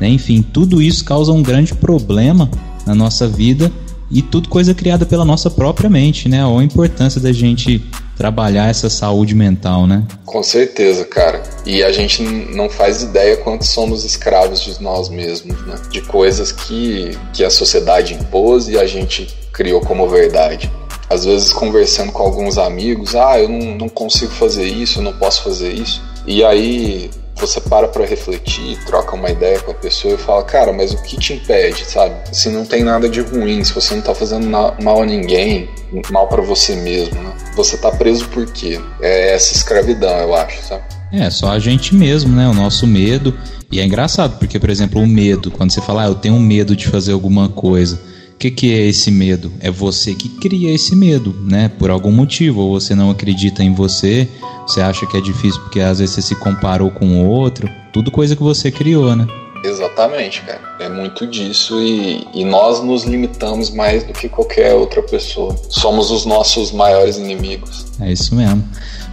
né? 0.00 0.08
Enfim, 0.08 0.42
tudo 0.42 0.80
isso 0.80 1.04
causa 1.04 1.32
um 1.32 1.42
grande 1.42 1.74
problema 1.74 2.48
na 2.86 2.94
nossa 2.94 3.26
vida 3.26 3.72
e 4.10 4.22
tudo 4.22 4.48
coisa 4.48 4.74
criada 4.74 5.06
pela 5.06 5.24
nossa 5.24 5.50
própria 5.50 5.90
mente, 5.90 6.28
né? 6.28 6.44
Ou 6.46 6.58
a 6.58 6.64
importância 6.64 7.20
da 7.20 7.32
gente 7.32 7.82
trabalhar 8.20 8.68
essa 8.68 8.90
saúde 8.90 9.34
mental, 9.34 9.86
né? 9.86 10.04
Com 10.26 10.42
certeza, 10.42 11.06
cara. 11.06 11.42
E 11.64 11.82
a 11.82 11.90
gente 11.90 12.22
não 12.22 12.68
faz 12.68 13.02
ideia 13.02 13.38
quanto 13.38 13.64
somos 13.64 14.04
escravos 14.04 14.60
de 14.60 14.78
nós 14.82 15.08
mesmos, 15.08 15.58
né? 15.66 15.74
De 15.90 16.02
coisas 16.02 16.52
que, 16.52 17.16
que 17.32 17.42
a 17.42 17.48
sociedade 17.48 18.12
impôs 18.12 18.68
e 18.68 18.78
a 18.78 18.84
gente 18.84 19.26
criou 19.50 19.80
como 19.80 20.06
verdade. 20.06 20.70
Às 21.08 21.24
vezes 21.24 21.50
conversando 21.50 22.12
com 22.12 22.22
alguns 22.22 22.58
amigos, 22.58 23.16
ah, 23.16 23.40
eu 23.40 23.48
não, 23.48 23.74
não 23.78 23.88
consigo 23.88 24.32
fazer 24.32 24.66
isso, 24.66 24.98
eu 24.98 25.02
não 25.02 25.14
posso 25.14 25.42
fazer 25.42 25.72
isso. 25.72 26.02
E 26.26 26.44
aí 26.44 27.08
você 27.40 27.58
para 27.58 27.88
para 27.88 28.04
refletir, 28.04 28.78
troca 28.84 29.16
uma 29.16 29.30
ideia 29.30 29.58
com 29.60 29.70
a 29.70 29.74
pessoa 29.74 30.14
e 30.14 30.18
fala, 30.18 30.44
cara, 30.44 30.74
mas 30.74 30.92
o 30.92 31.02
que 31.02 31.16
te 31.16 31.32
impede, 31.32 31.86
sabe? 31.86 32.14
Se 32.30 32.50
não 32.50 32.66
tem 32.66 32.84
nada 32.84 33.08
de 33.08 33.22
ruim, 33.22 33.64
se 33.64 33.72
você 33.72 33.94
não 33.94 34.02
tá 34.02 34.14
fazendo 34.14 34.46
mal 34.46 35.02
a 35.02 35.06
ninguém, 35.06 35.70
mal 36.10 36.28
para 36.28 36.42
você 36.42 36.76
mesmo, 36.76 37.20
né? 37.22 37.32
Você 37.64 37.76
tá 37.76 37.90
preso 37.90 38.28
por 38.28 38.46
quê? 38.46 38.80
É 39.00 39.34
essa 39.34 39.54
escravidão, 39.54 40.16
eu 40.18 40.34
acho, 40.34 40.62
sabe? 40.62 40.82
É, 41.12 41.28
só 41.28 41.50
a 41.50 41.58
gente 41.58 41.94
mesmo, 41.94 42.34
né? 42.34 42.48
O 42.48 42.54
nosso 42.54 42.86
medo. 42.86 43.36
E 43.70 43.80
é 43.80 43.84
engraçado, 43.84 44.38
porque, 44.38 44.58
por 44.58 44.70
exemplo, 44.70 45.00
o 45.00 45.06
medo, 45.06 45.50
quando 45.50 45.70
você 45.70 45.80
fala, 45.80 46.04
ah, 46.04 46.06
eu 46.06 46.14
tenho 46.14 46.38
medo 46.40 46.74
de 46.74 46.88
fazer 46.88 47.12
alguma 47.12 47.48
coisa 47.48 48.00
que, 48.40 48.50
que 48.50 48.72
é 48.72 48.86
esse 48.86 49.10
medo? 49.10 49.52
É 49.60 49.70
você 49.70 50.14
que 50.14 50.26
cria 50.26 50.72
esse 50.72 50.96
medo, 50.96 51.36
né? 51.42 51.68
Por 51.68 51.90
algum 51.90 52.10
motivo. 52.10 52.62
Ou 52.62 52.80
você 52.80 52.94
não 52.94 53.10
acredita 53.10 53.62
em 53.62 53.74
você, 53.74 54.26
você 54.66 54.80
acha 54.80 55.06
que 55.06 55.14
é 55.14 55.20
difícil 55.20 55.60
porque 55.60 55.78
às 55.78 55.98
vezes 55.98 56.14
você 56.14 56.22
se 56.22 56.34
comparou 56.34 56.90
com 56.90 57.06
o 57.06 57.26
outro. 57.26 57.68
Tudo 57.92 58.10
coisa 58.10 58.34
que 58.34 58.42
você 58.42 58.70
criou, 58.70 59.14
né? 59.14 59.26
Exatamente, 59.64 60.42
cara. 60.42 60.60
É 60.78 60.88
muito 60.88 61.26
disso 61.26 61.80
e, 61.80 62.26
e 62.32 62.44
nós 62.44 62.82
nos 62.82 63.04
limitamos 63.04 63.70
mais 63.70 64.04
do 64.04 64.12
que 64.12 64.28
qualquer 64.28 64.74
outra 64.74 65.02
pessoa. 65.02 65.56
Somos 65.68 66.10
os 66.10 66.24
nossos 66.24 66.72
maiores 66.72 67.16
inimigos. 67.16 67.86
É 68.00 68.10
isso 68.12 68.34
mesmo. 68.34 68.64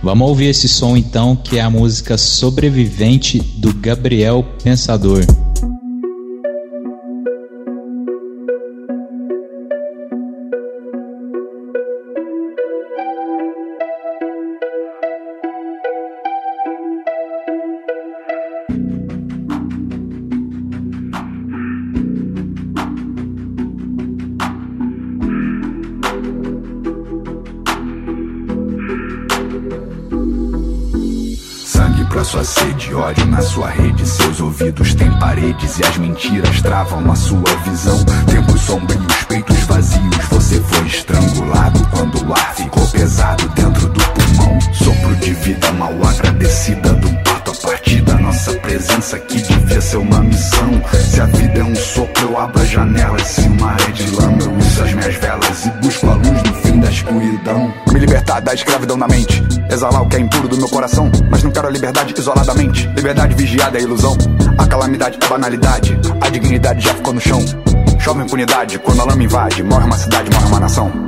Vamos 0.01 0.27
ouvir 0.27 0.49
esse 0.49 0.69
som 0.69 0.95
então, 0.95 1.35
que 1.35 1.57
é 1.57 1.61
a 1.61 1.69
música 1.69 2.17
Sobrevivente 2.17 3.39
do 3.39 3.73
Gabriel 3.73 4.45
Pensador. 4.63 5.25
Ódio 32.93 33.25
na 33.25 33.41
sua 33.41 33.69
rede. 33.69 34.05
Seus 34.05 34.39
ouvidos 34.39 34.93
têm 34.93 35.11
paredes 35.19 35.79
e 35.79 35.83
as 35.83 35.97
mentiras 35.97 36.61
travam 36.61 37.11
a 37.11 37.15
sua 37.15 37.55
visão. 37.65 38.03
Tempos 38.29 38.61
sombrios, 38.61 39.23
peitos 39.27 39.59
vazios. 39.63 40.25
Você 40.29 40.59
foi 40.61 40.85
estrangulado 40.87 41.85
quando 41.89 42.27
o 42.27 42.33
ar 42.33 42.55
ficou 42.55 42.85
pesado 42.87 43.47
dentro 43.49 43.87
do 43.87 43.99
pulmão. 43.99 44.59
Sopro 44.73 45.15
de 45.17 45.33
vida 45.33 45.71
mal 45.73 45.93
agradecida 46.05 46.93
do 46.93 47.16
nossa 48.47 48.59
presença 48.59 49.15
aqui 49.17 49.41
devia 49.41 49.81
ser 49.81 49.97
uma 49.97 50.21
missão. 50.21 50.81
Se 51.11 51.19
a 51.19 51.25
vida 51.25 51.59
é 51.59 51.63
um 51.63 51.75
sopro, 51.75 52.29
eu 52.29 52.39
abro 52.39 52.61
as 52.61 52.69
janelas. 52.69 53.21
Se 53.23 53.41
uma 53.41 53.75
é 53.87 53.91
de 53.91 54.15
lama, 54.15 54.37
eu 54.41 54.53
uso 54.53 54.83
as 54.83 54.93
minhas 54.93 55.15
velas 55.15 55.65
e 55.65 55.69
busco 55.81 56.07
a 56.07 56.13
luz 56.13 56.43
no 56.43 56.53
fim 56.61 56.79
da 56.79 56.89
escuridão. 56.89 57.73
Me 57.91 57.99
libertar 57.99 58.39
da 58.39 58.53
escravidão 58.53 58.95
na 58.95 59.07
mente. 59.07 59.43
Exalar 59.69 60.01
o 60.01 60.07
que 60.07 60.15
é 60.15 60.19
impuro 60.19 60.47
do 60.47 60.57
meu 60.57 60.69
coração. 60.69 61.11
Mas 61.29 61.43
não 61.43 61.51
quero 61.51 61.67
a 61.67 61.71
liberdade 61.71 62.13
isoladamente. 62.17 62.87
Liberdade 62.95 63.35
vigiada 63.35 63.77
é 63.77 63.81
ilusão. 63.81 64.15
A 64.57 64.65
calamidade 64.65 65.17
é 65.21 65.27
banalidade. 65.27 65.99
A 66.21 66.29
dignidade 66.29 66.85
já 66.85 66.93
ficou 66.93 67.13
no 67.13 67.19
chão. 67.19 67.43
Chove 67.99 68.23
impunidade 68.23 68.79
quando 68.79 69.01
a 69.01 69.05
lama 69.05 69.23
invade. 69.23 69.61
Morre 69.61 69.85
uma 69.85 69.97
cidade, 69.97 70.29
morre 70.31 70.45
uma 70.45 70.59
nação. 70.61 71.06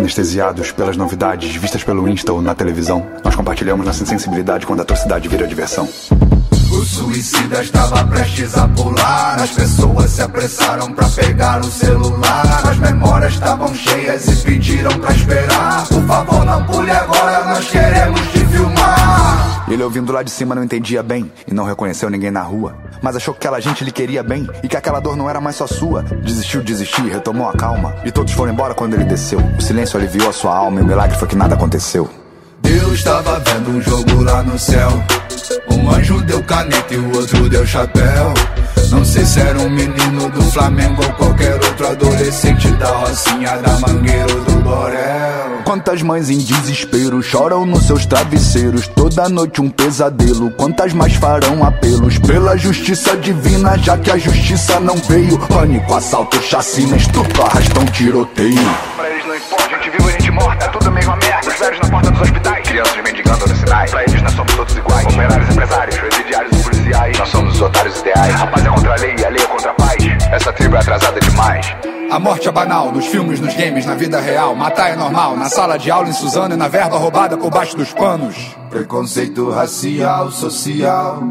Anestesiados 0.00 0.72
pelas 0.72 0.96
novidades 0.96 1.54
vistas 1.56 1.84
pelo 1.84 2.08
Insta 2.08 2.32
ou 2.32 2.40
na 2.40 2.54
televisão, 2.54 3.06
nós 3.22 3.36
compartilhamos 3.36 3.84
nossa 3.84 4.02
insensibilidade 4.02 4.64
quando 4.64 4.80
a 4.80 4.82
atrocidade 4.82 5.28
vira 5.28 5.46
diversão. 5.46 5.86
O 6.72 6.84
suicida 6.86 7.62
estava 7.62 8.02
prestes 8.06 8.56
a 8.56 8.66
pular. 8.68 9.38
As 9.38 9.50
pessoas 9.50 10.10
se 10.10 10.22
apressaram 10.22 10.90
para 10.94 11.06
pegar 11.10 11.60
o 11.60 11.70
celular. 11.70 12.62
As 12.66 12.78
memórias 12.78 13.34
estavam 13.34 13.74
cheias 13.74 14.26
e 14.26 14.36
pediram 14.36 14.98
para 14.98 15.14
esperar. 15.14 15.86
Por 15.86 16.02
favor, 16.06 16.46
não 16.46 16.64
pule 16.64 16.90
agora, 16.90 17.44
nós 17.44 17.68
queremos 17.68 18.20
te. 18.32 18.39
Ele 19.70 19.84
ouvindo 19.84 20.12
lá 20.12 20.22
de 20.24 20.30
cima 20.30 20.52
não 20.52 20.64
entendia 20.64 21.00
bem 21.00 21.30
e 21.46 21.54
não 21.54 21.64
reconheceu 21.64 22.10
ninguém 22.10 22.30
na 22.30 22.42
rua. 22.42 22.74
Mas 23.00 23.14
achou 23.14 23.32
que 23.32 23.38
aquela 23.38 23.60
gente 23.60 23.84
lhe 23.84 23.92
queria 23.92 24.20
bem 24.20 24.48
e 24.64 24.68
que 24.68 24.76
aquela 24.76 24.98
dor 24.98 25.16
não 25.16 25.30
era 25.30 25.40
mais 25.40 25.54
só 25.54 25.66
sua. 25.66 26.02
Desistiu, 26.02 26.60
desistiu, 26.60 27.08
retomou 27.08 27.48
a 27.48 27.52
calma. 27.52 27.94
E 28.04 28.10
todos 28.10 28.32
foram 28.32 28.52
embora 28.52 28.74
quando 28.74 28.94
ele 28.94 29.04
desceu. 29.04 29.38
O 29.56 29.62
silêncio 29.62 29.96
aliviou 29.96 30.28
a 30.28 30.32
sua 30.32 30.56
alma 30.56 30.80
e 30.80 30.82
o 30.82 30.86
milagre 30.86 31.16
foi 31.16 31.28
que 31.28 31.36
nada 31.36 31.54
aconteceu. 31.54 32.10
Deus 32.60 32.94
estava 32.94 33.38
vendo 33.38 33.70
um 33.70 33.80
jogo 33.80 34.24
lá 34.24 34.42
no 34.42 34.58
céu. 34.58 34.90
Um 35.70 35.88
anjo 35.88 36.20
deu 36.22 36.42
caneta 36.42 36.92
e 36.92 36.98
o 36.98 37.16
outro 37.16 37.48
deu 37.48 37.64
chapéu. 37.64 38.34
Não 38.90 39.04
sei 39.04 39.24
se 39.24 39.40
era 39.40 39.58
um 39.58 39.70
menino 39.70 40.28
do 40.30 40.42
Flamengo 40.50 41.02
ou 41.02 41.12
qualquer 41.12 41.54
outro 41.54 41.86
adolescente 41.88 42.68
da 42.72 42.88
Rocinha, 42.88 43.56
da 43.58 43.78
Mangueira 43.78 44.32
ou 44.34 44.40
do 44.40 44.52
Borel. 44.62 45.62
Quantas 45.64 46.02
mães 46.02 46.28
em 46.28 46.38
desespero 46.38 47.22
choram 47.22 47.64
nos 47.64 47.86
seus 47.86 48.04
travesseiros, 48.04 48.88
toda 48.88 49.28
noite 49.28 49.60
um 49.60 49.70
pesadelo. 49.70 50.50
Quantas 50.50 50.92
mais 50.92 51.14
farão 51.14 51.64
apelos 51.64 52.18
pela 52.18 52.56
justiça 52.56 53.16
divina, 53.16 53.78
já 53.78 53.96
que 53.96 54.10
a 54.10 54.18
justiça 54.18 54.80
não 54.80 54.96
veio? 54.96 55.38
Pânico, 55.46 55.94
assalto, 55.94 56.42
chacina, 56.42 56.96
estupro, 56.96 57.42
arrastão, 57.42 57.84
tiroteio. 57.86 58.54
Pra 58.96 59.08
eles 59.08 59.24
não 59.24 59.36
importa, 59.36 59.68
gente 59.68 59.90
viva, 59.90 60.10
gente 60.10 60.30
morta, 60.32 60.64
é 60.64 60.68
tudo 60.68 60.88
a 60.88 60.90
mesma 60.90 61.16
merda. 61.16 61.29
Os 61.60 61.66
velhos 61.66 61.80
na 61.80 61.90
porta 61.90 62.10
dos 62.10 62.20
hospitais, 62.22 62.66
crianças 62.66 62.96
mendigando 63.04 63.46
nos 63.46 63.58
sinais. 63.58 63.90
Pra 63.90 64.02
eles 64.02 64.22
nós 64.22 64.32
somos 64.32 64.54
todos 64.54 64.76
iguais. 64.78 65.06
Operários, 65.06 65.50
empresários, 65.50 65.98
presidiários 65.98 66.58
e 66.58 66.62
policiais. 66.62 67.18
Nós 67.18 67.28
somos 67.28 67.54
os 67.54 67.60
otários 67.60 68.00
ideais. 68.00 68.34
Rapaz 68.34 68.64
é 68.64 68.68
contra 68.70 68.92
a 68.94 68.96
lei 68.96 69.16
e 69.18 69.24
a 69.26 69.28
lei 69.28 69.42
é 69.42 69.46
contra 69.46 69.70
a 69.70 69.74
paz. 69.74 69.96
Essa 70.32 70.52
tribo 70.54 70.76
é 70.76 70.78
atrasada 70.78 71.20
demais. 71.20 71.76
A 72.10 72.18
morte 72.18 72.48
é 72.48 72.50
banal, 72.50 72.90
nos 72.90 73.04
filmes, 73.04 73.40
nos 73.40 73.54
games, 73.54 73.84
na 73.84 73.94
vida 73.94 74.18
real. 74.22 74.54
Matar 74.54 74.92
é 74.92 74.96
normal, 74.96 75.36
na 75.36 75.50
sala 75.50 75.76
de 75.76 75.90
aula 75.90 76.08
em 76.08 76.14
Suzano 76.14 76.54
e 76.54 76.56
na 76.56 76.66
verba 76.66 76.96
roubada 76.96 77.36
por 77.36 77.50
baixo 77.50 77.76
dos 77.76 77.92
panos. 77.92 78.56
Preconceito 78.70 79.50
racial, 79.50 80.30
social, 80.30 81.22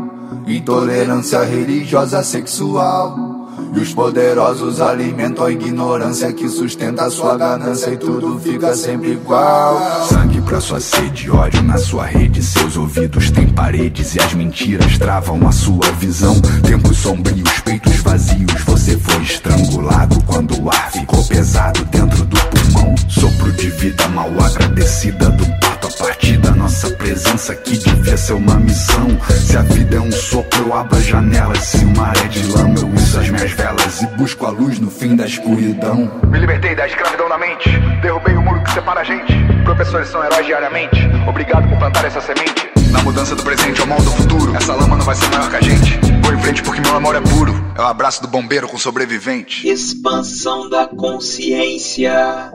intolerância 0.46 1.44
religiosa, 1.44 2.22
sexual. 2.22 3.39
E 3.74 3.80
os 3.80 3.94
poderosos 3.94 4.82
alimentam 4.82 5.46
a 5.46 5.52
ignorância 5.52 6.34
que 6.34 6.50
sustenta 6.50 7.06
a 7.06 7.10
sua 7.10 7.38
ganância 7.38 7.92
e 7.92 7.98
tudo 7.98 8.40
fica 8.40 8.76
sempre 8.76 9.12
igual. 9.12 9.80
Sangue 10.08 10.42
pra 10.42 10.60
sua 10.60 10.80
sede, 10.80 11.30
ódio 11.30 11.62
na 11.64 11.78
sua 11.78 12.06
rede. 12.06 12.42
Seus 12.44 12.76
ouvidos 12.76 13.30
têm 13.30 13.48
paredes 13.48 14.16
e 14.16 14.22
as 14.22 14.34
mentiras 14.34 14.98
travam 14.98 15.48
a 15.48 15.52
sua 15.52 15.92
visão. 16.00 16.40
Tempos 16.66 16.98
sombrios, 16.98 17.60
peitos 17.62 17.98
vazios. 17.98 18.62
Você 18.66 18.98
foi 18.98 19.22
estrangulado 19.22 20.22
quando 20.26 20.60
o 20.62 20.70
ar 20.70 20.92
ficou 20.92 21.24
pesado 21.26 21.86
dentro 21.86 22.26
do 22.26 22.38
pulmão. 22.38 22.96
Sopro 23.08 23.52
de 23.52 23.70
vida 23.70 24.08
mal 24.10 24.30
agradecida 24.44 25.30
do 25.30 25.46
parto 25.60 25.79
a 26.10 26.12
partir 26.12 26.38
da 26.38 26.50
nossa 26.52 26.90
presença 26.90 27.54
que 27.54 27.78
devia 27.78 28.18
ser 28.18 28.34
uma 28.34 28.56
missão. 28.56 29.08
Se 29.46 29.56
a 29.56 29.62
vida 29.62 29.98
é 29.98 30.00
um 30.00 30.12
sopro, 30.12 30.66
eu 30.66 30.74
abro 30.74 30.98
as 30.98 31.06
janelas. 31.06 31.60
Se 31.60 31.86
o 31.86 31.96
mar 31.96 32.18
é 32.26 32.28
de 32.28 32.52
lama, 32.52 32.80
eu 32.80 32.90
uso 32.90 33.20
as 33.20 33.30
minhas 33.30 33.52
velas 33.52 34.02
e 34.02 34.08
busco 34.18 34.48
a 34.48 34.50
luz 34.50 34.80
no 34.80 34.90
fim 34.90 35.16
da 35.16 35.28
escuridão. 35.28 36.12
Me 36.28 36.40
libertei 36.40 36.76
da 36.76 36.88
escravidão 36.88 37.30
na 37.30 37.38
mente. 37.38 37.70
Derrubei 38.02 38.36
o 38.36 38.42
muro 38.42 38.64
que 38.64 38.72
separa 38.72 39.02
a 39.02 39.04
gente. 39.04 39.34
Professores 39.64 40.08
são 40.08 40.24
heróis 40.24 40.48
diariamente. 40.48 41.00
Obrigado 41.28 41.70
por 41.70 41.78
plantar 41.78 42.04
essa 42.06 42.22
semente. 42.22 42.68
Na 42.92 43.04
mudança 43.04 43.36
do 43.36 43.44
presente 43.44 43.80
ao 43.80 43.86
mal 43.86 44.02
do 44.02 44.10
futuro. 44.10 44.56
Essa 44.56 44.74
lama 44.74 44.98
não 44.98 45.06
vai 45.06 45.16
ser 45.16 45.30
maior 45.30 45.48
que 45.48 45.58
a 45.58 45.62
gente. 45.62 46.00
Vou 46.24 46.34
em 46.34 46.40
frente 46.40 46.64
porque 46.64 46.82
meu 46.82 46.96
amor 46.96 47.16
é 47.16 47.22
puro. 47.22 47.54
É 47.78 47.82
o 47.82 47.86
abraço 47.86 48.20
do 48.24 48.28
bombeiro 48.28 48.68
com 48.68 48.80
sobrevivente. 48.80 49.70
Expansão 49.70 50.68
da 50.72 50.88
consciência. 50.88 52.52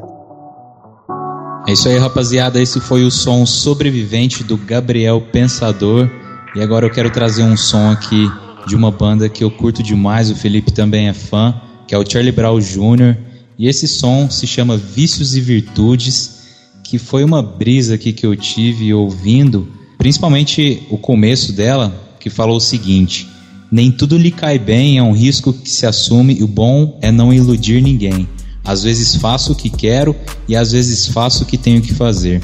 É 1.74 1.76
isso 1.76 1.88
aí, 1.88 1.98
rapaziada. 1.98 2.62
Esse 2.62 2.78
foi 2.78 3.02
o 3.04 3.10
som 3.10 3.44
sobrevivente 3.44 4.44
do 4.44 4.56
Gabriel 4.56 5.20
Pensador. 5.20 6.08
E 6.54 6.62
agora 6.62 6.86
eu 6.86 6.90
quero 6.90 7.10
trazer 7.10 7.42
um 7.42 7.56
som 7.56 7.90
aqui 7.90 8.30
de 8.64 8.76
uma 8.76 8.92
banda 8.92 9.28
que 9.28 9.42
eu 9.42 9.50
curto 9.50 9.82
demais. 9.82 10.30
O 10.30 10.36
Felipe 10.36 10.70
também 10.70 11.08
é 11.08 11.12
fã, 11.12 11.60
que 11.88 11.92
é 11.92 11.98
o 11.98 12.08
Charlie 12.08 12.30
Brown 12.30 12.60
Jr. 12.60 13.16
E 13.58 13.66
esse 13.66 13.88
som 13.88 14.30
se 14.30 14.46
chama 14.46 14.76
Vícios 14.76 15.34
e 15.34 15.40
Virtudes, 15.40 16.44
que 16.84 16.96
foi 16.96 17.24
uma 17.24 17.42
brisa 17.42 17.96
aqui 17.96 18.12
que 18.12 18.24
eu 18.24 18.36
tive 18.36 18.94
ouvindo, 18.94 19.66
principalmente 19.98 20.80
o 20.88 20.96
começo 20.96 21.52
dela, 21.52 21.92
que 22.20 22.30
falou 22.30 22.58
o 22.58 22.60
seguinte: 22.60 23.26
Nem 23.68 23.90
tudo 23.90 24.16
lhe 24.16 24.30
cai 24.30 24.60
bem, 24.60 24.98
é 24.98 25.02
um 25.02 25.12
risco 25.12 25.52
que 25.52 25.68
se 25.68 25.84
assume, 25.84 26.38
e 26.38 26.44
o 26.44 26.46
bom 26.46 27.00
é 27.02 27.10
não 27.10 27.34
iludir 27.34 27.82
ninguém. 27.82 28.28
Às 28.64 28.82
vezes 28.82 29.16
faço 29.16 29.52
o 29.52 29.54
que 29.54 29.68
quero 29.68 30.16
e 30.48 30.56
às 30.56 30.72
vezes 30.72 31.06
faço 31.06 31.42
o 31.42 31.46
que 31.46 31.58
tenho 31.58 31.82
que 31.82 31.92
fazer. 31.92 32.42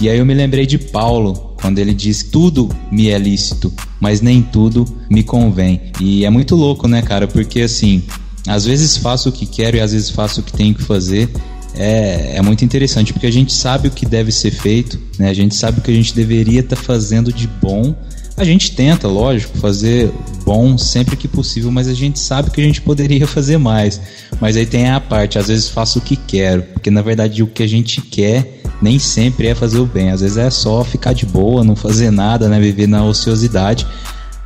E 0.00 0.08
aí 0.08 0.18
eu 0.18 0.26
me 0.26 0.34
lembrei 0.34 0.66
de 0.66 0.78
Paulo, 0.78 1.54
quando 1.60 1.78
ele 1.78 1.94
diz 1.94 2.22
tudo 2.22 2.68
me 2.92 3.08
é 3.08 3.18
lícito, 3.18 3.72
mas 3.98 4.20
nem 4.20 4.42
tudo 4.42 4.84
me 5.10 5.22
convém. 5.22 5.80
E 6.00 6.24
é 6.24 6.30
muito 6.30 6.54
louco, 6.54 6.86
né, 6.86 7.00
cara? 7.00 7.26
Porque 7.26 7.62
assim, 7.62 8.02
às 8.46 8.64
vezes 8.64 8.96
faço 8.98 9.30
o 9.30 9.32
que 9.32 9.46
quero 9.46 9.76
e 9.76 9.80
às 9.80 9.92
vezes 9.92 10.10
faço 10.10 10.40
o 10.40 10.44
que 10.44 10.52
tenho 10.52 10.74
que 10.74 10.82
fazer. 10.82 11.30
É, 11.74 12.36
é 12.36 12.42
muito 12.42 12.64
interessante, 12.64 13.12
porque 13.12 13.26
a 13.26 13.32
gente 13.32 13.52
sabe 13.52 13.88
o 13.88 13.90
que 13.90 14.06
deve 14.06 14.30
ser 14.32 14.50
feito, 14.50 14.98
né? 15.18 15.28
A 15.28 15.34
gente 15.34 15.54
sabe 15.54 15.80
o 15.80 15.82
que 15.82 15.90
a 15.90 15.94
gente 15.94 16.14
deveria 16.14 16.60
estar 16.60 16.76
tá 16.76 16.82
fazendo 16.82 17.32
de 17.32 17.46
bom. 17.46 17.94
A 18.36 18.44
gente 18.44 18.76
tenta, 18.76 19.08
lógico, 19.08 19.56
fazer 19.56 20.12
bom 20.44 20.76
sempre 20.76 21.16
que 21.16 21.26
possível, 21.26 21.70
mas 21.70 21.88
a 21.88 21.94
gente 21.94 22.18
sabe 22.18 22.50
que 22.50 22.60
a 22.60 22.64
gente 22.64 22.82
poderia 22.82 23.26
fazer 23.28 23.56
mais. 23.56 24.00
Mas 24.40 24.56
aí 24.56 24.66
tem 24.66 24.90
a 24.90 25.00
parte, 25.00 25.38
às 25.38 25.48
vezes 25.48 25.68
faço 25.68 25.98
o 25.98 26.02
que 26.02 26.16
quero, 26.16 26.62
porque 26.62 26.90
na 26.90 27.00
verdade 27.00 27.42
o 27.42 27.46
que 27.46 27.62
a 27.62 27.66
gente 27.66 28.02
quer 28.02 28.60
nem 28.82 28.98
sempre 28.98 29.48
é 29.48 29.54
fazer 29.54 29.78
o 29.78 29.86
bem, 29.86 30.10
às 30.10 30.20
vezes 30.20 30.36
é 30.36 30.50
só 30.50 30.84
ficar 30.84 31.14
de 31.14 31.24
boa, 31.24 31.64
não 31.64 31.74
fazer 31.74 32.10
nada, 32.10 32.46
né? 32.46 32.60
Viver 32.60 32.86
na 32.86 33.04
ociosidade. 33.04 33.86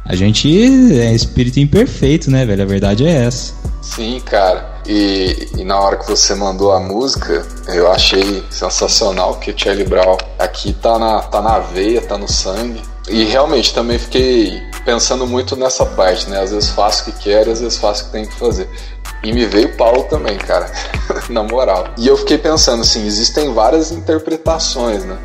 A 0.04 0.14
gente 0.14 0.48
é 0.98 1.12
espírito 1.12 1.58
imperfeito, 1.58 2.30
né, 2.30 2.46
velho? 2.46 2.62
A 2.62 2.66
verdade 2.66 3.04
é 3.04 3.26
essa. 3.26 3.54
Sim, 3.82 4.20
cara. 4.24 4.80
E, 4.86 5.48
e, 5.56 5.64
na 5.64 5.78
hora 5.78 5.96
que 5.96 6.08
você 6.08 6.34
mandou 6.34 6.72
a 6.72 6.80
música, 6.80 7.44
eu 7.68 7.90
achei 7.90 8.42
sensacional 8.50 9.36
que 9.36 9.54
Charlie 9.56 9.84
Brown 9.84 10.16
aqui 10.38 10.72
tá 10.72 10.98
na, 10.98 11.20
tá 11.20 11.40
na 11.40 11.58
veia, 11.58 12.00
tá 12.00 12.16
no 12.16 12.28
sangue. 12.28 12.80
E 13.08 13.24
realmente 13.24 13.74
também 13.74 13.98
fiquei 13.98 14.62
pensando 14.84 15.26
muito 15.26 15.56
nessa 15.56 15.84
parte, 15.84 16.28
né? 16.28 16.40
Às 16.40 16.50
vezes 16.50 16.70
faço 16.70 17.02
o 17.02 17.12
que 17.12 17.22
quero, 17.22 17.50
às 17.50 17.60
vezes 17.60 17.78
faço 17.78 18.02
o 18.02 18.06
que 18.06 18.12
tenho 18.12 18.28
que 18.28 18.34
fazer. 18.34 18.68
E 19.22 19.32
me 19.32 19.46
veio 19.46 19.76
Paulo 19.76 20.04
também, 20.04 20.36
cara, 20.38 20.70
na 21.28 21.42
moral. 21.42 21.88
E 21.98 22.06
eu 22.06 22.16
fiquei 22.16 22.38
pensando 22.38 22.82
assim, 22.82 23.06
existem 23.06 23.52
várias 23.52 23.90
interpretações, 23.90 25.04
né? 25.04 25.18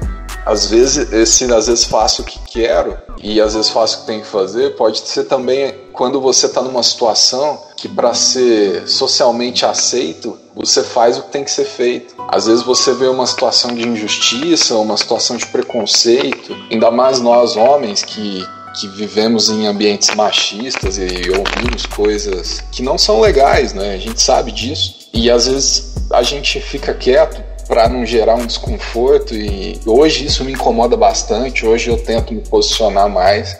Às 0.45 0.67
vezes, 0.67 1.12
esse 1.12 1.51
às 1.51 1.67
vezes 1.67 1.86
faço 1.86 2.21
o 2.21 2.25
que 2.25 2.39
quero 2.47 2.97
e 3.21 3.41
às 3.41 3.55
vezes 3.55 3.69
faço 3.69 3.97
o 3.97 3.99
que 4.01 4.05
tenho 4.08 4.21
que 4.21 4.27
fazer, 4.27 4.75
pode 4.75 4.99
ser 4.99 5.23
também 5.23 5.73
quando 5.91 6.21
você 6.21 6.45
está 6.45 6.62
numa 6.62 6.84
situação 6.84 7.60
que 7.75 7.89
para 7.89 8.13
ser 8.13 8.88
socialmente 8.88 9.65
aceito, 9.65 10.38
você 10.55 10.84
faz 10.84 11.17
o 11.17 11.23
que 11.23 11.31
tem 11.31 11.43
que 11.43 11.51
ser 11.51 11.65
feito. 11.65 12.15
Às 12.29 12.45
vezes 12.45 12.63
você 12.63 12.93
vê 12.93 13.08
uma 13.08 13.25
situação 13.25 13.73
de 13.73 13.88
injustiça, 13.88 14.75
uma 14.75 14.97
situação 14.97 15.36
de 15.36 15.45
preconceito, 15.47 16.55
ainda 16.71 16.91
mais 16.91 17.19
nós 17.19 17.55
homens 17.55 18.03
que 18.03 18.45
que 18.79 18.89
vivemos 18.89 19.49
em 19.49 19.67
ambientes 19.67 20.13
machistas 20.15 20.97
e 20.97 21.29
ouvimos 21.29 21.86
coisas 21.86 22.62
que 22.73 22.84
não 22.84 22.97
são 22.97 23.21
legais, 23.21 23.73
né? 23.73 23.95
A 23.95 23.97
gente 23.97 24.21
sabe 24.21 24.51
disso. 24.51 25.08
E 25.13 25.31
às 25.31 25.47
vezes 25.47 25.93
a 26.12 26.21
gente 26.21 26.60
fica 26.60 26.93
quieto 26.93 27.41
para 27.67 27.89
não 27.89 28.06
gerar 28.06 28.36
um 28.36 28.45
desconforto 28.45 29.34
e 29.34 29.80
hoje 29.86 30.25
isso 30.25 30.43
me 30.43 30.54
incomoda 30.54 30.95
bastante. 30.95 31.65
Hoje 31.65 31.89
eu 31.89 31.97
tento 31.97 32.34
me 32.34 32.41
posicionar 32.41 33.10
mais, 33.10 33.58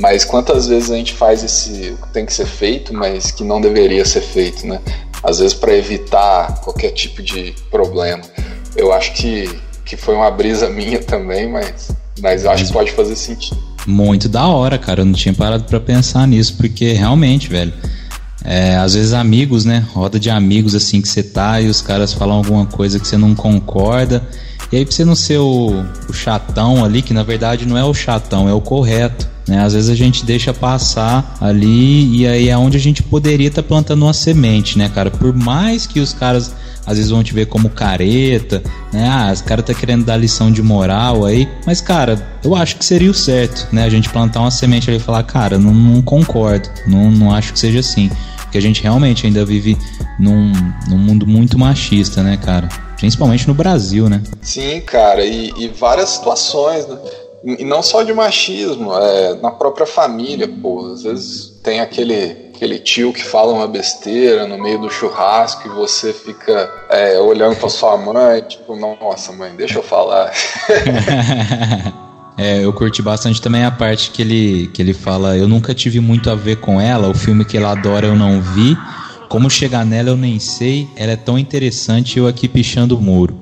mas 0.00 0.24
quantas 0.24 0.66
vezes 0.66 0.90
a 0.90 0.96
gente 0.96 1.12
faz 1.12 1.42
esse 1.42 1.90
o 1.90 2.06
que 2.06 2.12
tem 2.12 2.24
que 2.24 2.32
ser 2.32 2.46
feito, 2.46 2.94
mas 2.94 3.30
que 3.30 3.42
não 3.42 3.60
deveria 3.60 4.04
ser 4.04 4.20
feito, 4.20 4.66
né? 4.66 4.80
Às 5.22 5.40
vezes 5.40 5.54
para 5.54 5.74
evitar 5.74 6.60
qualquer 6.60 6.90
tipo 6.92 7.22
de 7.22 7.54
problema. 7.70 8.22
Eu 8.76 8.92
acho 8.92 9.12
que 9.14 9.48
que 9.84 9.96
foi 9.96 10.14
uma 10.14 10.30
brisa 10.30 10.68
minha 10.70 11.00
também, 11.00 11.48
mas 11.48 11.90
mas 12.20 12.44
eu 12.44 12.50
acho 12.50 12.66
que 12.66 12.72
pode 12.72 12.92
fazer 12.92 13.16
sentido. 13.16 13.58
Muito 13.86 14.28
da 14.28 14.46
hora, 14.46 14.76
cara. 14.76 15.00
Eu 15.00 15.04
não 15.06 15.14
tinha 15.14 15.32
parado 15.32 15.64
para 15.64 15.80
pensar 15.80 16.26
nisso, 16.26 16.56
porque 16.56 16.92
realmente, 16.92 17.48
velho. 17.48 17.72
É, 18.44 18.76
às 18.76 18.94
vezes 18.94 19.12
amigos, 19.12 19.64
né? 19.64 19.84
Roda 19.92 20.18
de 20.18 20.30
amigos 20.30 20.74
assim 20.74 21.00
que 21.00 21.08
você 21.08 21.22
tá 21.22 21.60
e 21.60 21.68
os 21.68 21.82
caras 21.82 22.12
falam 22.12 22.36
alguma 22.36 22.66
coisa 22.66 22.98
que 22.98 23.06
você 23.06 23.16
não 23.16 23.34
concorda. 23.34 24.26
E 24.70 24.76
aí 24.76 24.84
pra 24.84 24.94
você 24.94 25.04
não 25.04 25.14
ser 25.14 25.38
o, 25.38 25.84
o 26.08 26.12
chatão 26.12 26.84
ali, 26.84 27.02
que 27.02 27.14
na 27.14 27.22
verdade 27.22 27.66
não 27.66 27.76
é 27.76 27.84
o 27.84 27.94
chatão, 27.94 28.48
é 28.48 28.52
o 28.52 28.60
correto. 28.60 29.28
Né? 29.46 29.60
Às 29.60 29.72
vezes 29.72 29.88
a 29.88 29.94
gente 29.94 30.24
deixa 30.24 30.52
passar 30.52 31.36
ali 31.40 32.16
e 32.16 32.26
aí 32.26 32.48
é 32.48 32.56
onde 32.56 32.76
a 32.76 32.80
gente 32.80 33.02
poderia 33.02 33.48
estar 33.48 33.62
tá 33.62 33.68
plantando 33.68 34.02
uma 34.02 34.12
semente, 34.12 34.76
né, 34.76 34.90
cara? 34.90 35.10
Por 35.10 35.34
mais 35.34 35.86
que 35.86 36.00
os 36.00 36.12
caras 36.12 36.54
às 36.88 36.96
vezes 36.96 37.10
vão 37.10 37.22
te 37.22 37.34
ver 37.34 37.46
como 37.46 37.68
careta, 37.68 38.62
né? 38.90 39.06
Ah, 39.06 39.30
os 39.30 39.42
caras 39.42 39.64
tá 39.66 39.74
querendo 39.74 40.06
dar 40.06 40.16
lição 40.16 40.50
de 40.50 40.62
moral 40.62 41.26
aí. 41.26 41.46
Mas, 41.66 41.82
cara, 41.82 42.26
eu 42.42 42.56
acho 42.56 42.76
que 42.76 42.84
seria 42.84 43.10
o 43.10 43.14
certo, 43.14 43.68
né? 43.70 43.84
A 43.84 43.90
gente 43.90 44.08
plantar 44.08 44.40
uma 44.40 44.50
semente 44.50 44.88
ali 44.88 44.98
e 44.98 45.02
falar, 45.02 45.22
cara, 45.22 45.58
não, 45.58 45.72
não 45.74 46.00
concordo, 46.00 46.68
não, 46.86 47.10
não 47.10 47.30
acho 47.30 47.52
que 47.52 47.58
seja 47.58 47.80
assim. 47.80 48.10
Porque 48.40 48.56
a 48.56 48.62
gente 48.62 48.82
realmente 48.82 49.26
ainda 49.26 49.44
vive 49.44 49.76
num, 50.18 50.50
num 50.88 50.96
mundo 50.96 51.26
muito 51.26 51.58
machista, 51.58 52.22
né, 52.22 52.38
cara? 52.38 52.70
Principalmente 52.96 53.46
no 53.46 53.52
Brasil, 53.52 54.08
né? 54.08 54.22
Sim, 54.40 54.80
cara, 54.80 55.22
e, 55.22 55.52
e 55.58 55.68
várias 55.68 56.08
situações, 56.08 56.86
né? 56.86 56.98
E 57.44 57.64
não 57.64 57.82
só 57.82 58.02
de 58.02 58.14
machismo, 58.14 58.92
é, 58.94 59.34
na 59.42 59.50
própria 59.50 59.86
família, 59.86 60.48
pô. 60.48 60.86
Às 60.86 61.02
vezes 61.02 61.60
tem 61.62 61.80
aquele 61.80 62.47
aquele 62.58 62.78
tio 62.80 63.12
que 63.12 63.24
fala 63.24 63.52
uma 63.52 63.68
besteira 63.68 64.46
no 64.46 64.58
meio 64.58 64.80
do 64.80 64.90
churrasco 64.90 65.68
e 65.68 65.70
você 65.70 66.12
fica 66.12 66.68
é, 66.90 67.16
olhando 67.20 67.54
para 67.56 67.68
sua 67.68 67.96
mãe, 67.96 68.42
tipo, 68.42 68.76
nossa 68.76 69.32
mãe, 69.32 69.54
deixa 69.56 69.78
eu 69.78 69.82
falar. 69.82 70.32
É, 72.40 72.64
eu 72.64 72.72
curti 72.72 73.02
bastante 73.02 73.42
também 73.42 73.64
a 73.64 73.70
parte 73.72 74.12
que 74.12 74.22
ele, 74.22 74.70
que 74.72 74.80
ele 74.80 74.94
fala: 74.94 75.36
Eu 75.36 75.48
nunca 75.48 75.74
tive 75.74 75.98
muito 75.98 76.30
a 76.30 76.36
ver 76.36 76.58
com 76.58 76.80
ela, 76.80 77.08
o 77.08 77.12
filme 77.12 77.44
que 77.44 77.56
ela 77.56 77.72
adora 77.72 78.06
eu 78.06 78.14
não 78.14 78.40
vi. 78.40 78.78
Como 79.28 79.50
chegar 79.50 79.84
nela 79.84 80.10
eu 80.10 80.16
nem 80.16 80.38
sei, 80.38 80.86
ela 80.94 81.10
é 81.10 81.16
tão 81.16 81.36
interessante 81.36 82.16
eu 82.16 82.28
aqui 82.28 82.46
pichando 82.46 82.96
o 82.96 83.00
muro. 83.00 83.40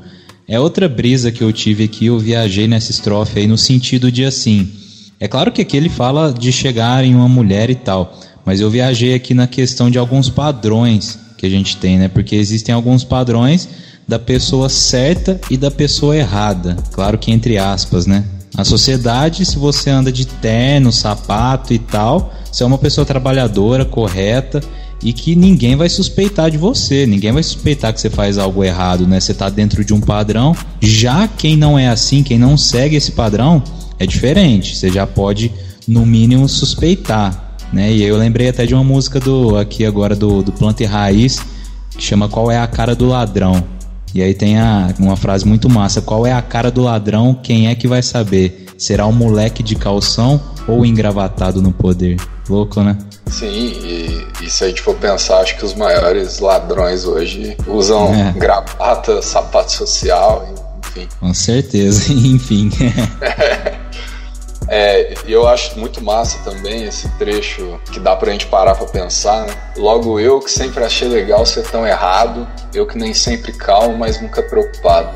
É 0.49 0.59
outra 0.59 0.89
brisa 0.89 1.31
que 1.31 1.45
eu 1.45 1.53
tive 1.53 1.85
aqui, 1.85 2.07
eu 2.07 2.19
viajei 2.19 2.67
nessa 2.67 2.91
estrofe 2.91 3.39
aí 3.39 3.47
no 3.47 3.59
sentido 3.59 4.11
de 4.11 4.25
assim. 4.25 4.73
É 5.21 5.29
claro 5.29 5.53
que 5.53 5.61
aqui 5.61 5.77
ele 5.77 5.91
fala 5.91 6.33
de 6.33 6.51
chegar 6.51 7.05
em 7.05 7.15
uma 7.15 7.29
mulher 7.29 7.69
e 7.69 7.75
tal, 7.75 8.19
mas 8.47 8.61
eu 8.61 8.71
viajei 8.71 9.13
aqui 9.13 9.35
na 9.35 9.49
questão 9.49 9.91
de 9.91 9.99
alguns 9.99 10.31
padrões 10.31 11.19
que 11.37 11.45
a 11.45 11.51
gente 11.51 11.77
tem, 11.77 11.99
né? 11.99 12.07
Porque 12.07 12.37
existem 12.37 12.73
alguns 12.73 13.03
padrões 13.03 13.69
da 14.07 14.21
pessoa 14.21 14.69
certa 14.69 15.41
e 15.51 15.57
da 15.57 15.69
pessoa 15.69 16.17
errada. 16.17 16.77
Claro 16.93 17.19
que 17.19 17.33
entre 17.33 17.59
aspas, 17.59 18.07
né? 18.07 18.25
Na 18.57 18.65
sociedade, 18.65 19.45
se 19.45 19.59
você 19.59 19.91
anda 19.91 20.13
de 20.13 20.25
terno, 20.27 20.93
sapato 20.93 21.75
e 21.75 21.79
tal, 21.79 22.33
você 22.51 22.63
é 22.63 22.67
uma 22.67 22.79
pessoa 22.79 23.05
trabalhadora, 23.05 23.85
correta 23.85 24.63
e 25.03 25.13
que 25.13 25.35
ninguém 25.35 25.75
vai 25.75 25.89
suspeitar 25.89 26.49
de 26.49 26.57
você, 26.57 27.05
ninguém 27.05 27.33
vai 27.33 27.43
suspeitar 27.43 27.93
que 27.93 28.01
você 28.01 28.09
faz 28.09 28.39
algo 28.39 28.63
errado, 28.63 29.09
né? 29.09 29.19
Você 29.19 29.33
está 29.33 29.51
dentro 29.51 29.85
de 29.85 29.93
um 29.93 30.01
padrão. 30.01 30.57
Já 30.81 31.27
quem 31.29 31.57
não 31.57 31.77
é 31.77 31.89
assim, 31.89 32.23
quem 32.23 32.39
não 32.39 32.57
segue 32.57 32.95
esse 32.95 33.11
padrão, 33.11 33.63
é 33.99 34.07
diferente. 34.07 34.77
Você 34.77 34.89
já 34.89 35.05
pode, 35.05 35.53
no 35.87 36.07
mínimo, 36.07 36.49
suspeitar 36.49 37.46
né? 37.73 37.93
E 37.93 38.03
eu 38.03 38.17
lembrei 38.17 38.49
até 38.49 38.65
de 38.67 38.75
uma 38.75 38.85
música 38.85 39.21
do 39.21 39.57
aqui 39.57 39.85
agora 39.85 40.15
do, 40.15 40.43
do 40.43 40.53
Planta 40.53 40.83
e 40.83 40.87
Raiz 40.87 41.41
que 41.97 42.03
chama 42.03 42.29
Qual 42.29 42.51
é 42.51 42.59
a 42.59 42.67
cara 42.67 42.95
do 42.95 43.07
ladrão? 43.07 43.65
E 44.15 44.23
aí 44.23 44.35
tem 44.35 44.59
a, 44.59 44.95
uma 44.99 45.17
frase 45.17 45.47
muito 45.47 45.69
massa: 45.69 46.01
Qual 46.01 46.27
é 46.27 46.33
a 46.33 46.43
cara 46.43 46.71
do 46.71 46.83
ladrão? 46.83 47.35
Quem 47.35 47.69
é 47.69 47.75
que 47.75 47.89
vai 47.89 48.03
saber? 48.03 48.67
Será 48.79 49.07
um 49.07 49.13
moleque 49.13 49.63
de 49.63 49.75
calção 49.75 50.41
ou 50.69 50.85
engravatado 50.85 51.63
no 51.63 51.73
poder? 51.73 52.17
Louco, 52.49 52.83
né? 52.83 52.97
Sim, 53.27 53.47
e, 53.49 54.27
e 54.43 54.51
se 54.51 54.65
a 54.65 54.69
gente 54.69 54.83
for 54.83 54.95
pensar, 54.95 55.39
acho 55.41 55.57
que 55.57 55.65
os 55.65 55.75
maiores 55.75 56.39
ladrões 56.39 57.05
hoje 57.05 57.57
usam 57.67 58.15
é. 58.15 58.33
gravata, 58.33 59.21
sapato 59.21 59.73
social, 59.73 60.47
enfim. 60.87 61.09
Com 61.19 61.35
certeza, 61.35 62.13
enfim. 62.13 62.71
É, 64.69 65.15
eu 65.27 65.47
acho 65.47 65.79
muito 65.79 66.03
massa 66.03 66.39
também 66.39 66.85
esse 66.85 67.09
trecho 67.11 67.81
que 67.93 68.01
dá 68.01 68.17
pra 68.17 68.33
gente 68.33 68.47
parar 68.47 68.75
pra 68.75 68.87
pensar, 68.87 69.47
né? 69.47 69.55
Logo 69.77 70.19
eu 70.19 70.41
que 70.41 70.51
sempre 70.51 70.83
achei 70.83 71.09
legal 71.09 71.47
ser 71.47 71.63
tão 71.71 71.87
errado, 71.87 72.47
eu 72.75 72.87
que 72.87 72.99
nem 72.99 73.15
sempre 73.15 73.53
calmo, 73.53 73.97
mas 73.97 74.21
nunca 74.21 74.43
preocupado. 74.43 75.11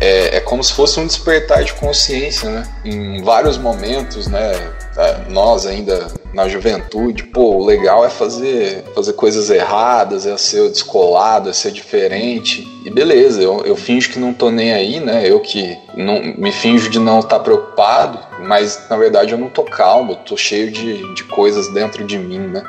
É, 0.00 0.36
é 0.36 0.40
como 0.40 0.62
se 0.64 0.72
fosse 0.72 0.98
um 0.98 1.06
despertar 1.06 1.62
de 1.62 1.72
consciência, 1.74 2.50
né? 2.50 2.68
Em 2.84 3.22
vários 3.22 3.58
momentos, 3.58 4.26
né? 4.26 4.52
É, 4.96 5.30
nós 5.30 5.66
ainda 5.66 6.08
na 6.34 6.48
juventude, 6.48 7.24
pô, 7.24 7.56
o 7.56 7.64
legal 7.64 8.04
é 8.04 8.10
fazer, 8.10 8.84
fazer 8.94 9.12
coisas 9.14 9.50
erradas, 9.50 10.26
é 10.26 10.36
ser 10.36 10.68
descolado, 10.68 11.48
é 11.48 11.52
ser 11.52 11.72
diferente. 11.72 12.66
E 12.84 12.90
beleza, 12.90 13.40
eu, 13.40 13.64
eu 13.64 13.76
finjo 13.76 14.10
que 14.10 14.18
não 14.18 14.32
tô 14.32 14.50
nem 14.50 14.72
aí, 14.72 15.00
né? 15.00 15.28
Eu 15.28 15.40
que 15.40 15.76
não, 15.96 16.20
me 16.22 16.52
finjo 16.52 16.90
de 16.90 16.98
não 16.98 17.20
estar 17.20 17.38
tá 17.38 17.44
preocupado, 17.44 18.18
mas 18.46 18.86
na 18.88 18.96
verdade 18.96 19.32
eu 19.32 19.38
não 19.38 19.48
tô 19.48 19.62
calmo, 19.64 20.12
eu 20.12 20.16
tô 20.16 20.36
cheio 20.36 20.70
de, 20.70 21.14
de 21.14 21.24
coisas 21.24 21.72
dentro 21.72 22.04
de 22.04 22.18
mim, 22.18 22.38
né? 22.38 22.62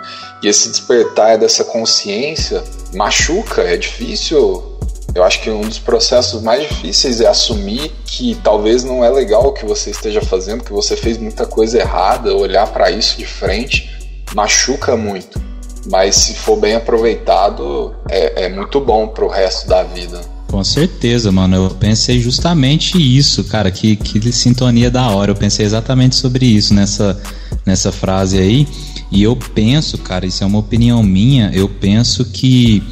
E 0.44 0.48
esse 0.48 0.70
despertar 0.70 1.38
dessa 1.38 1.64
consciência 1.64 2.64
machuca, 2.94 3.62
é 3.62 3.78
difícil 3.78 4.72
eu 5.13 5.24
acho 5.24 5.41
que 5.41 5.50
um 5.50 5.62
dos 5.62 5.80
processos 5.80 6.41
mais 6.41 6.67
difíceis 6.67 7.21
é 7.21 7.28
assumir 7.28 7.91
que 8.06 8.36
talvez 8.43 8.84
não 8.84 9.04
é 9.04 9.10
legal 9.10 9.47
o 9.47 9.54
que 9.54 9.65
você 9.65 9.89
esteja 9.89 10.21
fazendo, 10.21 10.63
que 10.63 10.71
você 10.71 10.95
fez 10.95 11.17
muita 11.17 11.45
coisa 11.45 11.80
errada, 11.80 12.36
olhar 12.36 12.67
para 12.67 12.89
isso 12.91 13.17
de 13.17 13.26
frente 13.26 13.89
machuca 14.36 14.95
muito. 14.95 15.41
Mas 15.89 16.15
se 16.15 16.36
for 16.36 16.58
bem 16.58 16.76
aproveitado, 16.76 17.95
é, 18.10 18.45
é 18.45 18.50
muito 18.50 18.80
bom 18.80 19.08
pro 19.08 19.28
resto 19.28 19.67
da 19.67 19.84
vida. 19.84 20.21
Com 20.47 20.63
certeza, 20.63 21.32
mano. 21.32 21.56
Eu 21.56 21.69
pensei 21.71 22.19
justamente 22.19 22.97
isso, 22.97 23.43
cara. 23.45 23.71
Que, 23.71 23.95
que 23.95 24.32
sintonia 24.32 24.91
da 24.91 25.10
hora. 25.10 25.32
Eu 25.32 25.36
pensei 25.36 25.65
exatamente 25.65 26.15
sobre 26.15 26.45
isso 26.45 26.74
nessa, 26.74 27.19
nessa 27.65 27.91
frase 27.91 28.38
aí. 28.38 28.67
E 29.12 29.24
eu 29.24 29.36
penso, 29.36 29.97
cara, 29.97 30.26
isso 30.26 30.43
é 30.43 30.47
uma 30.47 30.60
opinião 30.60 31.02
minha. 31.02 31.50
Eu 31.54 31.67
penso 31.67 32.26
que 32.26 32.84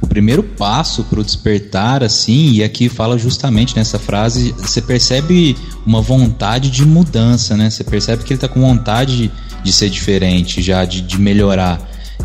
o 0.00 0.06
primeiro 0.06 0.42
passo 0.42 1.02
para 1.04 1.20
o 1.20 1.24
despertar, 1.24 2.04
assim, 2.04 2.52
e 2.52 2.62
aqui 2.62 2.88
fala 2.88 3.18
justamente 3.18 3.76
nessa 3.76 3.98
frase, 3.98 4.54
você 4.56 4.80
percebe 4.80 5.56
uma 5.84 6.00
vontade 6.00 6.70
de 6.70 6.84
mudança, 6.84 7.56
né? 7.56 7.68
Você 7.68 7.82
percebe 7.82 8.22
que 8.22 8.32
ele 8.32 8.36
está 8.36 8.48
com 8.48 8.60
vontade 8.60 9.30
de 9.62 9.72
ser 9.72 9.90
diferente, 9.90 10.62
já 10.62 10.84
de, 10.84 11.00
de 11.00 11.20
melhorar. 11.20 11.80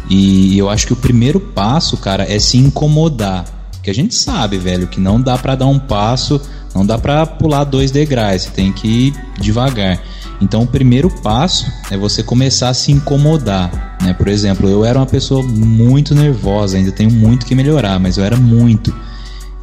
E 0.10 0.58
eu 0.58 0.70
acho 0.70 0.86
que 0.86 0.94
o 0.94 0.98
primeiro 0.98 1.40
passo, 1.40 1.98
cara, 1.98 2.24
é 2.32 2.38
se 2.38 2.58
incomodar. 2.58 3.46
Que 3.82 3.90
a 3.90 3.94
gente 3.94 4.16
sabe, 4.16 4.58
velho, 4.58 4.88
que 4.88 5.00
não 5.00 5.20
dá 5.20 5.38
para 5.38 5.56
dar 5.56 5.66
um 5.66 5.80
passo, 5.80 6.40
não 6.74 6.86
dá 6.86 6.98
para 6.98 7.26
pular 7.26 7.64
dois 7.64 7.92
degraus, 7.92 8.44
você 8.44 8.50
tem 8.50 8.72
que 8.72 8.88
ir 8.88 9.14
devagar. 9.40 10.00
Então, 10.42 10.64
o 10.64 10.68
primeiro 10.68 11.10
passo 11.22 11.72
é 11.90 11.98
você 11.98 12.22
começar 12.22 12.70
a 12.70 12.74
se 12.74 12.92
incomodar. 12.92 13.98
Né? 14.02 14.14
Por 14.14 14.28
exemplo, 14.28 14.70
eu 14.70 14.84
era 14.84 15.00
uma 15.00 15.06
pessoa 15.06 15.42
muito 15.44 16.14
nervosa, 16.14 16.78
ainda 16.78 16.92
tenho 16.92 17.12
muito 17.12 17.46
que 17.46 17.56
melhorar, 17.56 18.00
mas 18.00 18.18
eu 18.18 18.24
era 18.24 18.36
muito. 18.36 18.94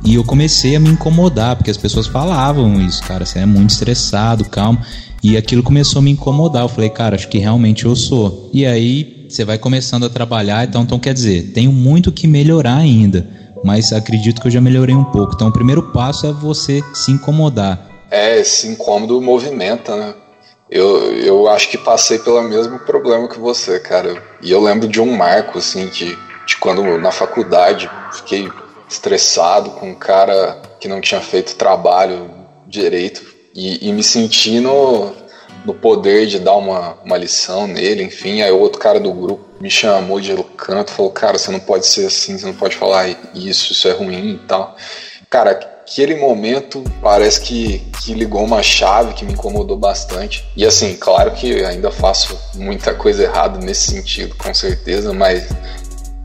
E 0.04 0.14
eu 0.14 0.24
comecei 0.24 0.74
a 0.74 0.80
me 0.80 0.88
incomodar, 0.88 1.56
porque 1.56 1.70
as 1.70 1.76
pessoas 1.76 2.06
falavam 2.06 2.80
isso, 2.80 3.02
cara, 3.02 3.26
você 3.26 3.40
é 3.40 3.46
muito 3.46 3.70
estressado, 3.70 4.44
calmo. 4.46 4.78
E 5.22 5.36
aquilo 5.36 5.62
começou 5.62 5.98
a 5.98 6.02
me 6.02 6.10
incomodar. 6.10 6.62
Eu 6.62 6.68
falei, 6.68 6.88
cara, 6.88 7.14
acho 7.14 7.28
que 7.28 7.38
realmente 7.38 7.84
eu 7.84 7.94
sou. 7.94 8.50
E 8.54 8.64
aí 8.64 9.26
você 9.28 9.44
vai 9.44 9.58
começando 9.58 10.06
a 10.06 10.10
trabalhar, 10.10 10.66
então, 10.66 10.82
então 10.82 10.98
quer 10.98 11.12
dizer, 11.12 11.52
tenho 11.52 11.70
muito 11.70 12.10
que 12.10 12.26
melhorar 12.26 12.76
ainda, 12.76 13.28
mas 13.62 13.92
acredito 13.92 14.40
que 14.40 14.48
eu 14.48 14.50
já 14.50 14.60
melhorei 14.60 14.94
um 14.94 15.04
pouco. 15.04 15.34
Então 15.34 15.48
o 15.48 15.52
primeiro 15.52 15.92
passo 15.92 16.26
é 16.26 16.32
você 16.32 16.82
se 16.94 17.12
incomodar. 17.12 17.86
É, 18.10 18.40
esse 18.40 18.66
incômodo 18.66 19.20
movimenta, 19.20 19.94
né? 19.94 20.14
Eu, 20.70 21.12
eu 21.16 21.48
acho 21.48 21.68
que 21.68 21.76
passei 21.76 22.18
pelo 22.18 22.40
mesmo 22.42 22.78
problema 22.80 23.28
que 23.28 23.38
você, 23.38 23.80
cara. 23.80 24.22
E 24.40 24.50
eu 24.50 24.60
lembro 24.60 24.86
de 24.86 25.00
um 25.00 25.16
marco, 25.16 25.58
assim, 25.58 25.86
de, 25.88 26.16
de 26.46 26.56
quando 26.58 26.98
na 26.98 27.10
faculdade 27.10 27.90
fiquei 28.12 28.48
estressado 28.88 29.70
com 29.70 29.90
um 29.90 29.94
cara 29.94 30.60
que 30.78 30.88
não 30.88 31.00
tinha 31.00 31.20
feito 31.20 31.56
trabalho 31.56 32.30
direito 32.66 33.22
e, 33.54 33.88
e 33.88 33.92
me 33.92 34.02
senti 34.02 34.60
no, 34.60 35.12
no 35.64 35.74
poder 35.74 36.26
de 36.26 36.38
dar 36.38 36.54
uma, 36.54 36.94
uma 37.04 37.16
lição 37.16 37.66
nele, 37.66 38.02
enfim. 38.04 38.42
Aí 38.42 38.50
o 38.50 38.58
outro 38.58 38.80
cara 38.80 39.00
do 39.00 39.12
grupo 39.12 39.44
me 39.60 39.70
chamou 39.70 40.20
de 40.20 40.34
canto, 40.56 40.92
falou: 40.92 41.10
Cara, 41.10 41.38
você 41.38 41.50
não 41.50 41.60
pode 41.60 41.86
ser 41.86 42.06
assim, 42.06 42.38
você 42.38 42.46
não 42.46 42.54
pode 42.54 42.76
falar 42.76 43.08
isso, 43.34 43.72
isso 43.72 43.88
é 43.88 43.92
ruim 43.92 44.34
e 44.34 44.46
tal. 44.46 44.76
Cara, 45.30 45.52
aquele 45.52 46.16
momento 46.16 46.82
parece 47.00 47.40
que, 47.40 47.78
que 48.02 48.12
ligou 48.14 48.42
uma 48.42 48.64
chave 48.64 49.14
que 49.14 49.24
me 49.24 49.32
incomodou 49.32 49.76
bastante. 49.76 50.44
E 50.56 50.66
assim, 50.66 50.96
claro 50.96 51.30
que 51.30 51.64
ainda 51.64 51.88
faço 51.92 52.36
muita 52.56 52.92
coisa 52.94 53.22
errada 53.22 53.56
nesse 53.60 53.92
sentido, 53.92 54.34
com 54.34 54.52
certeza, 54.52 55.12
mas 55.12 55.48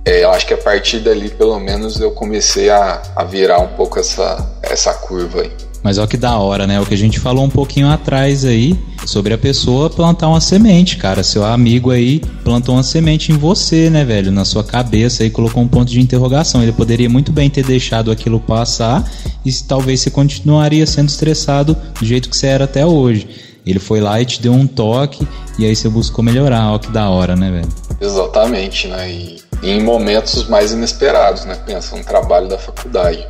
é, 0.04 0.24
eu 0.24 0.32
acho 0.32 0.48
que 0.48 0.56
a 0.56 0.58
partir 0.58 1.02
dali, 1.02 1.30
pelo 1.30 1.60
menos, 1.60 2.00
eu 2.00 2.12
comecei 2.12 2.72
a, 2.72 3.00
a 3.16 3.24
virar 3.24 3.60
um 3.60 3.76
pouco 3.76 4.00
essa, 4.00 4.44
essa 4.64 4.92
curva 4.96 5.44
aí. 5.44 5.52
Mas 5.86 6.00
olha 6.00 6.08
que 6.08 6.18
da 6.18 6.36
hora, 6.40 6.66
né? 6.66 6.82
O 6.82 6.86
que 6.88 6.96
a 6.96 6.98
gente 6.98 7.20
falou 7.20 7.46
um 7.46 7.50
pouquinho 7.50 7.88
atrás 7.88 8.44
aí 8.44 8.76
sobre 9.06 9.36
a 9.36 9.38
pessoa 9.38 9.88
plantar 9.88 10.28
uma 10.28 10.42
semente, 10.42 10.98
cara. 10.98 11.22
Seu 11.22 11.46
amigo 11.46 11.92
aí 11.92 12.22
plantou 12.44 12.74
uma 12.74 12.82
semente 12.82 13.32
em 13.32 13.38
você, 13.38 13.88
né, 13.88 14.04
velho? 14.04 14.32
Na 14.32 14.44
sua 14.46 14.64
cabeça 14.64 15.24
e 15.24 15.30
colocou 15.30 15.62
um 15.62 15.68
ponto 15.68 15.92
de 15.92 16.02
interrogação. 16.02 16.64
Ele 16.64 16.72
poderia 16.72 17.08
muito 17.08 17.32
bem 17.32 17.52
ter 17.52 17.64
deixado 17.64 18.10
aquilo 18.10 18.40
passar 18.40 19.08
e 19.46 19.54
talvez 19.54 20.02
você 20.02 20.10
continuaria 20.10 20.88
sendo 20.88 21.10
estressado 21.10 21.78
do 22.00 22.04
jeito 22.04 22.32
que 22.32 22.36
você 22.36 22.48
era 22.48 22.64
até 22.64 22.84
hoje. 22.84 23.28
Ele 23.64 23.78
foi 23.78 24.02
lá 24.02 24.20
e 24.20 24.26
te 24.26 24.42
deu 24.42 24.54
um 24.54 24.66
toque 24.66 25.28
e 25.60 25.68
aí 25.68 25.76
você 25.76 25.88
buscou 25.88 26.26
melhorar. 26.26 26.74
Ó, 26.74 26.80
que 26.80 26.90
da 26.92 27.12
hora, 27.12 27.36
né, 27.36 27.52
velho? 27.52 27.70
Exatamente, 28.02 28.88
né? 28.88 29.08
E, 29.08 29.38
em 29.62 29.84
momentos 29.84 30.48
mais 30.48 30.72
inesperados, 30.72 31.46
né? 31.46 31.54
Pensa, 31.64 31.96
um 31.96 32.02
trabalho 32.02 32.48
da 32.48 32.58
faculdade. 32.58 33.24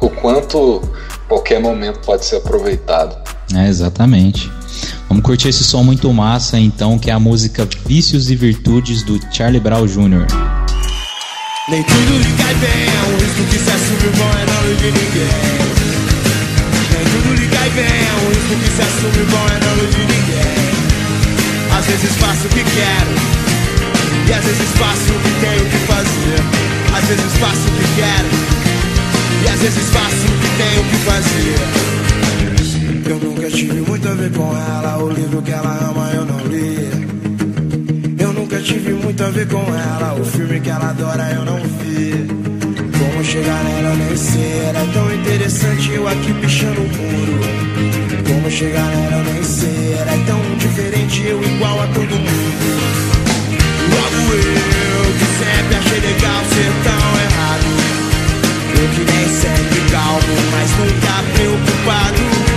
O 0.00 0.10
quanto 0.10 0.82
qualquer 1.28 1.60
momento 1.60 2.00
pode 2.00 2.24
ser 2.24 2.36
aproveitado. 2.36 3.16
É, 3.54 3.68
exatamente. 3.68 4.50
Vamos 5.08 5.24
curtir 5.24 5.48
esse 5.48 5.64
som 5.64 5.82
muito 5.82 6.12
massa, 6.12 6.58
então, 6.58 6.98
que 6.98 7.10
é 7.10 7.12
a 7.12 7.20
música 7.20 7.68
Vícios 7.86 8.30
e 8.30 8.36
Virtudes 8.36 9.02
do 9.02 9.20
Charlie 9.30 9.60
Brown 9.60 9.86
Jr. 9.86 10.26
Nem 11.68 11.82
tudo 11.84 12.18
lhe 12.18 12.32
cai 12.36 12.54
bem, 12.54 12.86
é 12.86 13.02
um 13.06 13.18
risco 13.18 13.44
que 13.44 13.58
se 13.58 13.70
assume 13.70 14.10
bom 14.16 14.30
é 14.30 14.44
não 14.50 14.74
de 14.74 14.86
ninguém. 14.86 15.72
Nem 16.90 17.04
tudo 17.12 17.34
lhe 17.40 17.48
cai 17.48 17.70
bem, 17.70 17.84
é 17.84 18.14
um 18.14 18.28
risco 18.30 18.54
que 18.56 18.70
se 18.70 18.82
assume 18.82 19.24
bom 19.30 19.46
é 19.46 19.58
não 19.64 19.76
de 19.86 19.98
ninguém. 19.98 20.22
Às 21.78 21.86
vezes 21.86 22.16
faço 22.16 22.46
o 22.46 22.48
que 22.48 22.64
quero, 22.64 23.14
e 24.28 24.32
às 24.32 24.44
vezes 24.44 24.70
faço 24.76 25.12
o 25.12 25.20
que 25.20 25.30
tenho 25.40 25.70
que 25.70 25.78
fazer. 25.86 26.62
Às 26.96 27.04
vezes 27.08 27.32
faço 27.38 27.68
o 27.68 27.72
que 27.72 27.86
quero, 27.94 28.28
e 29.42 29.48
às 29.48 29.60
vezes 29.60 29.88
faço 29.90 30.26
o 30.26 30.38
que 30.40 30.48
tenho 30.56 30.84
que 30.84 30.96
fazer. 31.04 31.92
Eu 33.10 33.18
nunca 33.18 33.50
tive 33.50 33.80
muito 33.80 34.08
a 34.08 34.14
ver 34.14 34.30
com 34.32 34.56
ela. 34.56 34.98
O 35.02 35.10
livro 35.10 35.42
que 35.42 35.50
ela 35.50 35.90
ama 35.90 36.10
eu 36.14 36.24
não 36.24 36.38
li. 36.46 36.88
Eu 38.18 38.32
nunca 38.32 38.60
tive 38.60 38.92
muito 38.92 39.22
a 39.24 39.30
ver 39.30 39.48
com 39.48 39.58
ela. 39.58 40.14
O 40.20 40.24
filme 40.24 40.60
que 40.60 40.70
ela 40.70 40.90
adora 40.90 41.30
eu 41.34 41.44
não 41.44 41.58
vi. 41.58 42.26
Como 42.98 43.24
chegar 43.24 43.64
nela 43.64 43.94
nem 43.96 44.16
sei. 44.16 44.58
Era 44.68 44.84
tão 44.92 45.14
interessante 45.14 45.90
eu 45.92 46.08
aqui 46.08 46.32
pichando 46.34 46.80
o 46.80 46.84
muro. 46.84 47.40
Como 48.26 48.50
chegar 48.50 48.86
nela 48.86 49.22
nem 49.24 49.42
sei. 49.42 49.94
Era 49.98 50.16
tão 50.26 50.40
diferente 50.58 51.22
eu 51.26 51.42
igual 51.42 51.80
a 51.80 51.86
todo 51.88 52.10
mundo. 52.10 52.72
Logo 53.90 54.34
eu 54.34 55.12
que 55.18 55.26
sempre 55.38 55.76
achei 55.76 56.00
legal 56.00 56.44
ser 56.44 56.72
tão 56.84 57.20
errado. 57.20 58.01
Eu 58.82 58.88
que 58.88 59.04
nem 59.12 59.28
sempre 59.28 59.80
calmo, 59.92 60.34
mas 60.50 60.70
nunca 60.72 61.22
preocupado. 61.34 62.52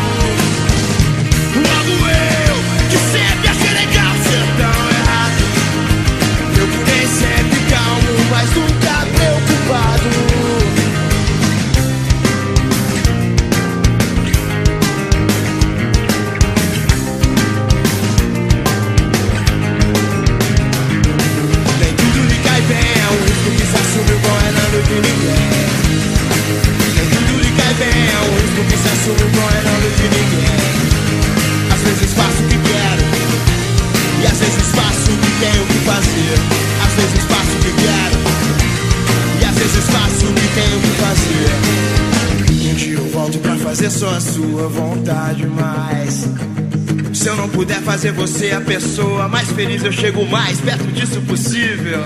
Fazer 47.86 48.12
você 48.12 48.52
a 48.52 48.60
pessoa 48.60 49.30
mais 49.30 49.50
feliz. 49.52 49.84
Eu 49.84 49.92
chego 49.92 50.26
mais 50.26 50.60
perto 50.60 50.86
disso 50.88 51.22
possível. 51.22 52.00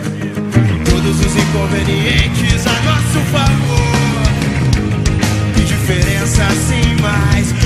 Todos 0.89 1.19
os 1.19 1.35
inconvenientes 1.35 2.67
a 2.67 2.81
nosso 2.83 3.19
favor. 3.31 3.93
Que 5.55 5.63
diferença 5.63 6.43
assim 6.43 7.01
mais? 7.01 7.58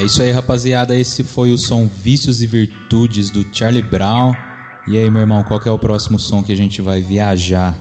É 0.00 0.04
isso 0.04 0.22
aí, 0.22 0.30
rapaziada. 0.30 0.96
Esse 0.96 1.22
foi 1.22 1.52
o 1.52 1.58
som 1.58 1.86
Vícios 1.86 2.40
e 2.40 2.46
Virtudes 2.46 3.28
do 3.28 3.44
Charlie 3.54 3.82
Brown. 3.82 4.32
E 4.88 4.96
aí, 4.96 5.10
meu 5.10 5.20
irmão, 5.20 5.44
qual 5.44 5.60
é 5.62 5.70
o 5.70 5.78
próximo 5.78 6.18
som 6.18 6.42
que 6.42 6.50
a 6.50 6.56
gente 6.56 6.80
vai 6.80 7.02
viajar? 7.02 7.78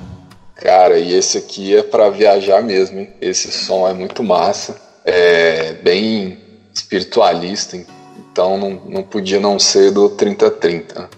Cara, 0.56 1.00
e 1.00 1.14
esse 1.14 1.38
aqui 1.38 1.74
é 1.74 1.82
para 1.82 2.10
viajar 2.10 2.62
mesmo, 2.62 3.00
hein? 3.00 3.10
Esse 3.22 3.50
som 3.54 3.88
é 3.88 3.94
muito 3.94 4.22
massa, 4.22 4.76
é 5.06 5.76
bem 5.82 6.38
espiritualista, 6.74 7.78
então 7.78 8.58
não, 8.58 8.72
não 8.90 9.02
podia 9.02 9.40
não 9.40 9.58
ser 9.58 9.90
do 9.92 10.10
3030. 10.10 11.10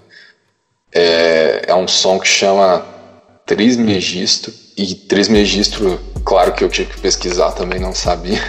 É, 0.94 1.64
é 1.70 1.74
um 1.74 1.88
som 1.88 2.20
que 2.20 2.28
chama 2.28 2.86
Trismegisto, 3.48 4.54
e 4.78 4.94
Trismegistro 4.94 6.00
Claro 6.24 6.54
que 6.54 6.64
eu 6.64 6.70
tive 6.70 6.94
que 6.94 7.00
pesquisar 7.02 7.52
também, 7.52 7.80
não 7.80 7.94
sabia. 7.94 8.40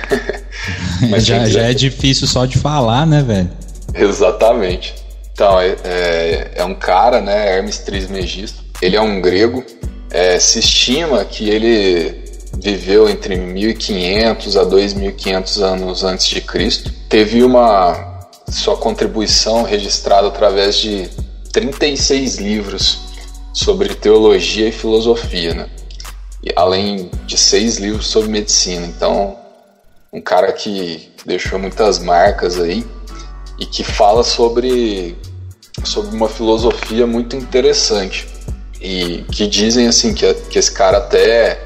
Mas 1.09 1.25
já, 1.25 1.47
já 1.47 1.62
é 1.62 1.75
difícil 1.75 2.27
só 2.27 2.45
de 2.45 2.59
falar, 2.59 3.07
né, 3.07 3.23
velho? 3.23 3.51
Exatamente. 3.95 4.95
Então, 5.33 5.59
é, 5.61 5.77
é, 5.85 6.51
é, 6.57 6.64
um 6.64 6.75
cara, 6.75 7.20
né, 7.20 7.57
Hermes 7.57 7.79
Trismegisto. 7.79 8.62
Ele 8.81 8.97
é 8.97 9.01
um 9.01 9.20
grego. 9.20 9.64
É, 10.11 10.39
se 10.39 10.59
estima 10.59 11.25
que 11.25 11.49
ele 11.49 12.23
viveu 12.59 13.09
entre 13.09 13.37
1500 13.37 14.57
a 14.57 14.64
2500 14.64 15.62
anos 15.62 16.05
antes 16.05 16.27
de 16.27 16.41
Cristo. 16.41 16.93
Teve 17.09 17.43
uma 17.43 18.20
sua 18.49 18.77
contribuição 18.77 19.62
registrada 19.62 20.29
através 20.29 20.77
de 20.77 21.09
36 21.53 22.37
livros 22.37 23.01
sobre 23.55 23.95
teologia 23.95 24.68
e 24.68 24.73
filosofia, 24.73 25.55
né? 25.55 25.66
Além 26.57 27.11
de 27.26 27.36
seis 27.36 27.78
livros 27.78 28.07
sobre 28.07 28.30
medicina. 28.30 28.86
Então, 28.86 29.38
um 30.12 30.20
cara 30.20 30.53
que 30.53 31.12
deixou 31.24 31.59
muitas 31.59 31.99
marcas 31.99 32.59
aí 32.59 32.84
e 33.59 33.66
que 33.66 33.84
fala 33.84 34.22
sobre, 34.24 35.16
sobre 35.84 36.14
uma 36.14 36.28
filosofia 36.28 37.07
muito 37.07 37.36
interessante 37.36 38.26
e 38.80 39.24
que 39.30 39.47
dizem 39.47 39.86
assim 39.86 40.12
que, 40.12 40.32
que 40.34 40.59
esse 40.59 40.72
cara 40.72 40.99
até 40.99 41.62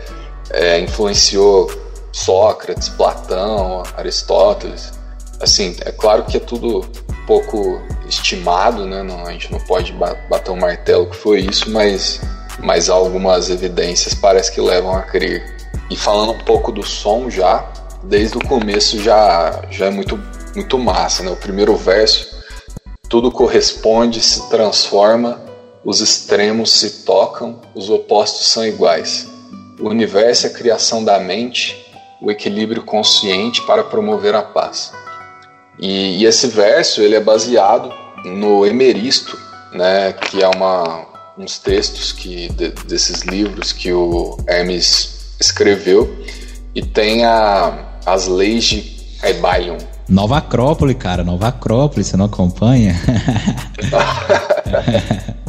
é, 0.51 0.79
influenciou 0.81 1.71
Sócrates, 2.13 2.89
Platão, 2.91 3.83
Aristóteles. 3.97 4.93
Assim, 5.41 5.77
é 5.81 5.93
claro 5.93 6.25
que 6.25 6.37
é 6.37 6.41
tudo 6.41 6.87
pouco 7.27 7.81
estimado, 8.09 8.87
né? 8.87 9.03
Não, 9.03 9.27
a 9.27 9.33
gente 9.33 9.51
não 9.51 9.61
pode 9.61 9.93
bater 9.93 10.51
um 10.51 10.57
martelo 10.57 11.11
que 11.11 11.17
foi 11.17 11.41
isso, 11.41 11.71
mas 11.71 12.21
mas 12.59 12.89
algumas 12.89 13.51
evidências 13.51 14.15
parece 14.15 14.53
que 14.53 14.61
levam 14.61 14.95
a 14.95 15.03
crer. 15.03 15.57
E 15.91 15.97
falando 15.97 16.33
um 16.33 16.39
pouco 16.39 16.73
do 16.73 16.83
som 16.83 17.31
já, 17.31 17.65
desde 18.03 18.37
o 18.39 18.45
começo 18.47 18.99
já, 19.01 19.63
já 19.71 19.87
é 19.87 19.91
muito, 19.91 20.21
muito 20.55 20.79
massa, 20.79 21.23
né? 21.23 21.31
O 21.31 21.37
primeiro 21.37 21.77
verso, 21.77 22.37
tudo 23.09 23.31
corresponde, 23.31 24.21
se 24.21 24.49
transforma, 24.49 25.41
os 25.85 26.01
extremos 26.01 26.73
se 26.73 27.05
tocam, 27.05 27.61
os 27.75 27.89
opostos 27.89 28.49
são 28.49 28.67
iguais. 28.67 29.29
o 29.79 29.89
universo 29.89 30.47
é 30.47 30.51
a 30.51 30.53
criação 30.53 31.05
da 31.05 31.19
mente, 31.21 31.87
o 32.21 32.31
equilíbrio 32.31 32.83
consciente 32.83 33.65
para 33.67 33.85
promover 33.85 34.35
a 34.35 34.43
paz. 34.43 34.93
E, 35.79 36.19
e 36.19 36.25
esse 36.25 36.47
verso 36.49 37.03
ele 37.03 37.15
é 37.15 37.21
baseado 37.21 37.93
no 38.25 38.67
Emeristo, 38.67 39.39
né, 39.73 40.13
que 40.13 40.43
é 40.43 40.49
uma, 40.49 41.05
uns 41.39 41.59
textos 41.59 42.13
que 42.13 42.49
de, 42.53 42.71
desses 42.87 43.23
livros 43.23 43.73
que 43.73 43.93
o 43.93 44.39
Hermes 44.49 45.35
escreveu 45.39 46.17
e 46.75 46.83
tem 46.83 47.25
a, 47.25 47.99
as 48.05 48.27
leis 48.27 48.65
de 48.65 48.97
Aibalion. 49.23 49.77
Nova 50.09 50.39
Acrópole, 50.39 50.95
cara, 50.95 51.25
Nova 51.25 51.49
Acrópole, 51.49 52.05
você 52.05 52.17
não 52.17 52.27
acompanha? 52.27 52.95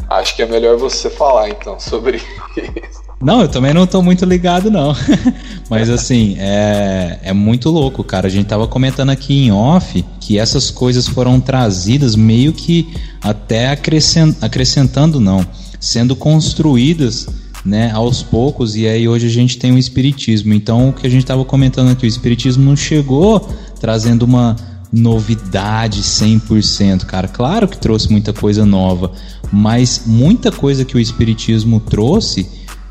Acho 0.10 0.36
que 0.36 0.42
é 0.42 0.46
melhor 0.46 0.78
você 0.78 1.10
falar 1.10 1.50
então 1.50 1.80
sobre 1.80 2.18
isso. 2.18 3.08
Não, 3.22 3.42
eu 3.42 3.48
também 3.48 3.74
não 3.74 3.88
tô 3.88 4.02
muito 4.02 4.26
ligado, 4.26 4.70
não. 4.70 4.96
Mas 5.70 5.90
assim, 5.90 6.36
é, 6.40 7.20
é 7.24 7.34
muito 7.34 7.70
louco, 7.70 8.04
cara. 8.04 8.28
A 8.28 8.30
gente 8.30 8.48
tava 8.48 8.68
comentando 8.68 9.10
aqui 9.10 9.46
em 9.46 9.52
off 9.52 10.06
que 10.20 10.38
essas 10.40 10.70
coisas 10.70 11.08
foram 11.08 11.40
trazidas 11.40 12.16
meio 12.16 12.54
que 12.54 12.94
até 13.22 13.70
acrescent, 13.70 14.36
acrescentando, 14.42 15.20
não, 15.20 15.46
sendo 15.80 16.16
construídas 16.16 17.28
né, 17.66 17.92
aos 17.92 18.24
poucos, 18.24 18.76
e 18.76 18.88
aí 18.88 19.08
hoje 19.08 19.28
a 19.28 19.30
gente 19.30 19.58
tem 19.58 19.72
o 19.74 19.78
Espiritismo. 19.78 20.54
Então, 20.54 20.90
o 20.90 20.94
que 20.94 21.06
a 21.06 21.10
gente 21.10 21.24
estava 21.24 21.44
comentando 21.44 21.90
aqui, 21.90 22.06
o 22.06 22.08
Espiritismo 22.08 22.64
não 22.64 22.76
chegou 22.76 23.50
trazendo 23.80 24.24
uma 24.24 24.56
novidade 24.92 26.02
100%, 26.02 27.06
cara. 27.06 27.28
Claro 27.28 27.68
que 27.68 27.78
trouxe 27.78 28.10
muita 28.10 28.32
coisa 28.32 28.66
nova, 28.66 29.12
mas 29.52 30.04
muita 30.06 30.52
coisa 30.52 30.86
que 30.86 30.96
o 30.96 31.00
Espiritismo 31.00 31.80
trouxe 31.80 32.50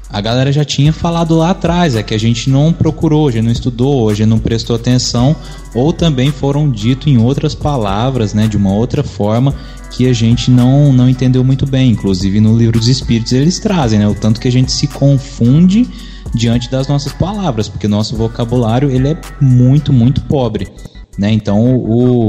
a 0.08 0.20
galera 0.20 0.52
já 0.52 0.64
tinha 0.64 0.92
falado 0.92 1.36
lá 1.36 1.50
atrás, 1.50 1.96
é 1.96 2.02
que 2.02 2.14
a 2.14 2.18
gente 2.18 2.48
não 2.48 2.72
procurou, 2.72 3.30
gente 3.30 3.44
não 3.44 3.52
estudou, 3.52 4.14
gente 4.14 4.28
não 4.28 4.38
prestou 4.38 4.76
atenção, 4.76 5.34
ou 5.74 5.92
também 5.92 6.30
foram 6.30 6.70
dito 6.70 7.08
em 7.08 7.18
outras 7.18 7.54
palavras, 7.54 8.32
né, 8.32 8.46
de 8.46 8.56
uma 8.56 8.72
outra 8.72 9.02
forma 9.02 9.54
que 9.90 10.06
a 10.06 10.12
gente 10.12 10.50
não, 10.50 10.92
não 10.92 11.08
entendeu 11.08 11.42
muito 11.42 11.66
bem. 11.66 11.90
Inclusive 11.90 12.40
no 12.40 12.56
livro 12.56 12.78
dos 12.78 12.88
Espíritos 12.88 13.32
eles 13.32 13.58
trazem, 13.58 13.98
né, 13.98 14.06
o 14.06 14.14
tanto 14.14 14.40
que 14.40 14.48
a 14.48 14.52
gente 14.52 14.70
se 14.70 14.86
confunde 14.86 15.88
diante 16.34 16.70
das 16.70 16.86
nossas 16.86 17.12
palavras, 17.12 17.68
porque 17.68 17.88
nosso 17.88 18.14
vocabulário 18.16 18.90
ele 18.90 19.08
é 19.08 19.20
muito, 19.40 19.92
muito 19.92 20.20
pobre, 20.22 20.68
né? 21.18 21.32
Então 21.32 21.74
o, 21.74 22.28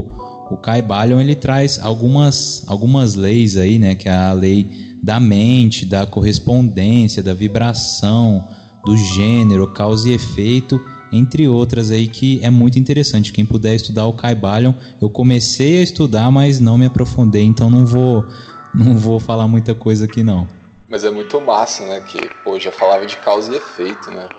o 0.50 0.58
Kai 0.58 0.82
Balion 0.82 1.20
ele 1.20 1.36
traz 1.36 1.80
algumas, 1.80 2.64
algumas 2.68 3.16
leis 3.16 3.58
aí, 3.58 3.78
né, 3.78 3.96
que 3.96 4.08
é 4.08 4.16
a 4.16 4.34
lei 4.34 4.87
da 5.02 5.20
mente, 5.20 5.86
da 5.86 6.06
correspondência, 6.06 7.24
da 7.24 7.34
vibração, 7.34 8.50
do 8.86 8.96
gênero, 8.98 9.68
causa 9.74 10.10
e 10.10 10.14
efeito, 10.14 10.80
entre 11.12 11.48
outras 11.48 11.92
aí 11.92 12.08
que 12.08 12.44
é 12.44 12.50
muito 12.50 12.80
interessante. 12.80 13.32
Quem 13.32 13.46
puder 13.46 13.76
estudar 13.76 14.06
o 14.06 14.14
Caibalion, 14.14 14.74
eu 15.02 15.10
comecei 15.10 15.80
a 15.80 15.84
estudar, 15.84 16.32
mas 16.32 16.60
não 16.60 16.78
me 16.78 16.86
aprofundei, 16.86 17.44
então 17.44 17.70
não 17.70 17.86
vou 17.86 18.26
não 18.74 18.98
vou 18.98 19.20
falar 19.20 19.48
muita 19.48 19.74
coisa 19.74 20.06
aqui 20.06 20.24
não. 20.24 20.48
Mas 20.88 21.04
é 21.04 21.10
muito 21.10 21.40
massa, 21.42 21.86
né, 21.86 22.02
que 22.02 22.30
pô, 22.44 22.60
já 22.60 22.72
falava 22.72 23.06
de 23.06 23.18
causa 23.18 23.52
e 23.52 23.58
efeito, 23.58 24.10
né? 24.12 24.30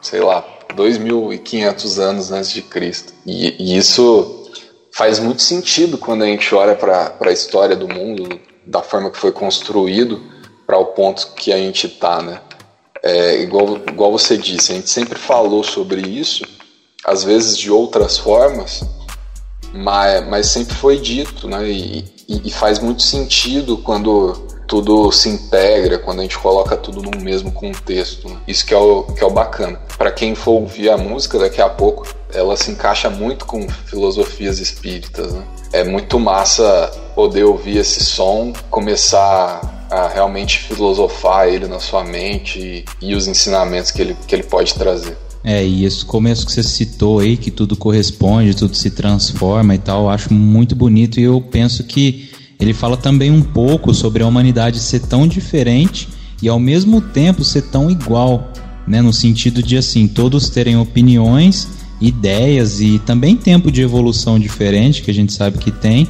Sei 0.00 0.20
lá, 0.20 0.44
2500 0.74 1.98
anos 1.98 2.32
antes 2.32 2.50
de 2.50 2.62
Cristo. 2.62 3.12
E, 3.26 3.54
e 3.58 3.76
isso 3.76 4.46
faz 4.92 5.18
muito 5.18 5.42
sentido 5.42 5.98
quando 5.98 6.22
a 6.22 6.26
gente 6.26 6.54
olha 6.54 6.74
para 6.74 7.14
a 7.20 7.32
história 7.32 7.76
do 7.76 7.88
mundo, 7.88 8.40
da 8.68 8.82
forma 8.82 9.10
que 9.10 9.18
foi 9.18 9.32
construído 9.32 10.22
para 10.66 10.78
o 10.78 10.86
ponto 10.86 11.32
que 11.34 11.52
a 11.52 11.56
gente 11.56 11.86
está, 11.86 12.22
né? 12.22 12.40
É, 13.02 13.40
igual, 13.42 13.78
igual 13.88 14.12
você 14.12 14.36
disse, 14.36 14.72
a 14.72 14.74
gente 14.74 14.90
sempre 14.90 15.18
falou 15.18 15.64
sobre 15.64 16.02
isso, 16.02 16.44
às 17.04 17.24
vezes 17.24 17.56
de 17.56 17.70
outras 17.70 18.18
formas, 18.18 18.82
mas, 19.72 20.26
mas 20.28 20.46
sempre 20.48 20.74
foi 20.74 20.98
dito, 20.98 21.48
né? 21.48 21.66
E, 21.68 22.04
e, 22.28 22.48
e 22.48 22.50
faz 22.50 22.78
muito 22.78 23.02
sentido 23.02 23.78
quando 23.78 24.34
tudo 24.66 25.10
se 25.10 25.30
integra, 25.30 25.98
quando 25.98 26.18
a 26.18 26.22
gente 26.22 26.38
coloca 26.38 26.76
tudo 26.76 27.00
num 27.00 27.22
mesmo 27.22 27.50
contexto. 27.50 28.28
Né? 28.28 28.36
Isso 28.46 28.66
que 28.66 28.74
é 28.74 28.76
o, 28.76 29.04
que 29.04 29.24
é 29.24 29.26
o 29.26 29.30
bacana. 29.30 29.80
Para 29.96 30.12
quem 30.12 30.34
for 30.34 30.52
ouvir 30.52 30.90
a 30.90 30.98
música 30.98 31.38
daqui 31.38 31.62
a 31.62 31.70
pouco, 31.70 32.06
ela 32.34 32.54
se 32.54 32.70
encaixa 32.70 33.08
muito 33.08 33.46
com 33.46 33.66
filosofias 33.86 34.58
espíritas. 34.58 35.32
Né? 35.32 35.42
É 35.72 35.84
muito 35.84 36.18
massa 36.18 36.90
poder 37.14 37.44
ouvir 37.44 37.78
esse 37.78 38.04
som, 38.04 38.52
começar 38.70 39.86
a 39.90 40.08
realmente 40.08 40.58
filosofar 40.58 41.48
ele 41.48 41.66
na 41.66 41.78
sua 41.80 42.04
mente 42.04 42.58
e, 42.58 42.84
e 43.00 43.14
os 43.14 43.26
ensinamentos 43.26 43.90
que 43.90 44.00
ele, 44.00 44.16
que 44.26 44.34
ele 44.34 44.42
pode 44.42 44.74
trazer. 44.74 45.16
É, 45.44 45.64
e 45.64 45.84
esse 45.84 46.04
começo 46.04 46.44
que 46.44 46.52
você 46.52 46.62
citou 46.62 47.20
aí, 47.20 47.36
que 47.36 47.50
tudo 47.50 47.76
corresponde, 47.76 48.54
tudo 48.54 48.74
se 48.76 48.90
transforma 48.90 49.74
e 49.74 49.78
tal, 49.78 50.04
eu 50.04 50.10
acho 50.10 50.32
muito 50.32 50.74
bonito 50.74 51.20
e 51.20 51.22
eu 51.22 51.40
penso 51.40 51.84
que 51.84 52.30
ele 52.60 52.74
fala 52.74 52.96
também 52.96 53.30
um 53.30 53.42
pouco 53.42 53.94
sobre 53.94 54.22
a 54.22 54.26
humanidade 54.26 54.80
ser 54.80 55.00
tão 55.00 55.26
diferente 55.26 56.08
e 56.42 56.48
ao 56.48 56.58
mesmo 56.58 57.00
tempo 57.00 57.44
ser 57.44 57.62
tão 57.62 57.90
igual, 57.90 58.52
né? 58.86 59.00
No 59.00 59.12
sentido 59.12 59.62
de 59.62 59.76
assim, 59.76 60.08
todos 60.08 60.50
terem 60.50 60.76
opiniões, 60.76 61.68
ideias 62.00 62.80
e 62.80 62.98
também 63.00 63.36
tempo 63.36 63.70
de 63.70 63.82
evolução 63.82 64.38
diferente, 64.38 65.02
que 65.02 65.10
a 65.10 65.14
gente 65.14 65.32
sabe 65.32 65.58
que 65.58 65.70
tem, 65.70 66.08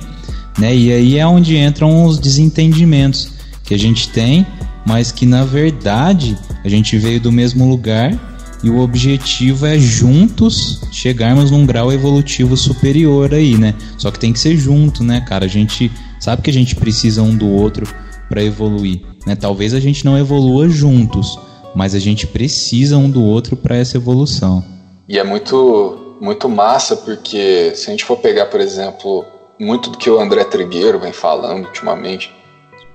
né? 0.58 0.74
E 0.74 0.92
aí 0.92 1.18
é 1.18 1.26
onde 1.26 1.56
entram 1.56 2.04
os 2.04 2.18
desentendimentos 2.18 3.32
que 3.64 3.74
a 3.74 3.78
gente 3.78 4.08
tem, 4.08 4.46
mas 4.86 5.12
que 5.12 5.24
na 5.26 5.44
verdade 5.44 6.36
a 6.64 6.68
gente 6.68 6.96
veio 6.98 7.20
do 7.20 7.32
mesmo 7.32 7.68
lugar 7.68 8.18
e 8.62 8.70
o 8.70 8.80
objetivo 8.80 9.66
é 9.66 9.78
juntos 9.78 10.80
chegarmos 10.90 11.50
num 11.50 11.64
grau 11.64 11.92
evolutivo 11.92 12.56
superior 12.56 13.32
aí, 13.32 13.56
né? 13.56 13.74
Só 13.96 14.10
que 14.10 14.18
tem 14.18 14.32
que 14.32 14.40
ser 14.40 14.56
junto, 14.56 15.04
né, 15.04 15.20
cara? 15.20 15.44
A 15.44 15.48
gente 15.48 15.90
sabe 16.18 16.42
que 16.42 16.50
a 16.50 16.52
gente 16.52 16.74
precisa 16.74 17.22
um 17.22 17.36
do 17.36 17.46
outro 17.46 17.86
para 18.28 18.42
evoluir, 18.42 19.00
né? 19.26 19.36
Talvez 19.36 19.74
a 19.74 19.80
gente 19.80 20.04
não 20.04 20.18
evolua 20.18 20.68
juntos, 20.68 21.38
mas 21.74 21.94
a 21.94 22.00
gente 22.00 22.26
precisa 22.26 22.98
um 22.98 23.08
do 23.08 23.22
outro 23.22 23.56
para 23.56 23.76
essa 23.76 23.96
evolução. 23.96 24.77
E 25.08 25.18
é 25.18 25.24
muito 25.24 26.04
muito 26.20 26.48
massa 26.48 26.96
porque 26.96 27.72
se 27.74 27.86
a 27.86 27.90
gente 27.90 28.04
for 28.04 28.16
pegar, 28.18 28.46
por 28.46 28.60
exemplo, 28.60 29.24
muito 29.58 29.90
do 29.90 29.98
que 29.98 30.10
o 30.10 30.20
André 30.20 30.44
Trigueiro 30.44 30.98
vem 30.98 31.12
falando 31.12 31.66
ultimamente, 31.66 32.34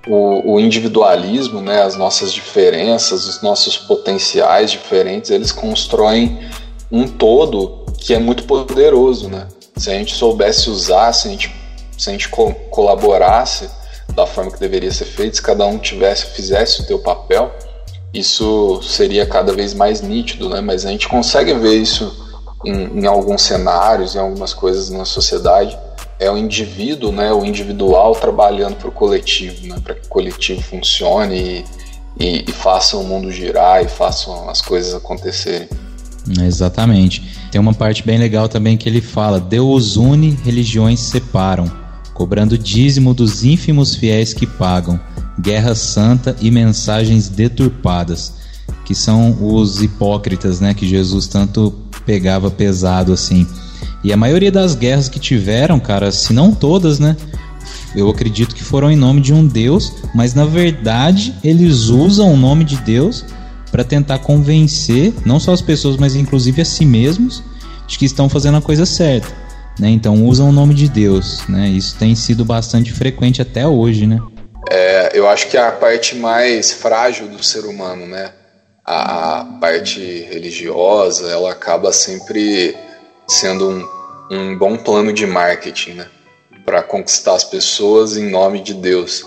o, 0.07 0.53
o, 0.55 0.59
individualismo, 0.59 1.61
né, 1.61 1.81
as 1.81 1.95
nossas 1.95 2.33
diferenças, 2.33 3.25
os 3.25 3.41
nossos 3.41 3.77
potenciais 3.77 4.71
diferentes, 4.71 5.31
eles 5.31 5.51
constroem 5.51 6.39
um 6.91 7.07
todo 7.07 7.85
que 7.97 8.13
é 8.13 8.19
muito 8.19 8.43
poderoso, 8.43 9.29
né? 9.29 9.47
Se 9.77 9.89
a 9.89 9.93
gente 9.93 10.13
soubesse 10.13 10.69
usar, 10.69 11.13
se 11.13 11.29
a 11.29 11.31
gente, 11.31 11.55
se 11.97 12.09
a 12.09 12.11
gente 12.11 12.27
co 12.27 12.53
colaborasse 12.69 13.69
da 14.13 14.25
forma 14.25 14.51
que 14.51 14.59
deveria 14.59 14.91
ser 14.91 15.05
feito, 15.05 15.37
se 15.37 15.41
cada 15.41 15.65
um 15.65 15.77
tivesse, 15.77 16.25
fizesse 16.27 16.81
o 16.81 16.85
teu 16.85 16.99
papel, 16.99 17.51
isso 18.13 18.81
seria 18.83 19.25
cada 19.25 19.51
vez 19.53 19.73
mais 19.73 20.01
nítido, 20.01 20.47
né? 20.49 20.61
Mas 20.61 20.85
a 20.85 20.89
gente 20.89 21.07
consegue 21.07 21.53
ver 21.53 21.75
isso 21.75 22.15
em, 22.65 22.99
em 22.99 23.05
alguns 23.05 23.41
cenários, 23.41 24.15
em 24.15 24.19
algumas 24.19 24.53
coisas 24.53 24.89
na 24.89 25.05
sociedade, 25.05 25.77
é 26.19 26.29
o 26.31 26.37
indivíduo, 26.37 27.11
né, 27.11 27.33
o 27.33 27.43
individual 27.43 28.15
trabalhando 28.15 28.75
para 28.75 28.87
o 28.87 28.91
coletivo, 28.91 29.67
né, 29.67 29.75
para 29.83 29.95
que 29.95 30.05
o 30.05 30.09
coletivo 30.09 30.61
funcione 30.61 31.35
e, 31.35 31.65
e, 32.19 32.45
e 32.47 32.51
faça 32.51 32.95
o 32.95 33.03
mundo 33.03 33.31
girar 33.31 33.83
e 33.83 33.89
façam 33.89 34.49
as 34.49 34.61
coisas 34.61 34.93
acontecerem. 34.93 35.67
Exatamente. 36.41 37.21
Tem 37.51 37.59
uma 37.59 37.73
parte 37.73 38.05
bem 38.05 38.17
legal 38.17 38.47
também 38.47 38.77
que 38.77 38.87
ele 38.87 39.01
fala: 39.01 39.39
Deus 39.39 39.97
une, 39.97 40.37
religiões 40.43 41.01
separam, 41.01 41.69
cobrando 42.13 42.57
dízimo 42.57 43.13
dos 43.13 43.43
ínfimos 43.43 43.93
fiéis 43.95 44.33
que 44.33 44.47
pagam, 44.47 44.97
guerra 45.39 45.75
santa 45.75 46.35
e 46.39 46.51
mensagens 46.51 47.29
deturpadas, 47.29 48.33
que 48.85 48.93
são 48.93 49.37
os 49.41 49.81
hipócritas, 49.81 50.59
né, 50.59 50.73
que 50.73 50.87
Jesus 50.87 51.27
tanto 51.27 51.73
pegava 52.05 52.51
pesado 52.51 53.13
assim. 53.13 53.47
E 54.03 54.11
a 54.11 54.17
maioria 54.17 54.51
das 54.51 54.75
guerras 54.75 55.07
que 55.07 55.19
tiveram, 55.19 55.79
cara, 55.79 56.11
se 56.11 56.33
não 56.33 56.51
todas, 56.51 56.99
né? 56.99 57.15
Eu 57.95 58.09
acredito 58.09 58.53
que 58.53 58.63
foram 58.63 58.91
em 58.91 58.95
nome 58.95 59.21
de 59.21 59.33
um 59.33 59.45
Deus, 59.45 59.93
mas 60.13 60.33
na 60.33 60.45
verdade 60.45 61.33
eles 61.43 61.87
usam 61.87 62.33
o 62.33 62.37
nome 62.37 62.65
de 62.65 62.75
Deus 62.77 63.23
para 63.71 63.83
tentar 63.83 64.19
convencer 64.19 65.13
não 65.25 65.39
só 65.39 65.53
as 65.53 65.61
pessoas, 65.61 65.95
mas 65.97 66.15
inclusive 66.15 66.61
a 66.61 66.65
si 66.65 66.85
mesmos 66.85 67.43
de 67.87 67.97
que 67.97 68.05
estão 68.05 68.27
fazendo 68.27 68.57
a 68.57 68.61
coisa 68.61 68.85
certa. 68.85 69.29
Né? 69.79 69.89
Então 69.89 70.25
usam 70.25 70.49
o 70.49 70.51
nome 70.51 70.73
de 70.73 70.87
Deus. 70.89 71.41
Né? 71.47 71.69
Isso 71.69 71.95
tem 71.95 72.13
sido 72.15 72.43
bastante 72.43 72.91
frequente 72.91 73.41
até 73.41 73.67
hoje. 73.67 74.05
Né? 74.05 74.19
É, 75.13 75.19
eu 75.19 75.27
acho 75.27 75.47
que 75.47 75.57
a 75.57 75.71
parte 75.71 76.15
mais 76.15 76.71
frágil 76.71 77.27
do 77.27 77.43
ser 77.43 77.65
humano, 77.65 78.05
né? 78.05 78.31
a 78.85 79.45
parte 79.61 79.99
religiosa, 80.29 81.29
ela 81.29 81.51
acaba 81.51 81.93
sempre 81.93 82.75
sendo 83.27 83.69
um, 83.69 83.87
um 84.29 84.57
bom 84.57 84.75
plano 84.75 85.13
de 85.13 85.25
marketing, 85.25 85.93
né? 85.93 86.07
Para 86.65 86.83
conquistar 86.83 87.35
as 87.35 87.43
pessoas 87.43 88.17
em 88.17 88.29
nome 88.29 88.61
de 88.61 88.73
Deus. 88.73 89.23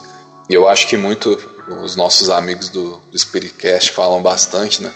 E 0.50 0.54
eu 0.54 0.68
acho 0.68 0.86
que 0.86 0.96
muito 0.96 1.38
os 1.82 1.96
nossos 1.96 2.28
amigos 2.28 2.68
do, 2.68 2.98
do 3.10 3.18
Spiritcast 3.18 3.92
falam 3.92 4.22
bastante, 4.22 4.82
né? 4.82 4.92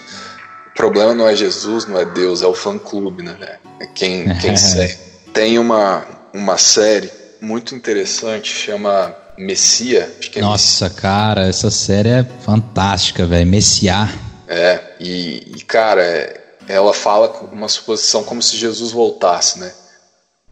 problema 0.76 1.14
não 1.14 1.28
é 1.28 1.34
Jesus, 1.34 1.86
não 1.86 1.98
é 1.98 2.04
Deus, 2.06 2.42
é 2.42 2.46
o 2.46 2.54
fã-clube, 2.54 3.22
né? 3.22 3.58
É 3.80 3.86
quem, 3.86 4.34
quem 4.38 4.56
segue. 4.58 4.96
Tem 5.32 5.58
uma, 5.58 6.06
uma 6.32 6.56
série 6.56 7.10
muito 7.40 7.74
interessante, 7.74 8.50
chama 8.52 9.14
Messia. 9.38 10.10
É 10.34 10.40
Nossa, 10.40 10.90
cara, 10.90 11.48
essa 11.48 11.70
série 11.70 12.08
é 12.08 12.24
fantástica, 12.40 13.26
velho. 13.26 13.46
Messiá. 13.46 14.08
É, 14.48 14.80
e, 14.98 15.52
e 15.56 15.62
cara, 15.62 16.02
é, 16.02 16.40
ela 16.68 16.92
fala 16.92 17.28
com 17.28 17.46
uma 17.46 17.68
suposição 17.68 18.22
como 18.22 18.42
se 18.42 18.56
Jesus 18.56 18.92
voltasse, 18.92 19.58
né? 19.58 19.72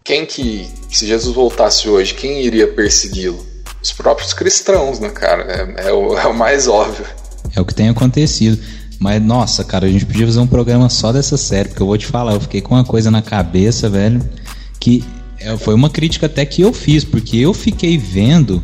Quem 0.04 0.24
que, 0.24 0.68
se 0.90 1.06
Jesus 1.06 1.34
voltasse 1.34 1.88
hoje, 1.88 2.14
quem 2.14 2.42
iria 2.42 2.66
persegui-lo? 2.66 3.44
Os 3.82 3.92
próprios 3.92 4.32
cristãos, 4.32 4.98
né, 4.98 5.10
cara? 5.10 5.42
É, 5.42 5.88
é, 5.88 5.92
o, 5.92 6.18
é 6.18 6.26
o 6.26 6.34
mais 6.34 6.66
óbvio. 6.66 7.06
É 7.54 7.60
o 7.60 7.64
que 7.64 7.74
tem 7.74 7.88
acontecido. 7.88 8.58
Mas, 8.98 9.22
nossa, 9.22 9.62
cara, 9.62 9.86
a 9.86 9.88
gente 9.88 10.06
podia 10.06 10.26
fazer 10.26 10.40
um 10.40 10.46
programa 10.46 10.88
só 10.88 11.12
dessa 11.12 11.36
série, 11.36 11.68
porque 11.68 11.82
eu 11.82 11.86
vou 11.86 11.96
te 11.96 12.06
falar, 12.06 12.32
eu 12.32 12.40
fiquei 12.40 12.60
com 12.60 12.74
uma 12.74 12.84
coisa 12.84 13.10
na 13.10 13.22
cabeça, 13.22 13.88
velho, 13.88 14.20
que 14.80 15.04
é, 15.40 15.56
foi 15.56 15.74
uma 15.74 15.90
crítica 15.90 16.26
até 16.26 16.44
que 16.44 16.62
eu 16.62 16.72
fiz, 16.72 17.04
porque 17.04 17.36
eu 17.36 17.54
fiquei 17.54 17.96
vendo 17.96 18.62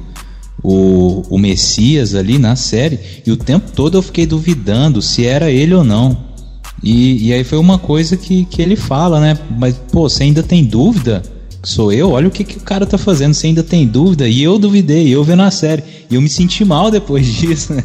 o, 0.63 1.23
o 1.29 1.39
Messias 1.39 2.15
ali 2.15 2.39
na 2.39 2.57
série 2.57 2.99
e 3.27 3.31
o 3.31 3.37
tempo 3.37 3.71
todo 3.73 3.99
eu 3.99 4.03
fiquei 4.03 4.27
duvidando 4.27 5.03
se 5.03 5.27
era 5.27 5.51
ele 5.51 5.75
ou 5.75 5.85
não. 5.85 6.35
E, 6.83 7.29
e 7.29 7.33
aí 7.33 7.45
foi 7.45 7.59
uma 7.59 7.79
coisa 7.79 8.17
que, 8.17 8.45
que 8.45 8.61
ele 8.61 8.77
fala, 8.77 9.21
né? 9.21 9.39
Mas, 9.59 9.75
pô, 9.91 10.09
você 10.09 10.25
ainda 10.25 10.43
tem 10.43 10.65
dúvida? 10.65 11.23
Sou 11.63 11.91
eu? 11.93 12.11
Olha 12.11 12.29
o 12.29 12.31
que, 12.31 12.45
que 12.45 12.59
o 12.59 12.61
cara 12.61 12.85
tá 12.85 12.99
fazendo, 12.99 13.33
você 13.33 13.47
ainda 13.47 13.63
tem 13.63 13.87
dúvida? 13.87 14.29
E 14.29 14.43
eu 14.43 14.59
duvidei, 14.59 15.09
eu 15.09 15.25
vendo 15.25 15.43
a 15.43 15.51
série. 15.51 15.83
E 16.11 16.15
eu 16.15 16.21
me 16.21 16.29
senti 16.29 16.65
mal 16.65 16.91
depois 16.91 17.27
disso, 17.33 17.73
né? 17.73 17.83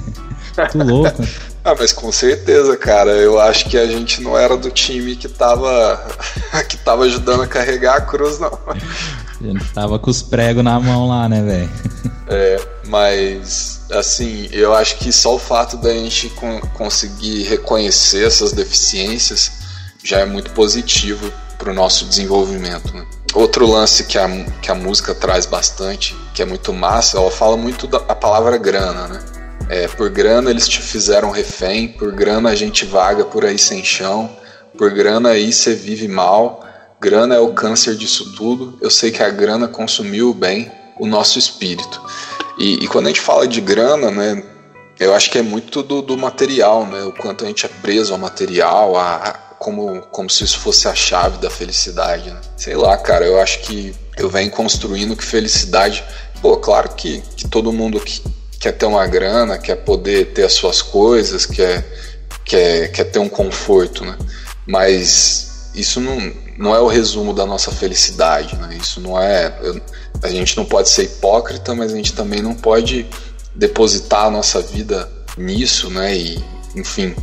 Tô 0.71 0.83
louco. 0.83 1.23
Ah, 1.69 1.75
mas 1.77 1.91
com 1.91 2.11
certeza, 2.11 2.75
cara. 2.75 3.11
Eu 3.11 3.39
acho 3.39 3.69
que 3.69 3.77
a 3.77 3.85
gente 3.85 4.23
não 4.23 4.35
era 4.35 4.57
do 4.57 4.71
time 4.71 5.15
que 5.15 5.27
tava, 5.27 6.03
que 6.67 6.75
tava 6.77 7.03
ajudando 7.03 7.43
a 7.43 7.47
carregar 7.47 7.97
a 7.97 8.01
cruz, 8.01 8.39
não. 8.39 8.57
A 8.67 9.43
gente 9.43 9.71
tava 9.71 9.99
com 9.99 10.09
os 10.09 10.23
pregos 10.23 10.63
na 10.63 10.79
mão 10.79 11.07
lá, 11.07 11.29
né, 11.29 11.43
velho? 11.43 11.69
É, 12.27 12.59
mas, 12.87 13.81
assim, 13.91 14.49
eu 14.51 14.73
acho 14.73 14.97
que 14.97 15.11
só 15.11 15.35
o 15.35 15.39
fato 15.39 15.77
da 15.77 15.93
gente 15.93 16.33
conseguir 16.73 17.43
reconhecer 17.43 18.25
essas 18.25 18.51
deficiências 18.51 19.51
já 20.03 20.21
é 20.21 20.25
muito 20.25 20.49
positivo 20.51 21.31
para 21.59 21.69
o 21.69 21.73
nosso 21.73 22.05
desenvolvimento. 22.05 22.91
Né? 22.95 23.05
Outro 23.35 23.67
lance 23.67 24.05
que 24.05 24.17
a, 24.17 24.27
que 24.59 24.71
a 24.71 24.75
música 24.75 25.13
traz 25.13 25.45
bastante, 25.45 26.17
que 26.33 26.41
é 26.41 26.45
muito 26.45 26.73
massa, 26.73 27.17
ela 27.17 27.29
fala 27.29 27.55
muito 27.55 27.85
da 27.85 27.97
a 27.97 28.15
palavra 28.15 28.57
grana, 28.57 29.07
né? 29.07 29.38
É, 29.69 29.87
por 29.87 30.09
grana 30.09 30.49
eles 30.49 30.67
te 30.67 30.81
fizeram 30.81 31.29
refém, 31.29 31.87
por 31.87 32.11
grana 32.11 32.49
a 32.49 32.55
gente 32.55 32.85
vaga 32.85 33.23
por 33.23 33.45
aí 33.45 33.59
sem 33.59 33.85
chão, 33.85 34.29
por 34.75 34.89
grana 34.91 35.29
aí 35.29 35.53
você 35.53 35.75
vive 35.75 36.07
mal, 36.07 36.65
grana 36.99 37.35
é 37.35 37.39
o 37.39 37.53
câncer 37.53 37.95
disso 37.95 38.33
tudo. 38.35 38.77
Eu 38.81 38.89
sei 38.89 39.11
que 39.11 39.21
a 39.21 39.29
grana 39.29 39.67
consumiu 39.67 40.33
bem 40.33 40.71
o 40.99 41.05
nosso 41.05 41.37
espírito. 41.37 42.01
E, 42.57 42.83
e 42.83 42.87
quando 42.87 43.05
a 43.05 43.09
gente 43.09 43.21
fala 43.21 43.47
de 43.47 43.61
grana, 43.61 44.09
né, 44.09 44.43
eu 44.99 45.13
acho 45.13 45.29
que 45.29 45.37
é 45.37 45.41
muito 45.43 45.83
do, 45.83 46.01
do 46.01 46.17
material, 46.17 46.85
né, 46.87 47.03
o 47.03 47.13
quanto 47.13 47.45
a 47.45 47.47
gente 47.47 47.65
é 47.65 47.69
preso 47.69 48.11
ao 48.11 48.19
material, 48.19 48.97
a, 48.97 49.15
a, 49.15 49.33
como, 49.59 50.01
como 50.11 50.29
se 50.29 50.43
isso 50.43 50.57
fosse 50.59 50.87
a 50.87 50.95
chave 50.95 51.37
da 51.37 51.49
felicidade. 51.49 52.31
Né? 52.31 52.41
Sei 52.57 52.75
lá, 52.75 52.97
cara, 52.97 53.23
eu 53.23 53.39
acho 53.39 53.59
que 53.59 53.93
eu 54.17 54.29
venho 54.29 54.49
construindo 54.49 55.15
que 55.15 55.23
felicidade. 55.23 56.03
Pô, 56.41 56.57
claro 56.57 56.89
que, 56.95 57.21
que 57.35 57.47
todo 57.47 57.71
mundo 57.71 57.99
que 57.99 58.21
quer 58.59 58.73
ter 58.73 58.85
uma 58.85 59.07
grana, 59.07 59.57
quer 59.57 59.77
poder 59.77 60.33
ter 60.33 60.43
as 60.43 60.53
suas 60.53 60.81
coisas, 60.81 61.45
quer, 61.45 61.85
quer, 62.43 62.91
quer 62.91 63.05
ter 63.05 63.19
um 63.19 63.29
conforto, 63.29 64.03
né? 64.03 64.17
Mas 64.67 65.71
isso 65.73 66.01
não, 66.01 66.33
não 66.57 66.75
é 66.75 66.79
o 66.79 66.87
resumo 66.87 67.33
da 67.33 67.45
nossa 67.45 67.71
felicidade, 67.71 68.55
né? 68.57 68.77
Isso 68.79 68.99
não 68.99 69.19
é. 69.19 69.57
Eu, 69.61 69.81
a 70.21 70.27
gente 70.27 70.57
não 70.57 70.65
pode 70.65 70.89
ser 70.89 71.03
hipócrita, 71.03 71.73
mas 71.73 71.93
a 71.93 71.95
gente 71.95 72.13
também 72.13 72.41
não 72.41 72.53
pode 72.53 73.07
depositar 73.55 74.25
a 74.25 74.31
nossa 74.31 74.61
vida 74.61 75.09
nisso, 75.37 75.89
né? 75.89 76.15
E, 76.15 76.43
enfim, 76.75 77.15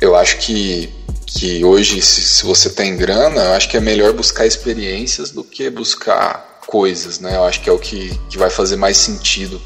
eu 0.00 0.16
acho 0.16 0.38
que, 0.38 0.90
que 1.26 1.62
hoje, 1.62 2.00
se, 2.00 2.22
se 2.22 2.44
você 2.44 2.70
tem 2.70 2.96
grana, 2.96 3.42
eu 3.42 3.52
acho 3.52 3.68
que 3.68 3.76
é 3.76 3.80
melhor 3.80 4.14
buscar 4.14 4.46
experiências 4.46 5.30
do 5.30 5.44
que 5.44 5.68
buscar 5.68 6.60
coisas, 6.66 7.20
né? 7.20 7.36
Eu 7.36 7.44
acho 7.44 7.60
que 7.60 7.68
é 7.68 7.72
o 7.72 7.78
que, 7.78 8.18
que 8.30 8.38
vai 8.38 8.48
fazer 8.48 8.76
mais 8.76 8.96
sentido 8.96 9.60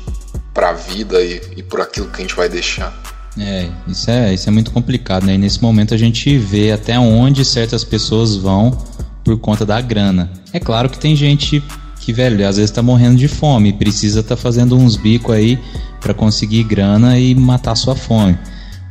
para 0.52 0.70
a 0.70 0.72
vida 0.72 1.20
e, 1.22 1.40
e 1.56 1.62
por 1.62 1.80
aquilo 1.80 2.08
que 2.08 2.18
a 2.18 2.20
gente 2.20 2.34
vai 2.34 2.48
deixar. 2.48 2.92
É 3.38 3.68
isso, 3.88 4.10
é, 4.10 4.34
isso 4.34 4.48
é 4.48 4.52
muito 4.52 4.70
complicado, 4.70 5.24
né? 5.24 5.34
E 5.34 5.38
nesse 5.38 5.62
momento 5.62 5.94
a 5.94 5.96
gente 5.96 6.36
vê 6.36 6.70
até 6.70 6.98
onde 6.98 7.44
certas 7.44 7.82
pessoas 7.82 8.36
vão 8.36 8.76
por 9.24 9.38
conta 9.38 9.64
da 9.64 9.80
grana. 9.80 10.30
É 10.52 10.60
claro 10.60 10.90
que 10.90 10.98
tem 10.98 11.16
gente 11.16 11.62
que, 12.00 12.12
velho, 12.12 12.46
às 12.46 12.56
vezes 12.56 12.70
tá 12.70 12.82
morrendo 12.82 13.16
de 13.16 13.28
fome, 13.28 13.72
precisa 13.72 14.22
tá 14.22 14.36
fazendo 14.36 14.76
uns 14.76 14.96
bicos 14.96 15.34
aí 15.34 15.58
para 16.00 16.12
conseguir 16.12 16.64
grana 16.64 17.18
e 17.18 17.34
matar 17.34 17.74
sua 17.74 17.94
fome. 17.94 18.36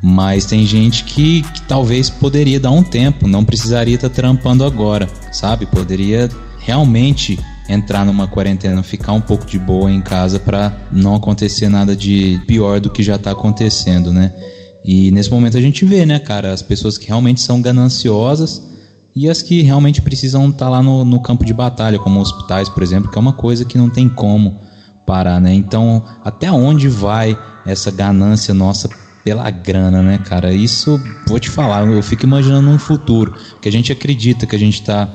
Mas 0.01 0.45
tem 0.45 0.65
gente 0.65 1.03
que, 1.03 1.43
que 1.43 1.61
talvez 1.63 2.09
poderia 2.09 2.59
dar 2.59 2.71
um 2.71 2.81
tempo, 2.81 3.27
não 3.27 3.45
precisaria 3.45 3.95
estar 3.95 4.09
tá 4.09 4.15
trampando 4.15 4.63
agora, 4.63 5.07
sabe? 5.31 5.67
Poderia 5.67 6.27
realmente 6.59 7.37
entrar 7.69 8.05
numa 8.05 8.27
quarentena, 8.27 8.83
ficar 8.83 9.13
um 9.13 9.21
pouco 9.21 9.45
de 9.45 9.57
boa 9.57 9.91
em 9.91 10.01
casa 10.01 10.39
para 10.39 10.75
não 10.91 11.15
acontecer 11.15 11.69
nada 11.69 11.95
de 11.95 12.41
pior 12.47 12.79
do 12.79 12.89
que 12.89 13.03
já 13.03 13.17
tá 13.17 13.31
acontecendo, 13.31 14.11
né? 14.11 14.33
E 14.83 15.11
nesse 15.11 15.29
momento 15.29 15.57
a 15.57 15.61
gente 15.61 15.85
vê, 15.85 16.05
né, 16.05 16.19
cara, 16.19 16.51
as 16.51 16.61
pessoas 16.61 16.97
que 16.97 17.07
realmente 17.07 17.39
são 17.39 17.61
gananciosas 17.61 18.61
e 19.15 19.29
as 19.29 19.41
que 19.41 19.61
realmente 19.61 20.01
precisam 20.01 20.49
estar 20.49 20.65
tá 20.65 20.69
lá 20.69 20.81
no, 20.81 21.05
no 21.05 21.21
campo 21.21 21.45
de 21.45 21.53
batalha, 21.53 21.99
como 21.99 22.19
hospitais, 22.19 22.67
por 22.67 22.81
exemplo, 22.81 23.11
que 23.11 23.17
é 23.17 23.21
uma 23.21 23.33
coisa 23.33 23.65
que 23.65 23.77
não 23.77 23.89
tem 23.89 24.09
como 24.09 24.57
parar, 25.05 25.39
né? 25.39 25.53
Então, 25.53 26.03
até 26.23 26.51
onde 26.51 26.87
vai 26.87 27.37
essa 27.65 27.91
ganância 27.91 28.53
nossa 28.53 28.89
pela 29.23 29.49
grana, 29.51 30.01
né, 30.01 30.17
cara? 30.17 30.53
Isso, 30.53 30.99
vou 31.27 31.39
te 31.39 31.49
falar, 31.49 31.85
eu 31.85 32.01
fico 32.01 32.25
imaginando 32.25 32.69
um 32.69 32.79
futuro 32.79 33.35
que 33.61 33.69
a 33.69 33.71
gente 33.71 33.91
acredita 33.91 34.47
que 34.47 34.55
a 34.55 34.59
gente 34.59 34.81
está 34.81 35.07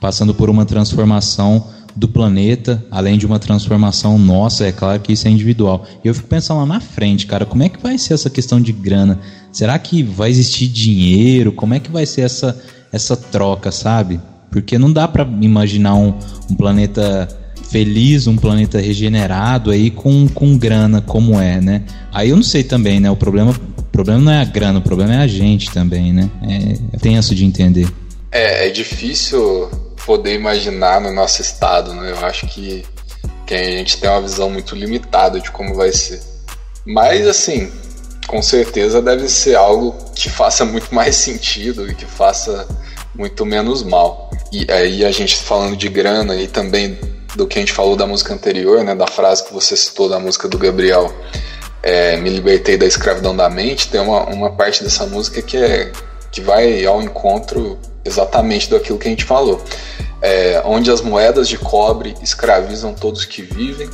passando 0.00 0.34
por 0.34 0.50
uma 0.50 0.64
transformação 0.64 1.66
do 1.96 2.08
planeta, 2.08 2.84
além 2.90 3.16
de 3.16 3.26
uma 3.26 3.38
transformação 3.38 4.18
nossa, 4.18 4.66
é 4.66 4.72
claro 4.72 5.00
que 5.00 5.12
isso 5.12 5.28
é 5.28 5.30
individual. 5.30 5.86
E 6.04 6.08
eu 6.08 6.14
fico 6.14 6.28
pensando 6.28 6.58
lá 6.58 6.66
na 6.66 6.80
frente, 6.80 7.26
cara, 7.26 7.46
como 7.46 7.62
é 7.62 7.68
que 7.68 7.80
vai 7.80 7.96
ser 7.98 8.14
essa 8.14 8.28
questão 8.28 8.60
de 8.60 8.72
grana? 8.72 9.20
Será 9.52 9.78
que 9.78 10.02
vai 10.02 10.30
existir 10.30 10.66
dinheiro? 10.66 11.52
Como 11.52 11.74
é 11.74 11.80
que 11.80 11.90
vai 11.90 12.04
ser 12.04 12.22
essa, 12.22 12.60
essa 12.92 13.16
troca, 13.16 13.70
sabe? 13.70 14.20
Porque 14.50 14.78
não 14.78 14.92
dá 14.92 15.06
para 15.06 15.24
imaginar 15.40 15.94
um, 15.94 16.14
um 16.50 16.54
planeta 16.54 17.28
feliz, 17.70 18.26
um 18.26 18.36
planeta 18.36 18.80
regenerado 18.80 19.70
aí 19.70 19.90
com, 19.90 20.28
com 20.28 20.56
grana 20.56 21.00
como 21.00 21.40
é, 21.40 21.60
né? 21.60 21.82
Aí 22.12 22.30
eu 22.30 22.36
não 22.36 22.42
sei 22.42 22.62
também, 22.62 23.00
né? 23.00 23.10
O 23.10 23.16
problema, 23.16 23.52
o 23.78 23.82
problema 23.84 24.20
não 24.20 24.32
é 24.32 24.40
a 24.40 24.44
grana, 24.44 24.78
o 24.78 24.82
problema 24.82 25.14
é 25.14 25.18
a 25.18 25.26
gente 25.26 25.70
também, 25.70 26.12
né? 26.12 26.30
É, 26.42 26.96
é 26.96 26.98
tenso 26.98 27.34
de 27.34 27.44
entender. 27.44 27.88
É, 28.30 28.68
é 28.68 28.70
difícil 28.70 29.68
poder 30.04 30.34
imaginar 30.34 31.00
no 31.00 31.12
nosso 31.12 31.40
estado, 31.40 31.92
né? 31.94 32.10
Eu 32.12 32.26
acho 32.26 32.46
que, 32.46 32.84
que 33.46 33.54
a 33.54 33.62
gente 33.62 33.98
tem 33.98 34.08
uma 34.08 34.20
visão 34.20 34.50
muito 34.50 34.74
limitada 34.74 35.40
de 35.40 35.50
como 35.50 35.74
vai 35.74 35.92
ser. 35.92 36.20
Mas, 36.86 37.26
assim, 37.26 37.72
com 38.26 38.42
certeza 38.42 39.00
deve 39.00 39.28
ser 39.28 39.56
algo 39.56 39.94
que 40.14 40.30
faça 40.30 40.64
muito 40.64 40.94
mais 40.94 41.16
sentido 41.16 41.90
e 41.90 41.94
que 41.94 42.04
faça 42.04 42.66
muito 43.14 43.44
menos 43.46 43.82
mal. 43.82 44.30
E 44.52 44.70
aí 44.70 45.04
a 45.04 45.10
gente 45.10 45.36
falando 45.36 45.76
de 45.76 45.88
grana 45.88 46.36
e 46.36 46.46
também 46.46 46.98
do 47.34 47.46
que 47.46 47.58
a 47.58 47.62
gente 47.62 47.72
falou 47.72 47.96
da 47.96 48.06
música 48.06 48.32
anterior, 48.32 48.84
né, 48.84 48.94
da 48.94 49.06
frase 49.06 49.44
que 49.44 49.52
você 49.52 49.76
citou 49.76 50.08
da 50.08 50.18
música 50.18 50.48
do 50.48 50.58
Gabriel, 50.58 51.12
é, 51.82 52.16
me 52.16 52.30
libertei 52.30 52.76
da 52.76 52.86
escravidão 52.86 53.34
da 53.36 53.50
mente, 53.50 53.88
tem 53.88 54.00
uma, 54.00 54.24
uma 54.24 54.52
parte 54.52 54.82
dessa 54.82 55.04
música 55.06 55.42
que 55.42 55.56
é 55.56 55.92
que 56.30 56.40
vai 56.40 56.84
ao 56.84 57.00
encontro 57.00 57.78
exatamente 58.04 58.70
daquilo 58.70 58.98
que 58.98 59.08
a 59.08 59.10
gente 59.10 59.24
falou. 59.24 59.62
É, 60.20 60.62
onde 60.64 60.90
as 60.90 61.00
moedas 61.00 61.48
de 61.48 61.58
cobre 61.58 62.14
escravizam 62.22 62.94
todos 62.94 63.24
que 63.24 63.42
vivem, 63.42 63.90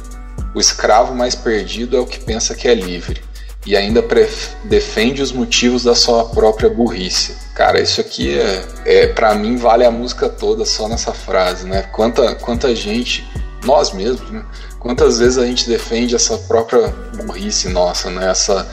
o 0.54 0.60
escravo 0.60 1.14
mais 1.14 1.34
perdido 1.34 1.96
é 1.96 2.00
o 2.00 2.06
que 2.06 2.20
pensa 2.20 2.54
que 2.54 2.68
é 2.68 2.74
livre 2.74 3.22
e 3.66 3.76
ainda 3.76 4.02
defende 4.64 5.20
os 5.20 5.32
motivos 5.32 5.84
da 5.84 5.94
sua 5.94 6.24
própria 6.24 6.70
burrice. 6.70 7.36
Cara, 7.54 7.80
isso 7.80 8.00
aqui 8.00 8.38
é, 8.38 8.64
é 8.86 9.06
para 9.08 9.34
mim 9.34 9.56
vale 9.56 9.84
a 9.84 9.90
música 9.90 10.28
toda 10.28 10.64
só 10.64 10.88
nessa 10.88 11.12
frase, 11.12 11.66
né? 11.66 11.82
Quanta, 11.92 12.34
quanta 12.36 12.74
gente, 12.74 13.28
nós 13.64 13.92
mesmos, 13.92 14.30
né? 14.30 14.44
Quantas 14.78 15.18
vezes 15.18 15.36
a 15.36 15.44
gente 15.44 15.68
defende 15.68 16.14
essa 16.14 16.38
própria 16.38 16.88
burrice 17.22 17.68
nossa, 17.68 18.10
né? 18.10 18.30
Essa, 18.30 18.66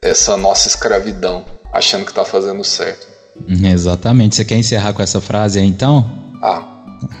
essa 0.00 0.36
nossa 0.36 0.68
escravidão, 0.68 1.44
achando 1.72 2.06
que 2.06 2.14
tá 2.14 2.24
fazendo 2.24 2.62
certo. 2.62 3.13
Exatamente. 3.48 4.36
Você 4.36 4.44
quer 4.44 4.58
encerrar 4.58 4.92
com 4.92 5.02
essa 5.02 5.20
frase 5.20 5.58
aí 5.58 5.66
então? 5.66 6.10
Ah, 6.42 6.62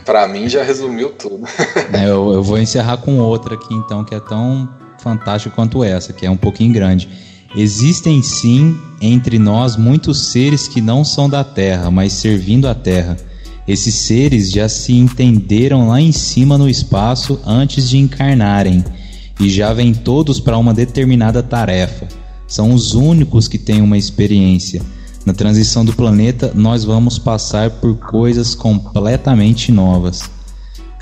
para 0.04 0.26
mim 0.28 0.48
já 0.48 0.62
resumiu 0.62 1.10
tudo. 1.10 1.44
é, 1.92 2.04
eu, 2.04 2.32
eu 2.32 2.42
vou 2.42 2.58
encerrar 2.58 2.98
com 2.98 3.18
outra 3.18 3.54
aqui 3.54 3.74
então, 3.74 4.04
que 4.04 4.14
é 4.14 4.20
tão 4.20 4.68
fantástica 5.02 5.54
quanto 5.54 5.84
essa, 5.84 6.12
que 6.12 6.24
é 6.24 6.30
um 6.30 6.36
pouquinho 6.36 6.72
grande. 6.72 7.08
Existem 7.56 8.22
sim 8.22 8.76
entre 9.00 9.38
nós 9.38 9.76
muitos 9.76 10.32
seres 10.32 10.66
que 10.66 10.80
não 10.80 11.04
são 11.04 11.28
da 11.28 11.44
Terra, 11.44 11.90
mas 11.90 12.12
servindo 12.12 12.66
a 12.66 12.74
Terra. 12.74 13.16
Esses 13.66 13.94
seres 13.94 14.50
já 14.50 14.68
se 14.68 14.92
entenderam 14.92 15.88
lá 15.88 16.00
em 16.00 16.12
cima 16.12 16.58
no 16.58 16.68
espaço 16.68 17.40
antes 17.46 17.88
de 17.88 17.96
encarnarem 17.96 18.84
e 19.40 19.48
já 19.48 19.72
vêm 19.72 19.94
todos 19.94 20.38
para 20.38 20.58
uma 20.58 20.74
determinada 20.74 21.42
tarefa. 21.42 22.06
São 22.46 22.74
os 22.74 22.94
únicos 22.94 23.48
que 23.48 23.58
têm 23.58 23.80
uma 23.80 23.96
experiência. 23.96 24.82
Na 25.24 25.32
transição 25.32 25.84
do 25.84 25.92
planeta, 25.94 26.52
nós 26.54 26.84
vamos 26.84 27.18
passar 27.18 27.70
por 27.70 27.96
coisas 27.96 28.54
completamente 28.54 29.72
novas. 29.72 30.22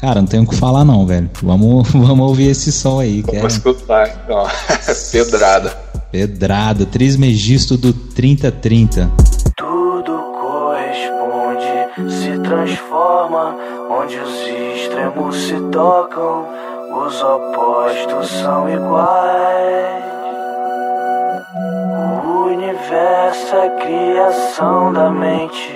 Cara, 0.03 0.20
não 0.20 0.27
tenho 0.27 0.43
o 0.43 0.47
que 0.47 0.57
falar 0.57 0.85
não, 0.85 1.07
velho. 1.07 1.31
Vamos, 1.43 1.89
vamos 1.95 2.29
ouvir 2.29 2.49
esse 2.49 2.70
som 2.73 3.01
aí. 3.01 3.23
Vamos 3.23 3.43
é... 3.43 3.47
escutar, 3.47 4.20
então. 4.25 4.47
Pedrada. 5.11 5.70
Pedrada. 6.11 6.87
Trismegisto 6.87 7.77
do 7.77 7.93
3030. 7.93 9.11
Tudo 9.57 10.12
corresponde, 10.41 12.12
se 12.12 12.39
transforma, 12.41 13.57
onde 13.91 14.18
os 14.18 14.33
extremos 14.77 15.37
se 15.37 15.55
tocam, 15.70 16.47
os 17.07 17.23
opostos 17.23 18.29
são 18.41 18.68
iguais. 18.68 20.11
É 22.95 23.70
criação 23.70 24.93
da 24.93 25.11
mente, 25.11 25.72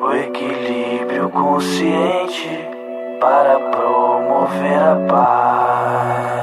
o 0.00 0.12
equilíbrio 0.14 1.28
consciente 1.28 2.48
para 3.20 3.58
promover 3.70 4.78
a 4.78 4.96
paz. 5.06 6.38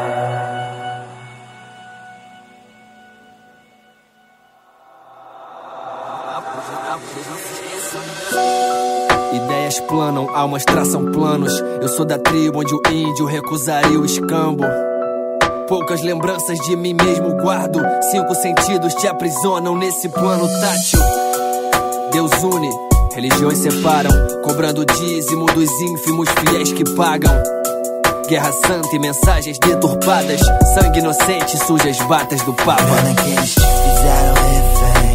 Ideias 9.33 9.79
planam, 9.79 10.29
almas 10.35 10.63
traçam 10.65 11.05
planos. 11.11 11.59
Eu 11.81 11.87
sou 11.87 12.05
da 12.05 12.19
tribo 12.19 12.59
onde 12.59 12.75
o 12.75 12.81
índio 12.91 13.25
recusaria 13.25 13.99
o 13.99 14.05
escambo. 14.05 14.65
Poucas 15.67 16.03
lembranças 16.03 16.59
de 16.59 16.75
mim 16.75 16.93
mesmo 16.93 17.35
guardo. 17.41 17.79
Cinco 18.11 18.35
sentidos 18.35 18.93
te 18.93 19.07
aprisionam 19.07 19.75
nesse 19.75 20.07
plano 20.09 20.47
tátil. 20.59 20.99
Deus 22.11 22.31
une, 22.43 22.69
religiões 23.15 23.57
separam, 23.57 24.11
cobrando 24.43 24.85
dízimo 24.85 25.47
dos 25.47 25.71
ínfimos 25.81 26.29
fiéis 26.29 26.71
que 26.71 26.83
pagam. 26.95 27.33
Guerra 28.29 28.51
santa 28.51 28.95
e 28.95 28.99
mensagens 28.99 29.57
deturpadas, 29.57 30.41
sangue 30.75 30.99
inocente 30.99 31.57
suja 31.65 31.89
as 31.89 31.99
batas 32.01 32.41
do 32.43 32.53
Papa. 32.53 32.83
Grana 32.83 33.15
que 33.15 33.29
eles 33.31 33.55
te 33.55 33.61
fizeram 33.61 34.35
refém, 34.53 35.13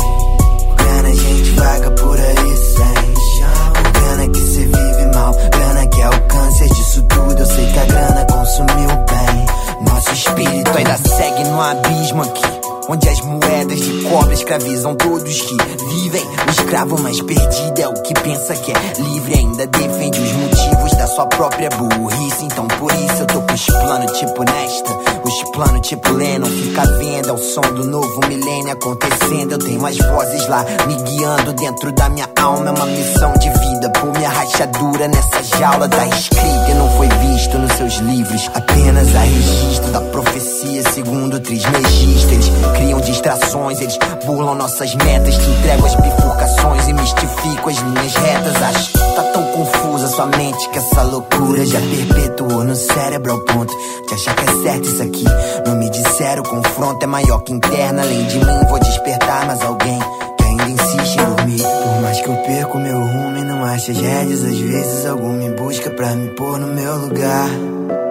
grana 0.76 1.14
gente 1.14 1.50
vaga 1.52 1.90
por 1.92 2.18
aí 2.18 2.56
sem 2.56 3.14
chão. 3.38 3.92
Grana 3.92 4.28
que 4.28 4.40
cê 4.40 4.64
vive 4.64 5.14
mal, 5.14 5.32
grana 5.32 5.86
que 5.86 6.02
alcance 6.02 6.68
disso 6.70 7.02
tudo. 7.04 7.38
Eu 7.38 7.46
sei 7.46 7.72
que 7.72 7.78
a 7.78 7.84
grana 7.84 8.24
consumiu 8.24 8.88
bem. 8.88 9.49
Nosso 9.80 10.12
espírito 10.12 10.76
ainda 10.76 10.96
segue 10.96 11.44
no 11.44 11.60
abismo 11.60 12.22
aqui. 12.22 12.59
Onde 12.90 13.08
as 13.08 13.20
moedas 13.20 13.78
de 13.78 14.02
cobre 14.02 14.34
escravizam 14.34 14.96
todos 14.96 15.42
que 15.42 15.56
vivem. 15.90 16.24
O 16.24 16.50
escravo 16.50 17.00
mais 17.00 17.20
perdido 17.20 17.80
é 17.80 17.86
o 17.86 17.94
que 18.02 18.12
pensa 18.14 18.52
que 18.56 18.72
é 18.72 19.00
livre. 19.00 19.34
Ainda 19.34 19.64
defende 19.68 20.20
os 20.20 20.32
motivos 20.32 20.90
da 20.98 21.06
sua 21.06 21.24
própria 21.26 21.68
burrice. 21.70 22.46
Então 22.46 22.66
por 22.66 22.90
isso 22.90 23.20
eu 23.20 23.26
tô 23.26 23.42
com 23.42 23.54
os 23.54 23.64
planos 23.64 24.18
tipo 24.18 24.42
Nesta. 24.42 24.90
Os 25.22 25.42
planos 25.52 25.86
tipo 25.86 26.12
Lennon. 26.12 26.46
Fica 26.46 26.84
vendo, 26.98 27.28
é 27.28 27.32
o 27.32 27.38
som 27.38 27.60
do 27.60 27.84
novo 27.84 28.26
milênio 28.26 28.72
acontecendo. 28.72 29.52
Eu 29.52 29.58
tenho 29.58 29.86
as 29.86 29.96
vozes 29.96 30.48
lá 30.48 30.66
me 30.88 30.96
guiando 30.96 31.52
dentro 31.52 31.92
da 31.92 32.08
minha 32.08 32.28
alma. 32.40 32.70
É 32.70 32.72
uma 32.72 32.86
missão 32.86 33.32
de 33.34 33.50
vida. 33.50 33.88
Por 34.00 34.12
minha 34.18 34.30
rachadura 34.30 35.06
nessa 35.06 35.44
jaula 35.56 35.88
tá 35.88 36.06
escrita 36.08 36.60
não 36.80 36.88
foi 36.96 37.08
visto 37.08 37.58
nos 37.58 37.72
seus 37.72 37.96
livros. 37.98 38.50
Apenas 38.54 39.14
a 39.14 39.20
registro 39.20 39.92
da 39.92 40.00
profecia 40.00 40.82
segundo 40.90 41.34
o 41.34 41.40
trismegista. 41.40 42.32
Eles 42.32 42.48
criam 42.80 43.00
distrações, 43.00 43.80
eles 43.80 43.98
burlam 44.24 44.54
nossas 44.54 44.94
metas. 44.94 45.36
Te 45.36 45.50
entrego 45.50 45.86
as 45.86 45.94
bifurcações 45.96 46.88
e 46.88 46.92
mistifico 46.94 47.68
as 47.68 47.76
linhas 47.76 48.14
retas. 48.14 48.62
Acho 48.62 48.92
tá 49.14 49.22
tão 49.34 49.44
confusa 49.52 50.08
sua 50.08 50.26
mente 50.26 50.68
que 50.70 50.78
essa 50.78 51.02
loucura 51.02 51.64
já 51.66 51.78
perpetuou 51.78 52.64
no 52.64 52.74
cérebro 52.74 53.32
ao 53.32 53.40
ponto 53.40 53.72
de 54.08 54.14
achar 54.14 54.34
que 54.34 54.44
é 54.44 54.62
certo 54.62 54.88
isso 54.88 55.02
aqui. 55.02 55.24
Não 55.66 55.76
me 55.76 55.90
disseram, 55.90 56.42
o 56.42 56.48
confronto 56.48 57.04
é 57.04 57.06
maior 57.06 57.40
que 57.40 57.52
interna. 57.52 58.02
Além 58.02 58.26
de 58.26 58.38
mim, 58.38 58.64
vou 58.68 58.78
despertar 58.78 59.46
mais 59.46 59.60
alguém 59.62 59.98
que 60.38 60.44
ainda 60.44 60.68
insiste 60.68 61.16
em 61.16 61.24
dormir. 61.24 61.62
Por 61.62 62.02
mais 62.02 62.20
que 62.20 62.28
eu 62.28 62.36
perco 62.36 62.78
meu 62.78 62.98
rumo 62.98 63.36
e 63.36 63.44
não 63.44 63.64
ache 63.64 63.92
as 63.92 63.98
rédeas, 63.98 64.42
às 64.42 64.58
vezes 64.58 65.06
algum 65.06 65.32
me 65.32 65.50
busca 65.50 65.90
pra 65.90 66.14
me 66.14 66.28
pôr 66.30 66.58
no 66.58 66.68
meu 66.68 66.96
lugar. 66.96 67.48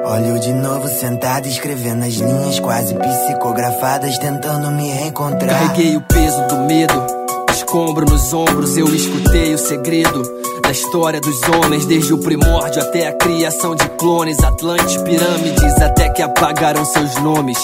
Olho 0.10 0.40
de 0.40 0.52
novo 0.54 0.88
sentado 0.88 1.48
escrevendo 1.48 2.04
as 2.04 2.16
linhas 2.16 2.60
quase 2.60 2.96
psicografadas 2.96 4.18
tentando 4.18 4.72
me 4.72 4.90
reencontrar. 4.90 5.60
Carreguei 5.60 5.98
o 5.98 6.02
peso 6.02 6.48
do 6.48 6.58
medo, 6.62 7.06
escombro 7.52 8.08
nos 8.10 8.34
ombros, 8.34 8.76
eu 8.76 8.88
escutei 8.88 9.54
o 9.54 9.58
segredo 9.60 10.24
da 10.64 10.72
história 10.72 11.22
dos 11.22 11.40
homens, 11.50 11.86
desde 11.86 12.12
o 12.12 12.18
primórdio 12.18 12.82
até 12.82 13.08
a 13.08 13.14
criação 13.14 13.76
de 13.76 13.88
clones, 14.00 14.40
Atlantes, 14.40 14.98
pirâmides, 14.98 15.80
até 15.80 16.10
que 16.10 16.24
apagaram 16.24 16.84
seus 16.86 17.16
nomes. 17.18 17.60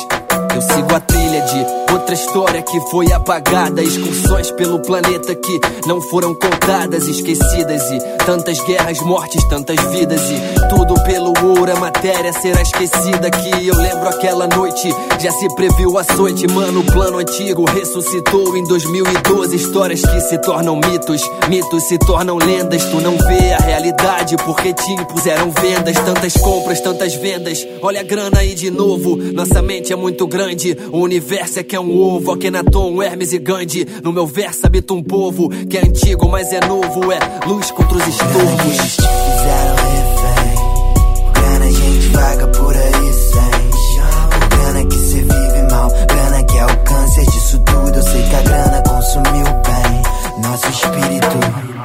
Eu 0.54 0.62
sigo 0.62 0.94
a 0.94 1.00
trilha 1.00 1.42
de 1.42 1.85
outra 1.96 2.14
história 2.14 2.62
que 2.62 2.80
foi 2.92 3.12
apagada. 3.12 3.82
Excursões 3.82 4.52
pelo 4.52 4.80
planeta 4.80 5.34
que 5.34 5.60
não 5.88 6.02
foram 6.02 6.34
contadas, 6.34 7.08
esquecidas. 7.08 7.82
E 7.92 8.00
tantas 8.26 8.60
guerras, 8.66 9.00
mortes, 9.00 9.44
tantas 9.48 9.80
vidas. 9.92 10.22
E 10.30 10.70
tudo 10.70 11.02
pelo 11.04 11.34
ouro, 11.44 11.72
a 11.72 11.80
matéria 11.80 12.34
será 12.34 12.62
esquecida. 12.62 13.32
Que 13.32 13.68
eu 13.68 13.76
lembro 13.76 14.10
aquela 14.10 14.48
noite, 14.48 14.90
já 15.20 15.32
se 15.32 15.48
previu 15.56 15.92
o 15.92 15.98
açoite. 15.98 16.48
Mano, 16.48 16.82
o 16.82 16.86
plano 16.92 17.18
antigo 17.18 17.66
ressuscitou 17.66 18.58
em 18.58 18.64
2012. 18.66 19.56
Histórias 19.56 20.02
que 20.02 20.20
se 20.22 20.38
tornam 20.40 20.76
mitos, 20.76 21.22
mitos 21.48 21.84
se 21.88 21.98
tornam 21.98 22.38
lendas. 22.38 22.84
Tu 22.86 23.00
não 23.00 23.18
vê 23.18 23.54
a 23.54 23.60
realidade 23.60 24.36
porque 24.38 24.74
te 24.74 24.92
impuseram 24.92 25.52
vendas. 25.52 25.96
Tantas 26.04 26.34
compras, 26.34 26.82
tantas 26.82 27.16
vendas. 27.16 27.66
Olha 27.82 28.02
a 28.02 28.04
grana 28.04 28.40
aí 28.40 28.54
de 28.54 28.70
novo. 28.70 29.16
Nossa 29.16 29.62
mente 29.62 29.94
é 29.94 29.96
muito 29.96 30.28
grande. 30.28 30.78
O 30.92 31.00
universo 31.00 31.60
é 31.60 31.64
que 31.64 31.76
é 31.76 31.80
um 31.80 31.85
ovo. 31.92 32.34
Akhenaton, 32.34 33.02
Hermes 33.02 33.34
e 33.34 33.40
Gandhi. 33.40 33.86
No 34.04 34.12
meu 34.12 34.26
verso 34.28 34.66
habita 34.66 34.94
um 34.94 35.04
povo 35.04 35.50
que 35.50 35.78
é 35.78 35.82
antigo, 35.82 36.28
mas 36.30 36.52
é 36.54 36.60
novo. 36.66 37.12
É 37.12 37.20
luz 37.46 37.72
contra 37.72 37.98
os 37.98 38.08
estourmos. 38.08 38.78
Fizeram 38.96 39.76
refém, 39.92 41.34
grana 41.34 41.72
gente 41.72 42.08
vaga 42.10 42.48
por 42.48 42.76
aí 42.76 43.14
sem 43.14 43.72
chão. 43.94 44.50
Grana 44.50 44.86
que 44.86 44.98
cê 44.98 45.22
vive 45.22 45.72
mal, 45.72 45.90
grana 46.08 46.44
que 46.44 46.60
alcance 46.60 47.26
disso 47.26 47.60
tudo. 47.60 47.96
Eu 47.96 48.04
sei 48.04 48.24
que 48.24 48.36
a 48.36 48.42
grana 48.42 48.82
consumiu 48.82 49.46
bem 49.46 50.42
nosso 50.42 50.68
espírito. 50.70 51.85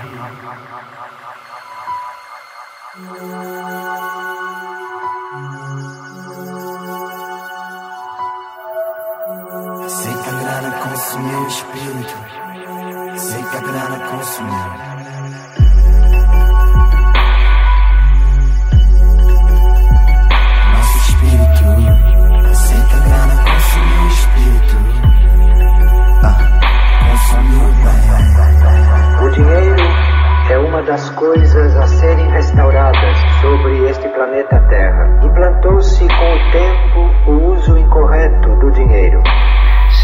Uma 30.80 30.86
das 30.86 31.10
coisas 31.10 31.76
a 31.76 31.86
serem 31.86 32.26
restauradas 32.30 33.18
sobre 33.42 33.86
este 33.90 34.08
planeta 34.08 34.58
Terra. 34.70 35.20
Implantou-se 35.22 36.08
com 36.08 36.34
o 36.34 36.50
tempo 36.52 37.30
o 37.30 37.52
uso 37.52 37.76
incorreto 37.76 38.48
do 38.56 38.70
dinheiro. 38.70 39.22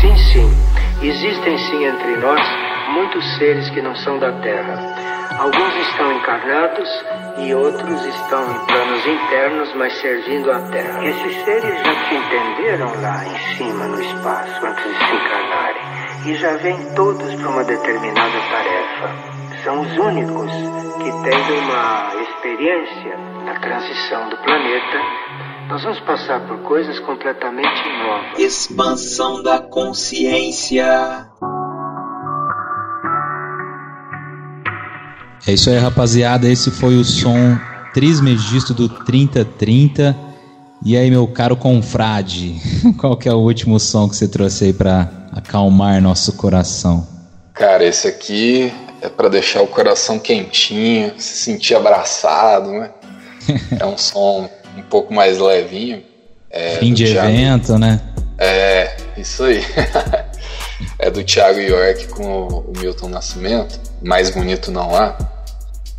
Sim, 0.01 0.15
sim, 0.19 0.51
existem 1.01 1.57
sim 1.57 1.83
entre 1.83 2.17
nós 2.17 2.43
muitos 2.93 3.25
seres 3.39 3.71
que 3.71 3.81
não 3.81 3.95
são 3.97 4.19
da 4.19 4.31
Terra. 4.43 4.79
Alguns 5.39 5.77
estão 5.89 6.13
encarnados 6.13 6.89
e 7.39 7.55
outros 7.55 8.05
estão 8.05 8.43
em 8.43 8.67
planos 8.67 9.07
internos, 9.07 9.75
mas 9.77 9.99
servindo 9.99 10.53
a 10.53 10.59
Terra. 10.61 11.05
Esses 11.07 11.45
seres 11.47 11.87
já 11.87 11.95
te 12.05 12.15
entenderam 12.17 12.93
lá 13.01 13.25
em 13.25 13.57
cima 13.57 13.87
no 13.87 14.03
espaço 14.03 14.67
antes 14.67 14.85
de 14.85 14.99
se 14.99 15.15
encarnarem 15.15 15.83
e 16.27 16.35
já 16.35 16.57
vêm 16.59 16.95
todos 16.95 17.35
para 17.35 17.49
uma 17.49 17.65
determinada 17.65 18.39
tarefa. 18.51 19.36
São 19.67 19.81
os 19.81 19.99
únicos 19.99 20.53
que 20.99 21.11
têm 21.25 21.59
uma 21.59 22.13
experiência 22.23 23.19
na 23.45 23.59
transição 23.59 24.31
do 24.31 24.37
planeta 24.37 25.27
nós 25.69 25.83
vamos 25.83 25.99
passar 25.99 26.47
por 26.47 26.59
coisas 26.59 27.01
completamente 27.01 27.83
novas. 27.99 28.39
Expansão 28.39 29.43
da 29.43 29.59
consciência. 29.59 31.27
É 35.45 35.53
isso 35.53 35.69
aí, 35.69 35.79
rapaziada. 35.79 36.49
Esse 36.49 36.71
foi 36.71 36.95
o 36.95 37.03
som 37.03 37.59
Trismegisto 37.93 38.73
do 38.73 38.89
3030. 38.89 40.17
E 40.85 40.97
aí, 40.97 41.11
meu 41.11 41.27
caro 41.27 41.57
confrade, 41.57 42.55
qual 42.99 43.17
que 43.17 43.29
é 43.29 43.33
o 43.33 43.39
último 43.39 43.81
som 43.81 44.09
que 44.09 44.15
você 44.15 44.29
trouxe 44.29 44.67
aí 44.67 44.73
pra 44.73 45.11
acalmar 45.33 46.01
nosso 46.01 46.37
coração? 46.37 47.05
Cara, 47.53 47.83
esse 47.85 48.07
aqui 48.07 48.73
é 49.01 49.09
para 49.09 49.29
deixar 49.29 49.63
o 49.63 49.67
coração 49.67 50.19
quentinho, 50.19 51.13
se 51.19 51.37
sentir 51.37 51.75
abraçado, 51.75 52.71
né? 52.71 52.91
é 53.79 53.85
um 53.85 53.97
som 53.97 54.49
um 54.77 54.83
pouco 54.83 55.13
mais 55.13 55.39
levinho. 55.39 56.03
É, 56.51 56.77
Fim 56.77 56.93
de 56.93 57.13
Thiago... 57.13 57.29
evento, 57.29 57.79
né? 57.79 58.01
É, 58.39 58.97
isso 59.17 59.45
aí. 59.45 59.63
é 60.99 61.11
do 61.11 61.23
Thiago 61.23 61.61
York 61.61 62.09
com 62.09 62.49
o 62.49 62.73
Milton 62.79 63.09
Nascimento, 63.09 63.81
Mais 64.03 64.31
Bonito 64.31 64.71
Não 64.71 64.95
Há. 64.95 65.17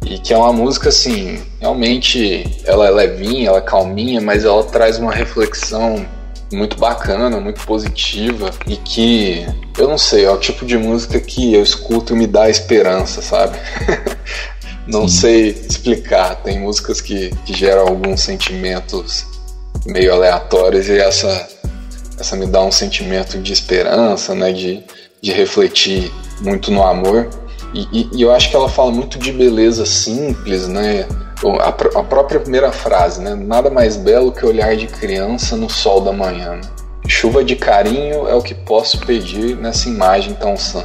E 0.05 0.19
que 0.19 0.33
é 0.33 0.37
uma 0.37 0.53
música 0.53 0.89
assim, 0.89 1.43
realmente 1.59 2.61
ela 2.65 2.87
é 2.87 2.91
levinha, 2.91 3.49
ela 3.49 3.57
é 3.57 3.61
calminha, 3.61 4.21
mas 4.21 4.45
ela 4.45 4.63
traz 4.63 4.97
uma 4.97 5.11
reflexão 5.11 6.05
muito 6.51 6.77
bacana, 6.77 7.39
muito 7.39 7.61
positiva 7.65 8.51
e 8.65 8.77
que 8.77 9.45
eu 9.77 9.87
não 9.87 9.97
sei, 9.97 10.25
é 10.25 10.31
o 10.31 10.37
tipo 10.37 10.65
de 10.65 10.77
música 10.77 11.19
que 11.19 11.53
eu 11.53 11.61
escuto 11.61 12.13
e 12.13 12.17
me 12.17 12.27
dá 12.27 12.49
esperança, 12.49 13.21
sabe? 13.21 13.57
não 14.87 15.07
Sim. 15.07 15.19
sei 15.19 15.49
explicar. 15.49 16.35
Tem 16.37 16.59
músicas 16.59 17.01
que, 17.01 17.29
que 17.45 17.53
geram 17.53 17.87
alguns 17.87 18.21
sentimentos 18.21 19.25
meio 19.85 20.13
aleatórios 20.13 20.87
e 20.87 20.97
essa 20.97 21.57
essa 22.19 22.35
me 22.35 22.47
dá 22.47 22.63
um 22.63 22.71
sentimento 22.71 23.39
de 23.39 23.53
esperança, 23.53 24.33
né? 24.33 24.51
De, 24.51 24.83
de 25.21 25.31
refletir 25.31 26.11
muito 26.41 26.71
no 26.71 26.83
amor. 26.83 27.29
E, 27.73 27.87
e, 27.91 28.09
e 28.13 28.21
eu 28.21 28.31
acho 28.31 28.49
que 28.49 28.55
ela 28.55 28.69
fala 28.69 28.91
muito 28.91 29.19
de 29.19 29.31
beleza 29.31 29.85
simples, 29.85 30.67
né? 30.67 31.07
A, 31.61 31.69
a, 31.69 32.03
própria 32.03 32.39
primeira 32.39 32.71
frase, 32.71 33.21
né? 33.21 33.35
Nada 33.35 33.69
mais 33.69 33.95
belo 33.95 34.31
que 34.31 34.45
olhar 34.45 34.75
de 34.75 34.87
criança 34.87 35.55
no 35.55 35.69
sol 35.69 36.01
da 36.01 36.11
manhã. 36.11 36.59
Chuva 37.07 37.43
de 37.43 37.55
carinho 37.55 38.27
é 38.27 38.33
o 38.33 38.41
que 38.41 38.55
posso 38.55 38.99
pedir 38.99 39.55
nessa 39.55 39.87
imagem 39.87 40.33
tão 40.33 40.57
sã. 40.57 40.83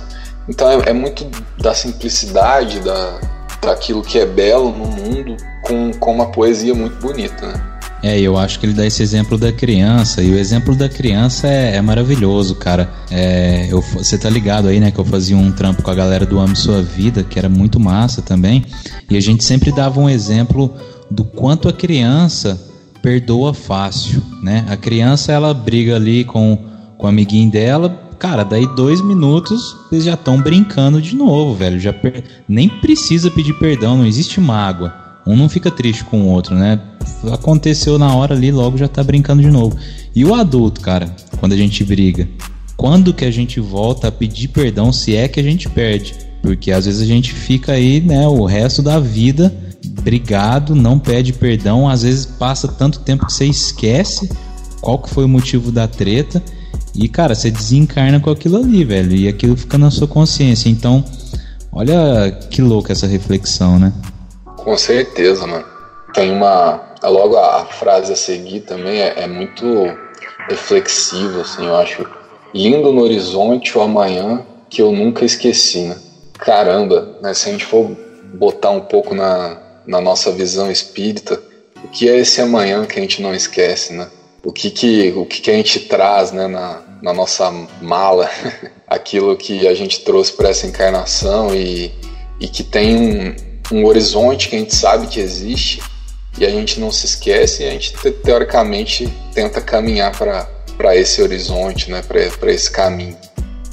Então 0.49 0.71
é, 0.71 0.91
é 0.91 0.93
muito 0.93 1.27
da 1.59 1.75
simplicidade, 1.75 2.81
da, 2.81 3.19
daquilo 3.63 4.03
que 4.03 4.19
é 4.19 4.27
belo 4.27 4.71
no 4.71 4.87
mundo, 4.87 5.37
com, 5.63 5.91
com 5.93 6.13
uma 6.13 6.31
poesia 6.31 6.75
muito 6.75 6.97
bonita. 6.97 7.47
Né? 7.47 7.72
É, 8.03 8.21
eu 8.21 8.37
acho 8.37 8.59
que 8.59 8.67
ele 8.67 8.73
dá 8.73 8.85
esse 8.85 9.03
exemplo 9.03 9.39
da 9.39 9.53
criança, 9.53 10.23
e 10.23 10.31
o 10.33 10.39
exemplo 10.39 10.75
da 10.75 10.89
criança 10.89 11.47
é, 11.47 11.77
é 11.77 11.81
maravilhoso, 11.81 12.57
cara. 12.57 12.93
É, 13.11 13.69
eu, 13.71 13.81
você 13.81 14.19
tá 14.19 14.29
ligado 14.29 14.69
aí, 14.69 14.81
né, 14.81 14.91
que 14.91 14.99
eu 14.99 15.05
fazia 15.05 15.37
um 15.37 15.53
trampo 15.53 15.83
com 15.83 15.91
a 15.91 15.95
galera 15.95 16.27
do 16.27 16.41
Ame 16.41 16.57
Sua 16.57 16.83
Vida, 16.83 17.23
que 17.23 17.39
era 17.39 17.49
muito 17.49 17.79
massa 17.79 18.21
também, 18.21 18.65
e 19.09 19.17
a 19.17 19.21
gente 19.21 19.45
sempre 19.45 19.71
dava 19.71 20.01
um 20.01 20.11
exemplo 20.11 20.75
do 21.11 21.25
quanto 21.25 21.69
a 21.69 21.73
criança 21.73 22.61
perdoa 23.03 23.53
fácil, 23.53 24.23
né? 24.43 24.65
A 24.69 24.77
criança, 24.77 25.33
ela 25.33 25.53
briga 25.53 25.97
ali 25.97 26.25
com, 26.25 26.59
com 26.97 27.07
o 27.07 27.09
amiguinho 27.09 27.51
dela, 27.51 27.89
cara, 28.19 28.45
daí 28.45 28.67
dois 28.77 29.01
minutos 29.01 29.77
eles 29.91 30.05
já 30.05 30.15
estão 30.15 30.41
brincando 30.41 31.03
de 31.03 31.17
novo, 31.17 31.55
velho. 31.55 31.81
Já 31.81 31.93
per... 31.93 32.23
Nem 32.49 32.69
precisa 32.69 33.31
pedir 33.31 33.55
perdão, 33.55 33.97
não 33.97 34.07
existe 34.07 34.41
mágoa. 34.41 34.95
Um 35.27 35.37
não 35.37 35.49
fica 35.49 35.71
triste 35.71 36.05
com 36.05 36.23
o 36.23 36.29
outro, 36.29 36.55
né? 36.55 36.81
Aconteceu 37.33 37.99
na 37.99 38.15
hora 38.15 38.35
ali, 38.35 38.51
logo 38.51 38.77
já 38.77 38.89
tá 38.89 39.03
brincando 39.03 39.43
de 39.43 39.51
novo. 39.51 39.77
E 40.15 40.25
o 40.25 40.35
adulto, 40.35 40.81
cara, 40.81 41.15
quando 41.39 41.53
a 41.53 41.57
gente 41.57 41.85
briga, 41.85 42.29
quando 42.77 43.15
que 43.15 43.25
a 43.25 43.31
gente 43.31 43.61
volta 43.61 44.09
a 44.09 44.13
pedir 44.13 44.49
perdão 44.49 44.93
se 44.93 45.17
é 45.17 45.29
que 45.29 45.41
a 45.41 45.43
gente 45.43 45.69
perde? 45.69 46.15
Porque 46.43 46.73
às 46.73 46.87
vezes 46.87 47.01
a 47.01 47.07
gente 47.07 47.33
fica 47.33 47.73
aí, 47.73 48.01
né, 48.01 48.27
o 48.27 48.45
resto 48.45 48.83
da 48.83 48.99
vida 48.99 49.55
brigado, 50.03 50.75
não 50.75 50.99
pede 50.99 51.33
perdão, 51.33 51.89
às 51.89 52.03
vezes 52.03 52.27
passa 52.27 52.67
tanto 52.67 53.01
tempo 53.01 53.27
que 53.27 53.33
você 53.33 53.47
esquece 53.47 54.29
qual 54.81 54.99
que 54.99 55.09
foi 55.09 55.25
o 55.25 55.29
motivo 55.29 55.71
da 55.71 55.87
treta 55.87 56.43
e 56.95 57.09
cara, 57.09 57.35
você 57.35 57.51
desencarna 57.51 58.21
com 58.21 58.31
aquilo 58.31 58.59
ali, 58.59 58.85
velho, 58.85 59.15
e 59.15 59.27
aquilo 59.27 59.57
fica 59.57 59.79
na 59.79 59.91
sua 59.91 60.07
consciência. 60.07 60.69
Então, 60.69 61.05
olha 61.73 62.31
que 62.51 62.61
louca 62.61 62.93
essa 62.93 63.07
reflexão, 63.07 63.79
né? 63.79 63.93
Com 64.57 64.77
certeza, 64.77 65.47
mano. 65.47 65.65
Tem 66.13 66.31
uma. 66.31 66.81
Logo 67.03 67.37
a, 67.37 67.65
frase 67.67 68.13
a 68.13 68.17
seguir 68.17 68.61
também 68.61 69.01
é, 69.01 69.23
é 69.23 69.27
muito 69.27 69.65
reflexiva, 70.49 71.41
assim, 71.41 71.67
eu 71.67 71.77
acho. 71.77 72.07
Lindo 72.55 72.93
no 72.93 73.03
horizonte 73.03 73.77
o 73.77 73.81
amanhã 73.81 74.47
que 74.69 74.81
eu 74.83 74.93
nunca 74.93 75.25
esqueci, 75.25 75.81
né? 75.81 75.97
Caramba, 76.39 77.19
né? 77.21 77.35
Se 77.35 77.49
a 77.49 77.53
gente 77.53 77.65
for 77.65 77.91
botar 78.35 78.71
um 78.71 78.81
pouco 78.81 79.15
na, 79.15 79.59
na 79.87 80.01
nossa 80.01 80.31
visão 80.31 80.71
espírita, 80.71 81.41
o 81.85 81.89
que 81.89 82.09
é 82.09 82.19
esse 82.19 82.41
amanhã 82.41 82.85
que 82.85 82.99
a 82.99 83.03
gente 83.03 83.21
não 83.21 83.35
esquece, 83.35 83.93
né? 83.93 84.09
O 84.45 84.53
que 84.53 84.71
que, 84.71 85.13
o 85.17 85.25
que, 85.25 85.41
que 85.41 85.51
a 85.51 85.55
gente 85.55 85.81
traz, 85.81 86.33
né, 86.33 86.47
na, 86.49 86.83
na 87.01 87.13
nossa 87.13 87.51
mala, 87.81 88.29
aquilo 88.87 89.37
que 89.37 89.67
a 89.67 89.75
gente 89.75 90.01
trouxe 90.01 90.33
para 90.33 90.49
essa 90.49 90.67
encarnação 90.67 91.55
e, 91.55 91.93
e 92.41 92.49
que 92.49 92.65
tem 92.65 92.97
um, 92.97 93.79
um 93.79 93.85
horizonte 93.87 94.49
que 94.49 94.57
a 94.57 94.59
gente 94.59 94.75
sabe 94.75 95.07
que 95.07 95.21
existe 95.21 95.81
e 96.39 96.45
a 96.45 96.51
gente 96.51 96.81
não 96.81 96.91
se 96.91 97.07
esquece 97.07 97.63
e 97.63 97.67
a 97.67 97.71
gente 97.71 97.93
teoricamente 98.25 99.09
tenta 99.35 99.61
caminhar 99.61 100.13
para 100.13 100.97
esse 100.97 101.23
horizonte, 101.23 101.91
né, 101.91 102.03
para 102.03 102.53
esse 102.53 102.71
caminho. 102.71 103.17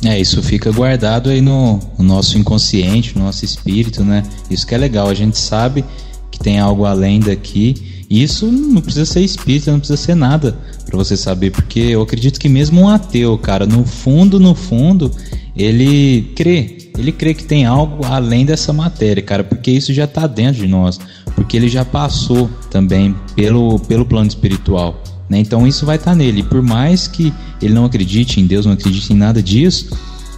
É, 0.05 0.17
isso 0.17 0.41
fica 0.41 0.71
guardado 0.71 1.29
aí 1.29 1.41
no, 1.41 1.79
no, 1.97 2.03
nosso 2.05 2.37
inconsciente, 2.37 3.17
no 3.17 3.25
nosso 3.25 3.43
espírito, 3.43 4.03
né? 4.03 4.23
Isso 4.49 4.65
que 4.65 4.73
é 4.73 4.77
legal, 4.77 5.09
a 5.09 5.13
gente 5.13 5.37
sabe 5.37 5.83
que 6.31 6.39
tem 6.39 6.57
algo 6.57 6.85
além 6.85 7.19
daqui. 7.19 8.05
E 8.09 8.23
isso 8.23 8.47
não 8.47 8.81
precisa 8.81 9.05
ser 9.05 9.21
espírita, 9.21 9.71
não 9.71 9.79
precisa 9.79 10.01
ser 10.01 10.15
nada 10.15 10.57
para 10.85 10.97
você 10.97 11.15
saber, 11.15 11.51
porque 11.51 11.79
eu 11.79 12.01
acredito 12.01 12.39
que 12.39 12.49
mesmo 12.49 12.81
um 12.81 12.89
ateu, 12.89 13.37
cara, 13.37 13.67
no 13.67 13.85
fundo, 13.85 14.39
no 14.39 14.55
fundo, 14.55 15.11
ele 15.55 16.31
crê 16.35 16.78
ele 16.99 17.11
crê 17.11 17.33
que 17.33 17.43
tem 17.43 17.65
algo 17.65 18.05
além 18.05 18.45
dessa 18.45 18.73
matéria, 18.73 19.23
cara, 19.23 19.43
porque 19.43 19.71
isso 19.71 19.93
já 19.93 20.03
está 20.03 20.27
dentro 20.27 20.61
de 20.61 20.67
nós, 20.67 20.99
porque 21.35 21.55
ele 21.55 21.69
já 21.69 21.85
passou 21.85 22.49
também 22.69 23.15
pelo, 23.35 23.79
pelo 23.79 24.05
plano 24.05 24.27
espiritual. 24.27 25.01
Né? 25.29 25.39
Então 25.39 25.65
isso 25.65 25.85
vai 25.85 25.95
estar 25.95 26.11
tá 26.11 26.15
nele. 26.15 26.43
Por 26.43 26.61
mais 26.61 27.07
que 27.07 27.33
ele 27.61 27.73
não 27.73 27.85
acredite 27.85 28.41
em 28.41 28.45
Deus, 28.45 28.65
não 28.65 28.73
acredite 28.73 29.13
em 29.13 29.15
nada 29.15 29.41
disso, 29.41 29.95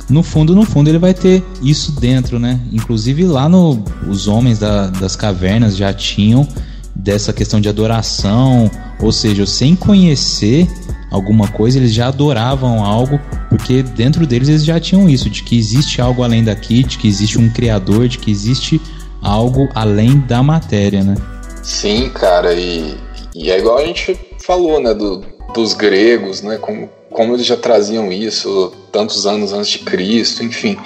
no 0.10 0.22
fundo, 0.22 0.54
no 0.54 0.66
fundo, 0.66 0.90
ele 0.90 1.00
vai 1.00 1.14
ter 1.14 1.44
isso 1.64 1.94
dentro, 1.94 2.38
né? 2.38 2.60
Inclusive 2.72 3.24
lá 3.26 3.48
no 3.48 3.82
os 4.08 4.28
homens 4.28 4.60
da, 4.60 4.88
das 4.88 5.16
cavernas 5.16 5.78
já 5.78 5.94
tinham 5.94 6.46
dessa 6.94 7.32
questão 7.32 7.62
de 7.62 7.70
adoração, 7.70 8.70
ou 9.00 9.12
seja, 9.12 9.46
sem 9.46 9.74
conhecer 9.74 10.68
alguma 11.12 11.48
coisa, 11.50 11.78
eles 11.78 11.94
já 11.94 12.08
adoravam 12.08 12.84
algo, 12.84 13.20
porque 13.50 13.84
dentro 13.84 14.26
deles 14.26 14.48
eles 14.48 14.64
já 14.64 14.80
tinham 14.80 15.10
isso, 15.10 15.30
de 15.30 15.44
que 15.44 15.58
existe 15.58 16.02
algo 16.02 16.24
além 16.24 16.44
daqui, 16.44 16.84
de 16.84 16.98
que 16.98 17.08
existe 17.08 17.38
um 17.38 17.50
criador, 17.50 18.08
de 18.08 18.18
que 18.18 18.32
existe 18.32 18.82
algo 19.22 19.68
além 19.76 20.20
da 20.22 20.42
matéria, 20.42 21.04
né? 21.04 21.16
Sim, 21.62 22.10
cara, 22.10 22.54
e, 22.54 22.98
e 23.36 23.52
é 23.52 23.60
igual 23.60 23.78
a 23.78 23.86
gente 23.86 24.18
falou, 24.40 24.80
né, 24.80 24.94
do, 24.94 25.24
dos 25.54 25.74
gregos, 25.74 26.42
né, 26.42 26.58
como, 26.58 26.90
como 27.12 27.36
eles 27.36 27.46
já 27.46 27.58
traziam 27.58 28.12
isso 28.12 28.74
tantos 28.92 29.28
anos 29.28 29.54
antes 29.54 29.70
de 29.72 29.80
Cristo, 29.80 30.44
enfim, 30.44 30.78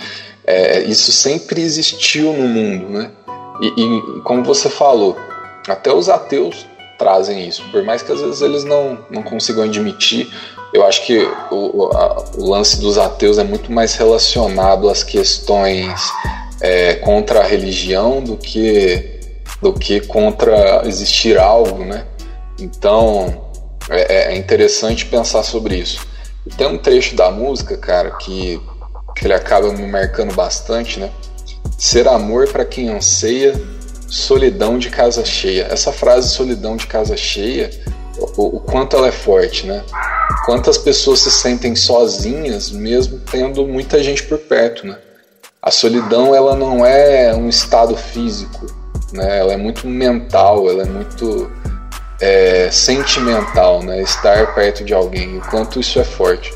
é, 0.45 0.83
isso 0.83 1.11
sempre 1.11 1.61
existiu 1.61 2.33
no 2.33 2.47
mundo, 2.47 2.89
né? 2.89 3.11
E, 3.61 3.67
e 3.67 4.21
como 4.21 4.43
você 4.43 4.69
falou, 4.69 5.17
até 5.67 5.93
os 5.93 6.09
ateus 6.09 6.65
trazem 6.97 7.47
isso. 7.47 7.63
Por 7.71 7.83
mais 7.83 8.01
que 8.01 8.11
às 8.11 8.21
vezes 8.21 8.41
eles 8.41 8.63
não, 8.63 8.99
não 9.09 9.23
consigam 9.23 9.63
admitir, 9.63 10.29
eu 10.73 10.85
acho 10.85 11.05
que 11.05 11.19
o, 11.51 11.89
a, 11.93 12.25
o 12.37 12.49
lance 12.49 12.79
dos 12.79 12.97
ateus 12.97 13.37
é 13.37 13.43
muito 13.43 13.71
mais 13.71 13.95
relacionado 13.95 14.89
às 14.89 15.03
questões 15.03 16.01
é, 16.61 16.95
contra 16.95 17.41
a 17.41 17.43
religião 17.43 18.21
do 18.21 18.35
que, 18.35 19.19
do 19.61 19.73
que 19.73 20.01
contra 20.01 20.81
existir 20.85 21.37
algo, 21.37 21.85
né? 21.85 22.05
Então 22.59 23.45
é, 23.89 24.33
é 24.33 24.37
interessante 24.37 25.05
pensar 25.05 25.43
sobre 25.43 25.77
isso. 25.77 26.05
E 26.45 26.49
tem 26.49 26.67
um 26.67 26.77
trecho 26.77 27.15
da 27.15 27.31
música, 27.31 27.77
cara, 27.77 28.11
que, 28.11 28.61
que 29.15 29.25
ele 29.25 29.33
acaba 29.33 29.71
me 29.71 29.87
marcando 29.87 30.33
bastante, 30.35 30.99
né? 30.99 31.09
Ser 31.77 32.07
amor 32.07 32.47
para 32.47 32.63
quem 32.63 32.89
anseia 32.89 33.53
solidão 34.07 34.77
de 34.77 34.89
casa 34.89 35.23
cheia. 35.25 35.67
Essa 35.69 35.91
frase 35.91 36.29
solidão 36.29 36.75
de 36.75 36.87
casa 36.87 37.17
cheia, 37.17 37.69
o, 38.37 38.57
o, 38.57 38.59
quanto 38.59 38.95
ela 38.95 39.07
é 39.07 39.11
forte, 39.11 39.65
né? 39.65 39.83
Quantas 40.45 40.77
pessoas 40.77 41.19
se 41.19 41.31
sentem 41.31 41.75
sozinhas 41.75 42.71
mesmo 42.71 43.19
tendo 43.19 43.67
muita 43.67 44.01
gente 44.03 44.23
por 44.23 44.37
perto, 44.37 44.87
né? 44.87 44.97
A 45.61 45.71
solidão 45.71 46.35
ela 46.35 46.55
não 46.55 46.85
é 46.85 47.35
um 47.35 47.49
estado 47.49 47.95
físico, 47.97 48.67
né? 49.11 49.39
Ela 49.39 49.53
é 49.53 49.57
muito 49.57 49.87
mental, 49.87 50.69
ela 50.69 50.83
é 50.83 50.85
muito 50.85 51.51
é, 52.21 52.69
sentimental, 52.71 53.83
né? 53.83 54.01
Estar 54.01 54.53
perto 54.53 54.83
de 54.83 54.93
alguém, 54.93 55.37
o 55.37 55.41
quanto 55.41 55.79
isso 55.79 55.99
é 55.99 56.03
forte. 56.03 56.53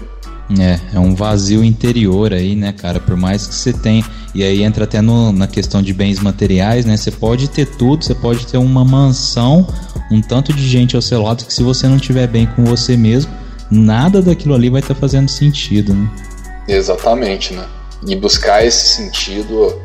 É, 0.57 0.79
é 0.95 0.99
um 0.99 1.13
vazio 1.13 1.63
interior 1.63 2.33
aí, 2.33 2.55
né, 2.55 2.73
cara? 2.73 2.99
Por 2.99 3.15
mais 3.15 3.45
que 3.45 3.53
você 3.53 3.71
tenha. 3.71 4.03
E 4.33 4.43
aí 4.43 4.63
entra 4.63 4.85
até 4.85 5.01
no, 5.01 5.31
na 5.31 5.47
questão 5.47 5.81
de 5.81 5.93
bens 5.93 6.19
materiais, 6.19 6.85
né? 6.85 6.97
Você 6.97 7.11
pode 7.11 7.49
ter 7.49 7.65
tudo, 7.65 8.03
você 8.03 8.15
pode 8.15 8.47
ter 8.47 8.57
uma 8.57 8.83
mansão, 8.83 9.67
um 10.11 10.21
tanto 10.21 10.51
de 10.53 10.67
gente 10.67 10.95
ao 10.95 11.01
seu 11.01 11.21
lado 11.21 11.45
que 11.45 11.53
se 11.53 11.61
você 11.61 11.87
não 11.87 11.97
estiver 11.97 12.27
bem 12.27 12.47
com 12.47 12.63
você 12.63 12.97
mesmo, 12.97 13.31
nada 13.69 14.21
daquilo 14.21 14.55
ali 14.55 14.69
vai 14.69 14.81
estar 14.81 14.95
tá 14.95 14.99
fazendo 14.99 15.29
sentido, 15.29 15.93
né? 15.93 16.09
Exatamente, 16.67 17.53
né? 17.53 17.65
E 18.07 18.15
buscar 18.15 18.65
esse 18.65 18.95
sentido, 18.95 19.79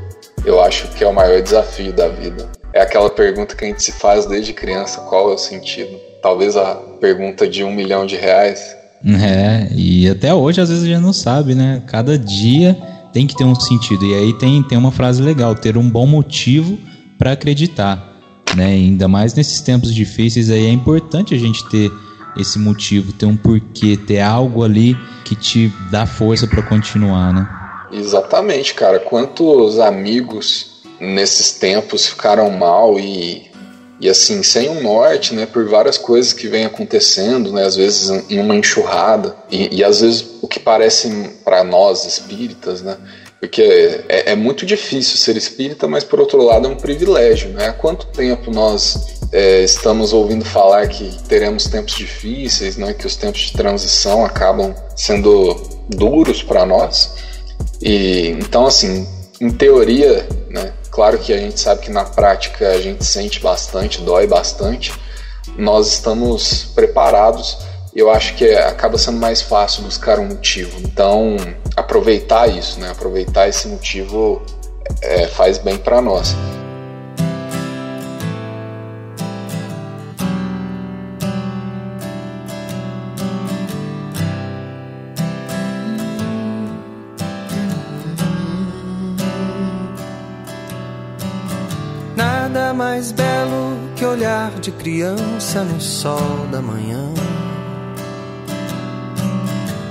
eu 0.44 0.62
acho 0.62 0.88
que 0.88 1.02
é 1.04 1.06
o 1.06 1.12
maior 1.12 1.42
desafio 1.42 1.92
da 1.92 2.08
vida. 2.08 2.48
É 2.72 2.80
aquela 2.80 3.10
pergunta 3.10 3.54
que 3.54 3.64
a 3.64 3.68
gente 3.68 3.82
se 3.82 3.92
faz 3.92 4.26
desde 4.26 4.52
criança: 4.52 5.00
qual 5.02 5.30
é 5.30 5.34
o 5.34 5.38
sentido? 5.38 5.98
Talvez 6.22 6.56
a 6.56 6.74
pergunta 7.00 7.46
de 7.46 7.62
um 7.64 7.72
milhão 7.72 8.06
de 8.06 8.16
reais. 8.16 8.76
É, 9.06 9.68
e 9.74 10.08
até 10.08 10.32
hoje 10.32 10.60
às 10.60 10.68
vezes 10.68 10.84
a 10.84 10.86
gente 10.86 11.02
não 11.02 11.12
sabe, 11.12 11.54
né? 11.54 11.82
Cada 11.86 12.18
dia 12.18 12.76
tem 13.12 13.26
que 13.26 13.36
ter 13.36 13.44
um 13.44 13.54
sentido. 13.54 14.04
E 14.06 14.14
aí 14.14 14.32
tem, 14.34 14.62
tem 14.62 14.78
uma 14.78 14.90
frase 14.90 15.22
legal: 15.22 15.54
ter 15.54 15.76
um 15.76 15.88
bom 15.88 16.06
motivo 16.06 16.78
para 17.18 17.32
acreditar. 17.32 18.12
Né? 18.56 18.66
Ainda 18.66 19.08
mais 19.08 19.34
nesses 19.34 19.60
tempos 19.60 19.94
difíceis 19.94 20.50
aí 20.50 20.66
é 20.66 20.70
importante 20.70 21.34
a 21.34 21.38
gente 21.38 21.68
ter 21.68 21.90
esse 22.36 22.58
motivo, 22.58 23.12
ter 23.12 23.26
um 23.26 23.36
porquê, 23.36 23.96
ter 23.96 24.20
algo 24.20 24.64
ali 24.64 24.96
que 25.24 25.36
te 25.36 25.72
dá 25.90 26.04
força 26.06 26.46
para 26.46 26.62
continuar, 26.62 27.32
né? 27.32 27.48
Exatamente, 27.92 28.74
cara. 28.74 28.98
Quantos 28.98 29.78
amigos 29.78 30.82
nesses 31.00 31.52
tempos 31.52 32.06
ficaram 32.06 32.50
mal 32.50 32.98
e, 32.98 33.50
e 34.00 34.08
assim, 34.08 34.42
sem 34.42 34.68
um 34.68 34.82
norte, 34.82 35.34
né? 35.34 35.46
Por 35.46 35.68
várias 35.68 35.96
coisas 35.96 36.32
que 36.32 36.48
vem 36.48 36.64
acontecendo, 36.64 37.52
né? 37.52 37.64
Às 37.64 37.76
vezes 37.76 38.10
em 38.28 38.40
uma 38.40 38.56
enxurrada. 38.56 39.34
E, 39.50 39.76
e 39.76 39.84
às 39.84 40.00
vezes 40.00 40.26
o 40.42 40.48
que 40.48 40.58
parece 40.58 41.08
para 41.44 41.62
nós 41.62 42.04
espíritas, 42.04 42.82
né? 42.82 42.96
Porque 43.38 43.62
é, 44.08 44.32
é, 44.32 44.34
muito 44.34 44.64
difícil 44.64 45.18
ser 45.18 45.36
espírita, 45.36 45.86
mas 45.86 46.02
por 46.02 46.18
outro 46.18 46.42
lado 46.42 46.66
é 46.66 46.70
um 46.70 46.76
privilégio, 46.76 47.50
né? 47.50 47.68
Há 47.68 47.72
quanto 47.72 48.06
tempo 48.06 48.50
nós 48.50 49.20
é, 49.30 49.62
estamos 49.62 50.12
ouvindo 50.12 50.44
falar 50.44 50.88
que 50.88 51.10
teremos 51.28 51.66
tempos 51.66 51.94
difíceis, 51.94 52.76
né? 52.76 52.94
Que 52.94 53.06
os 53.06 53.16
tempos 53.16 53.42
de 53.42 53.52
transição 53.52 54.24
acabam 54.24 54.74
sendo 54.96 55.54
duros 55.88 56.42
para 56.42 56.66
nós. 56.66 57.14
E 57.80 58.28
então 58.38 58.66
assim, 58.66 59.06
em 59.40 59.50
teoria, 59.50 60.26
né? 60.50 60.72
Claro 60.94 61.18
que 61.18 61.32
a 61.32 61.36
gente 61.36 61.58
sabe 61.58 61.80
que 61.80 61.90
na 61.90 62.04
prática 62.04 62.68
a 62.68 62.80
gente 62.80 63.04
sente 63.04 63.40
bastante, 63.40 64.00
dói 64.00 64.28
bastante. 64.28 64.92
Nós 65.58 65.88
estamos 65.88 66.66
preparados. 66.72 67.58
Eu 67.92 68.10
acho 68.10 68.34
que 68.36 68.48
acaba 68.54 68.96
sendo 68.96 69.18
mais 69.18 69.42
fácil 69.42 69.82
buscar 69.82 70.20
um 70.20 70.26
motivo. 70.26 70.78
Então, 70.84 71.36
aproveitar 71.76 72.46
isso, 72.48 72.78
né? 72.78 72.90
Aproveitar 72.90 73.48
esse 73.48 73.66
motivo 73.66 74.40
é, 75.02 75.26
faz 75.26 75.58
bem 75.58 75.76
para 75.76 76.00
nós. 76.00 76.36
Mais 92.94 93.10
belo 93.10 93.76
que 93.96 94.04
olhar 94.04 94.52
de 94.60 94.70
criança 94.70 95.64
no 95.64 95.80
sol 95.80 96.46
da 96.52 96.62
manhã. 96.62 97.12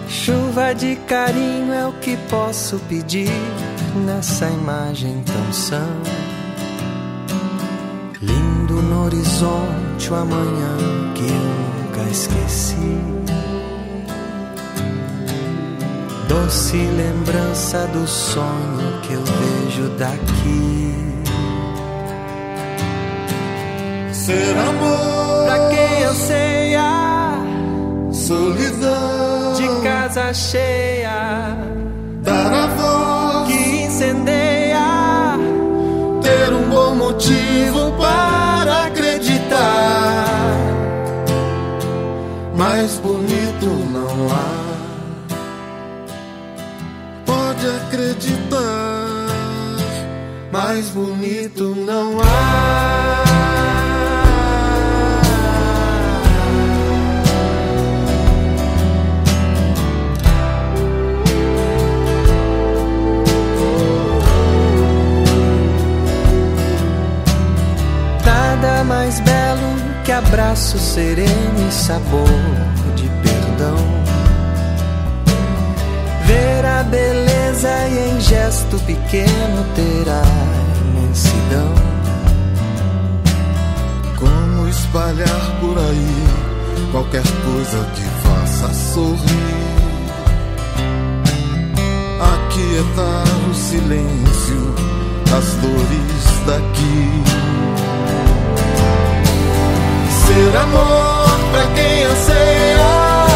Chuva 0.07 0.73
de 0.73 0.95
carinho 1.05 1.73
é 1.73 1.85
o 1.85 1.91
que 1.99 2.15
posso 2.29 2.79
pedir 2.87 3.29
nessa 4.05 4.47
imagem 4.47 5.21
tão 5.25 5.51
sã. 5.51 5.85
Lindo 8.21 8.81
no 8.81 9.03
horizonte 9.03 10.09
o 10.09 10.15
amanhã 10.15 10.77
que 11.13 11.23
eu 11.23 11.83
nunca 11.83 12.09
esqueci. 12.09 13.01
Doce 16.29 16.77
lembrança 16.77 17.85
do 17.87 18.07
sonho 18.07 19.01
que 19.01 19.11
eu 19.11 19.23
vejo 19.25 19.89
daqui. 19.97 20.92
Ser 24.25 24.57
amor 24.57 25.43
pra 25.45 25.67
quem 25.67 26.03
anseia, 26.05 27.35
solidão 28.09 29.51
de 29.53 29.67
casa 29.83 30.33
cheia, 30.33 31.57
dar 32.21 32.53
a 32.53 32.67
voz 32.67 33.47
que 33.49 33.83
incendeia, 33.83 35.37
ter 36.21 36.53
um 36.53 36.69
bom 36.69 36.95
motivo 36.95 37.91
para 37.97 38.85
acreditar. 38.85 40.25
Mais 42.55 42.97
bonito 42.99 43.65
não 43.91 44.31
há. 44.31 44.63
Pode 47.25 47.67
acreditar, 47.67 49.17
mais 50.49 50.87
bonito 50.91 51.75
não 51.75 52.21
há. 52.21 52.32
Abraço 70.33 70.79
sereno 70.79 71.67
e 71.69 71.71
sabor 71.71 72.27
de 72.95 73.07
perdão. 73.21 73.77
Ver 76.25 76.65
a 76.65 76.81
beleza 76.81 77.69
e 77.87 78.09
em 78.09 78.19
gesto 78.19 78.79
pequeno 78.79 79.63
ter 79.75 80.09
a 80.09 80.23
imensidão. 80.87 81.75
Como 84.17 84.67
espalhar 84.69 85.59
por 85.61 85.77
aí 85.77 86.91
qualquer 86.91 87.21
coisa 87.21 87.87
que 87.93 88.01
faça 88.27 88.73
sorrir. 88.73 89.53
Aquietar 92.33 93.49
o 93.51 93.53
silêncio 93.53 94.73
das 95.29 95.45
dores 95.61 96.47
daqui. 96.47 97.62
Ser 100.33 100.57
amor 100.57 101.39
pra 101.51 101.65
quem 101.75 102.03
anseia, 102.05 103.27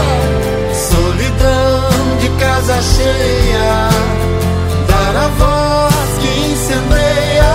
solidão 0.73 2.17
de 2.19 2.27
casa 2.39 2.81
cheia, 2.81 3.89
dar 4.87 5.15
a 5.15 5.27
voz 5.37 6.17
que 6.19 6.27
incendeia, 6.49 7.53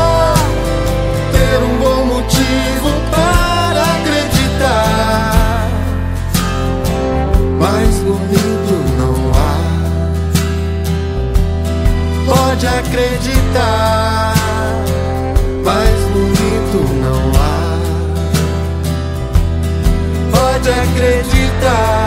ter 1.33 1.59
um 1.65 1.75
bom 1.79 2.05
motivo 2.05 2.91
para 3.11 3.83
acreditar. 3.97 5.67
Mais 7.59 7.95
bonito 7.99 8.75
não 8.97 9.17
há, 9.35 9.55
pode 12.33 12.65
acreditar. 12.69 14.12
Acreditar. 21.63 22.02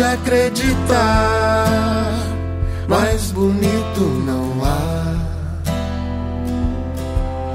Pode 0.00 0.14
acreditar, 0.14 0.96
mais 2.88 3.30
bonito 3.32 4.00
não 4.24 4.64
há. 4.64 5.14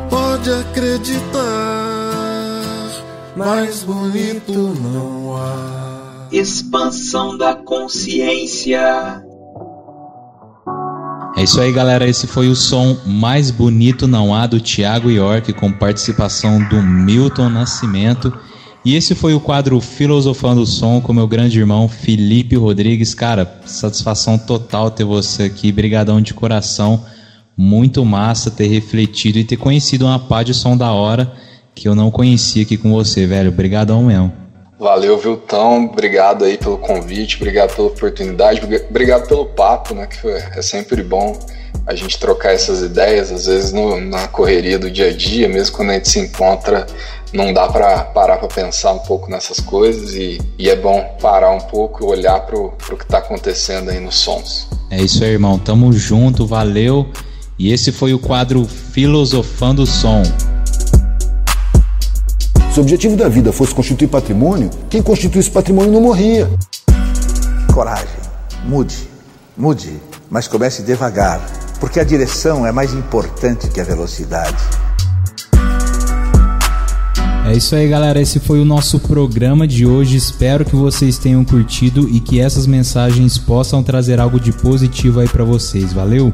Pode 0.07 0.51
acreditar, 0.51 1.41
mais 3.35 3.81
bonito 3.83 4.53
não 4.53 5.35
há. 5.35 6.27
Expansão 6.31 7.35
da 7.35 7.55
consciência. 7.55 9.23
É 11.35 11.41
isso 11.41 11.59
aí, 11.59 11.71
galera. 11.71 12.07
Esse 12.07 12.27
foi 12.27 12.47
o 12.47 12.55
som 12.55 12.95
mais 13.07 13.49
bonito 13.49 14.07
não 14.07 14.35
há 14.35 14.45
do 14.45 14.59
Thiago 14.59 15.09
York 15.09 15.51
com 15.53 15.71
participação 15.71 16.63
do 16.69 16.79
Milton 16.79 17.49
Nascimento. 17.49 18.31
E 18.85 18.95
esse 18.95 19.15
foi 19.15 19.33
o 19.33 19.39
quadro 19.39 19.81
Filosofando 19.81 20.61
o 20.61 20.65
Som 20.65 21.01
com 21.01 21.11
meu 21.11 21.27
grande 21.27 21.57
irmão 21.57 21.89
Felipe 21.89 22.55
Rodrigues. 22.55 23.15
Cara, 23.15 23.59
satisfação 23.65 24.37
total 24.37 24.91
ter 24.91 25.03
você 25.03 25.41
aqui. 25.41 25.71
Brigadão 25.71 26.21
de 26.21 26.35
coração. 26.35 27.03
Muito 27.57 28.05
massa 28.05 28.51
ter 28.51 28.67
refletido 28.67 29.39
e 29.39 29.43
ter 29.43 29.57
conhecido 29.57 30.05
uma 30.05 30.19
pá 30.19 30.43
de 30.43 30.53
som 30.53 30.77
da 30.77 30.91
hora 30.91 31.33
que 31.73 31.87
eu 31.87 31.95
não 31.95 32.11
conhecia 32.11 32.61
aqui 32.61 32.77
com 32.77 32.91
você, 32.91 33.25
velho. 33.25 33.51
Brigadão 33.51 34.03
mesmo. 34.03 34.31
Valeu, 34.77 35.17
Viltão. 35.17 35.85
Obrigado 35.85 36.45
aí 36.45 36.55
pelo 36.55 36.77
convite, 36.77 37.37
obrigado 37.37 37.75
pela 37.75 37.87
oportunidade, 37.87 38.61
obrigado 38.87 39.27
pelo 39.27 39.45
papo, 39.45 39.95
né? 39.95 40.05
Que 40.05 40.27
é 40.27 40.61
sempre 40.61 41.01
bom 41.01 41.39
a 41.87 41.95
gente 41.95 42.19
trocar 42.19 42.53
essas 42.53 42.81
ideias, 42.81 43.31
às 43.31 43.45
vezes 43.45 43.71
no, 43.71 43.99
na 44.01 44.27
correria 44.27 44.77
do 44.77 44.91
dia 44.91 45.09
a 45.09 45.13
dia, 45.13 45.47
mesmo 45.47 45.75
quando 45.75 45.91
a 45.91 45.93
gente 45.93 46.09
se 46.09 46.19
encontra, 46.19 46.85
não 47.35 47.53
dá 47.53 47.67
para 47.67 48.05
parar 48.05 48.37
para 48.37 48.47
pensar 48.47 48.93
um 48.93 48.99
pouco 48.99 49.29
nessas 49.29 49.59
coisas 49.59 50.13
e, 50.13 50.39
e, 50.57 50.69
é 50.69 50.75
bom 50.75 51.15
parar 51.21 51.51
um 51.51 51.59
pouco 51.59 52.03
e 52.03 52.07
olhar 52.07 52.39
pro, 52.41 52.71
pro 52.71 52.97
que 52.97 53.03
está 53.03 53.17
acontecendo 53.17 53.89
aí 53.89 53.99
nos 53.99 54.15
sons. 54.15 54.67
É 54.89 55.01
isso 55.01 55.23
aí, 55.23 55.31
irmão. 55.31 55.59
Tamo 55.59 55.91
junto, 55.91 56.45
valeu. 56.45 57.07
E 57.57 57.71
esse 57.71 57.91
foi 57.91 58.13
o 58.13 58.19
quadro 58.19 58.65
Filosofando 58.65 59.83
o 59.83 59.85
Som. 59.85 60.23
Se 62.71 62.79
o 62.79 62.81
objetivo 62.81 63.15
da 63.15 63.29
vida 63.29 63.53
fosse 63.53 63.73
constituir 63.73 64.09
patrimônio, 64.09 64.69
quem 64.89 65.01
constituísse 65.01 65.49
patrimônio 65.49 65.93
não 65.93 66.01
morria. 66.01 66.49
Coragem, 67.73 68.19
mude, 68.65 69.09
mude, 69.55 70.01
mas 70.29 70.47
comece 70.47 70.83
devagar, 70.83 71.39
porque 71.79 72.01
a 72.01 72.03
direção 72.03 72.65
é 72.65 72.73
mais 72.73 72.93
importante 72.93 73.69
que 73.69 73.79
a 73.79 73.83
velocidade. 73.85 74.84
É 77.45 77.55
isso 77.55 77.75
aí, 77.75 77.87
galera. 77.87 78.19
Esse 78.19 78.39
foi 78.39 78.59
o 78.59 78.65
nosso 78.65 78.99
programa 78.99 79.67
de 79.67 79.85
hoje. 79.85 80.17
Espero 80.17 80.65
que 80.65 80.75
vocês 80.75 81.19
tenham 81.19 81.45
curtido 81.45 82.09
e 82.09 82.19
que 82.19 82.39
essas 82.39 82.65
mensagens 82.65 83.37
possam 83.37 83.83
trazer 83.83 84.19
algo 84.19 84.39
de 84.39 84.51
positivo 84.51 85.19
aí 85.19 85.27
para 85.27 85.43
vocês. 85.43 85.93
Valeu? 85.93 86.31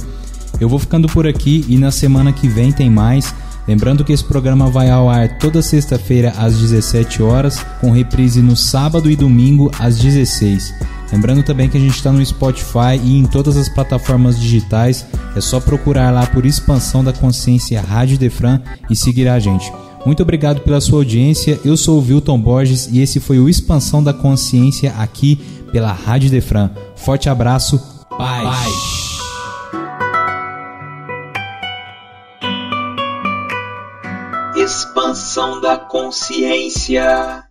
Eu 0.57 0.69
vou 0.69 0.79
ficando 0.79 1.09
por 1.09 1.27
aqui 1.27 1.65
e 1.67 1.77
na 1.77 1.91
semana 1.91 2.31
que 2.31 2.47
vem 2.47 2.71
tem 2.71 2.89
mais. 2.89 3.35
Lembrando 3.67 4.05
que 4.05 4.13
esse 4.13 4.23
programa 4.23 4.69
vai 4.69 4.89
ao 4.89 5.09
ar 5.09 5.37
toda 5.37 5.61
sexta-feira 5.61 6.33
às 6.37 6.57
17 6.57 7.21
horas, 7.21 7.59
com 7.81 7.91
reprise 7.91 8.41
no 8.41 8.55
sábado 8.55 9.11
e 9.11 9.15
domingo 9.15 9.69
às 9.77 9.99
16. 9.99 10.73
Lembrando 11.11 11.43
também 11.43 11.67
que 11.67 11.77
a 11.77 11.81
gente 11.81 11.95
está 11.95 12.09
no 12.09 12.25
Spotify 12.25 12.97
e 13.03 13.17
em 13.17 13.25
todas 13.25 13.57
as 13.57 13.67
plataformas 13.67 14.39
digitais. 14.39 15.05
É 15.35 15.41
só 15.41 15.59
procurar 15.59 16.09
lá 16.11 16.25
por 16.25 16.45
Expansão 16.45 17.03
da 17.03 17.11
Consciência 17.11 17.81
Rádio 17.81 18.17
Defran 18.17 18.61
e 18.89 18.95
seguir 18.95 19.27
a 19.27 19.37
gente. 19.37 19.69
Muito 20.05 20.23
obrigado 20.23 20.61
pela 20.61 20.81
sua 20.81 20.99
audiência. 20.99 21.59
Eu 21.63 21.77
sou 21.77 21.99
o 21.99 22.01
Wilton 22.03 22.39
Borges 22.39 22.87
e 22.91 22.99
esse 22.99 23.19
foi 23.19 23.39
o 23.39 23.47
Expansão 23.47 24.03
da 24.03 24.13
Consciência 24.13 24.93
aqui 24.97 25.35
pela 25.71 25.91
Rádio 25.91 26.29
Defran. 26.29 26.69
Forte 26.95 27.29
abraço. 27.29 27.79
Paz. 28.09 28.43
Paz. 28.43 29.01
Expansão 34.55 35.61
da 35.61 35.77
consciência. 35.77 37.43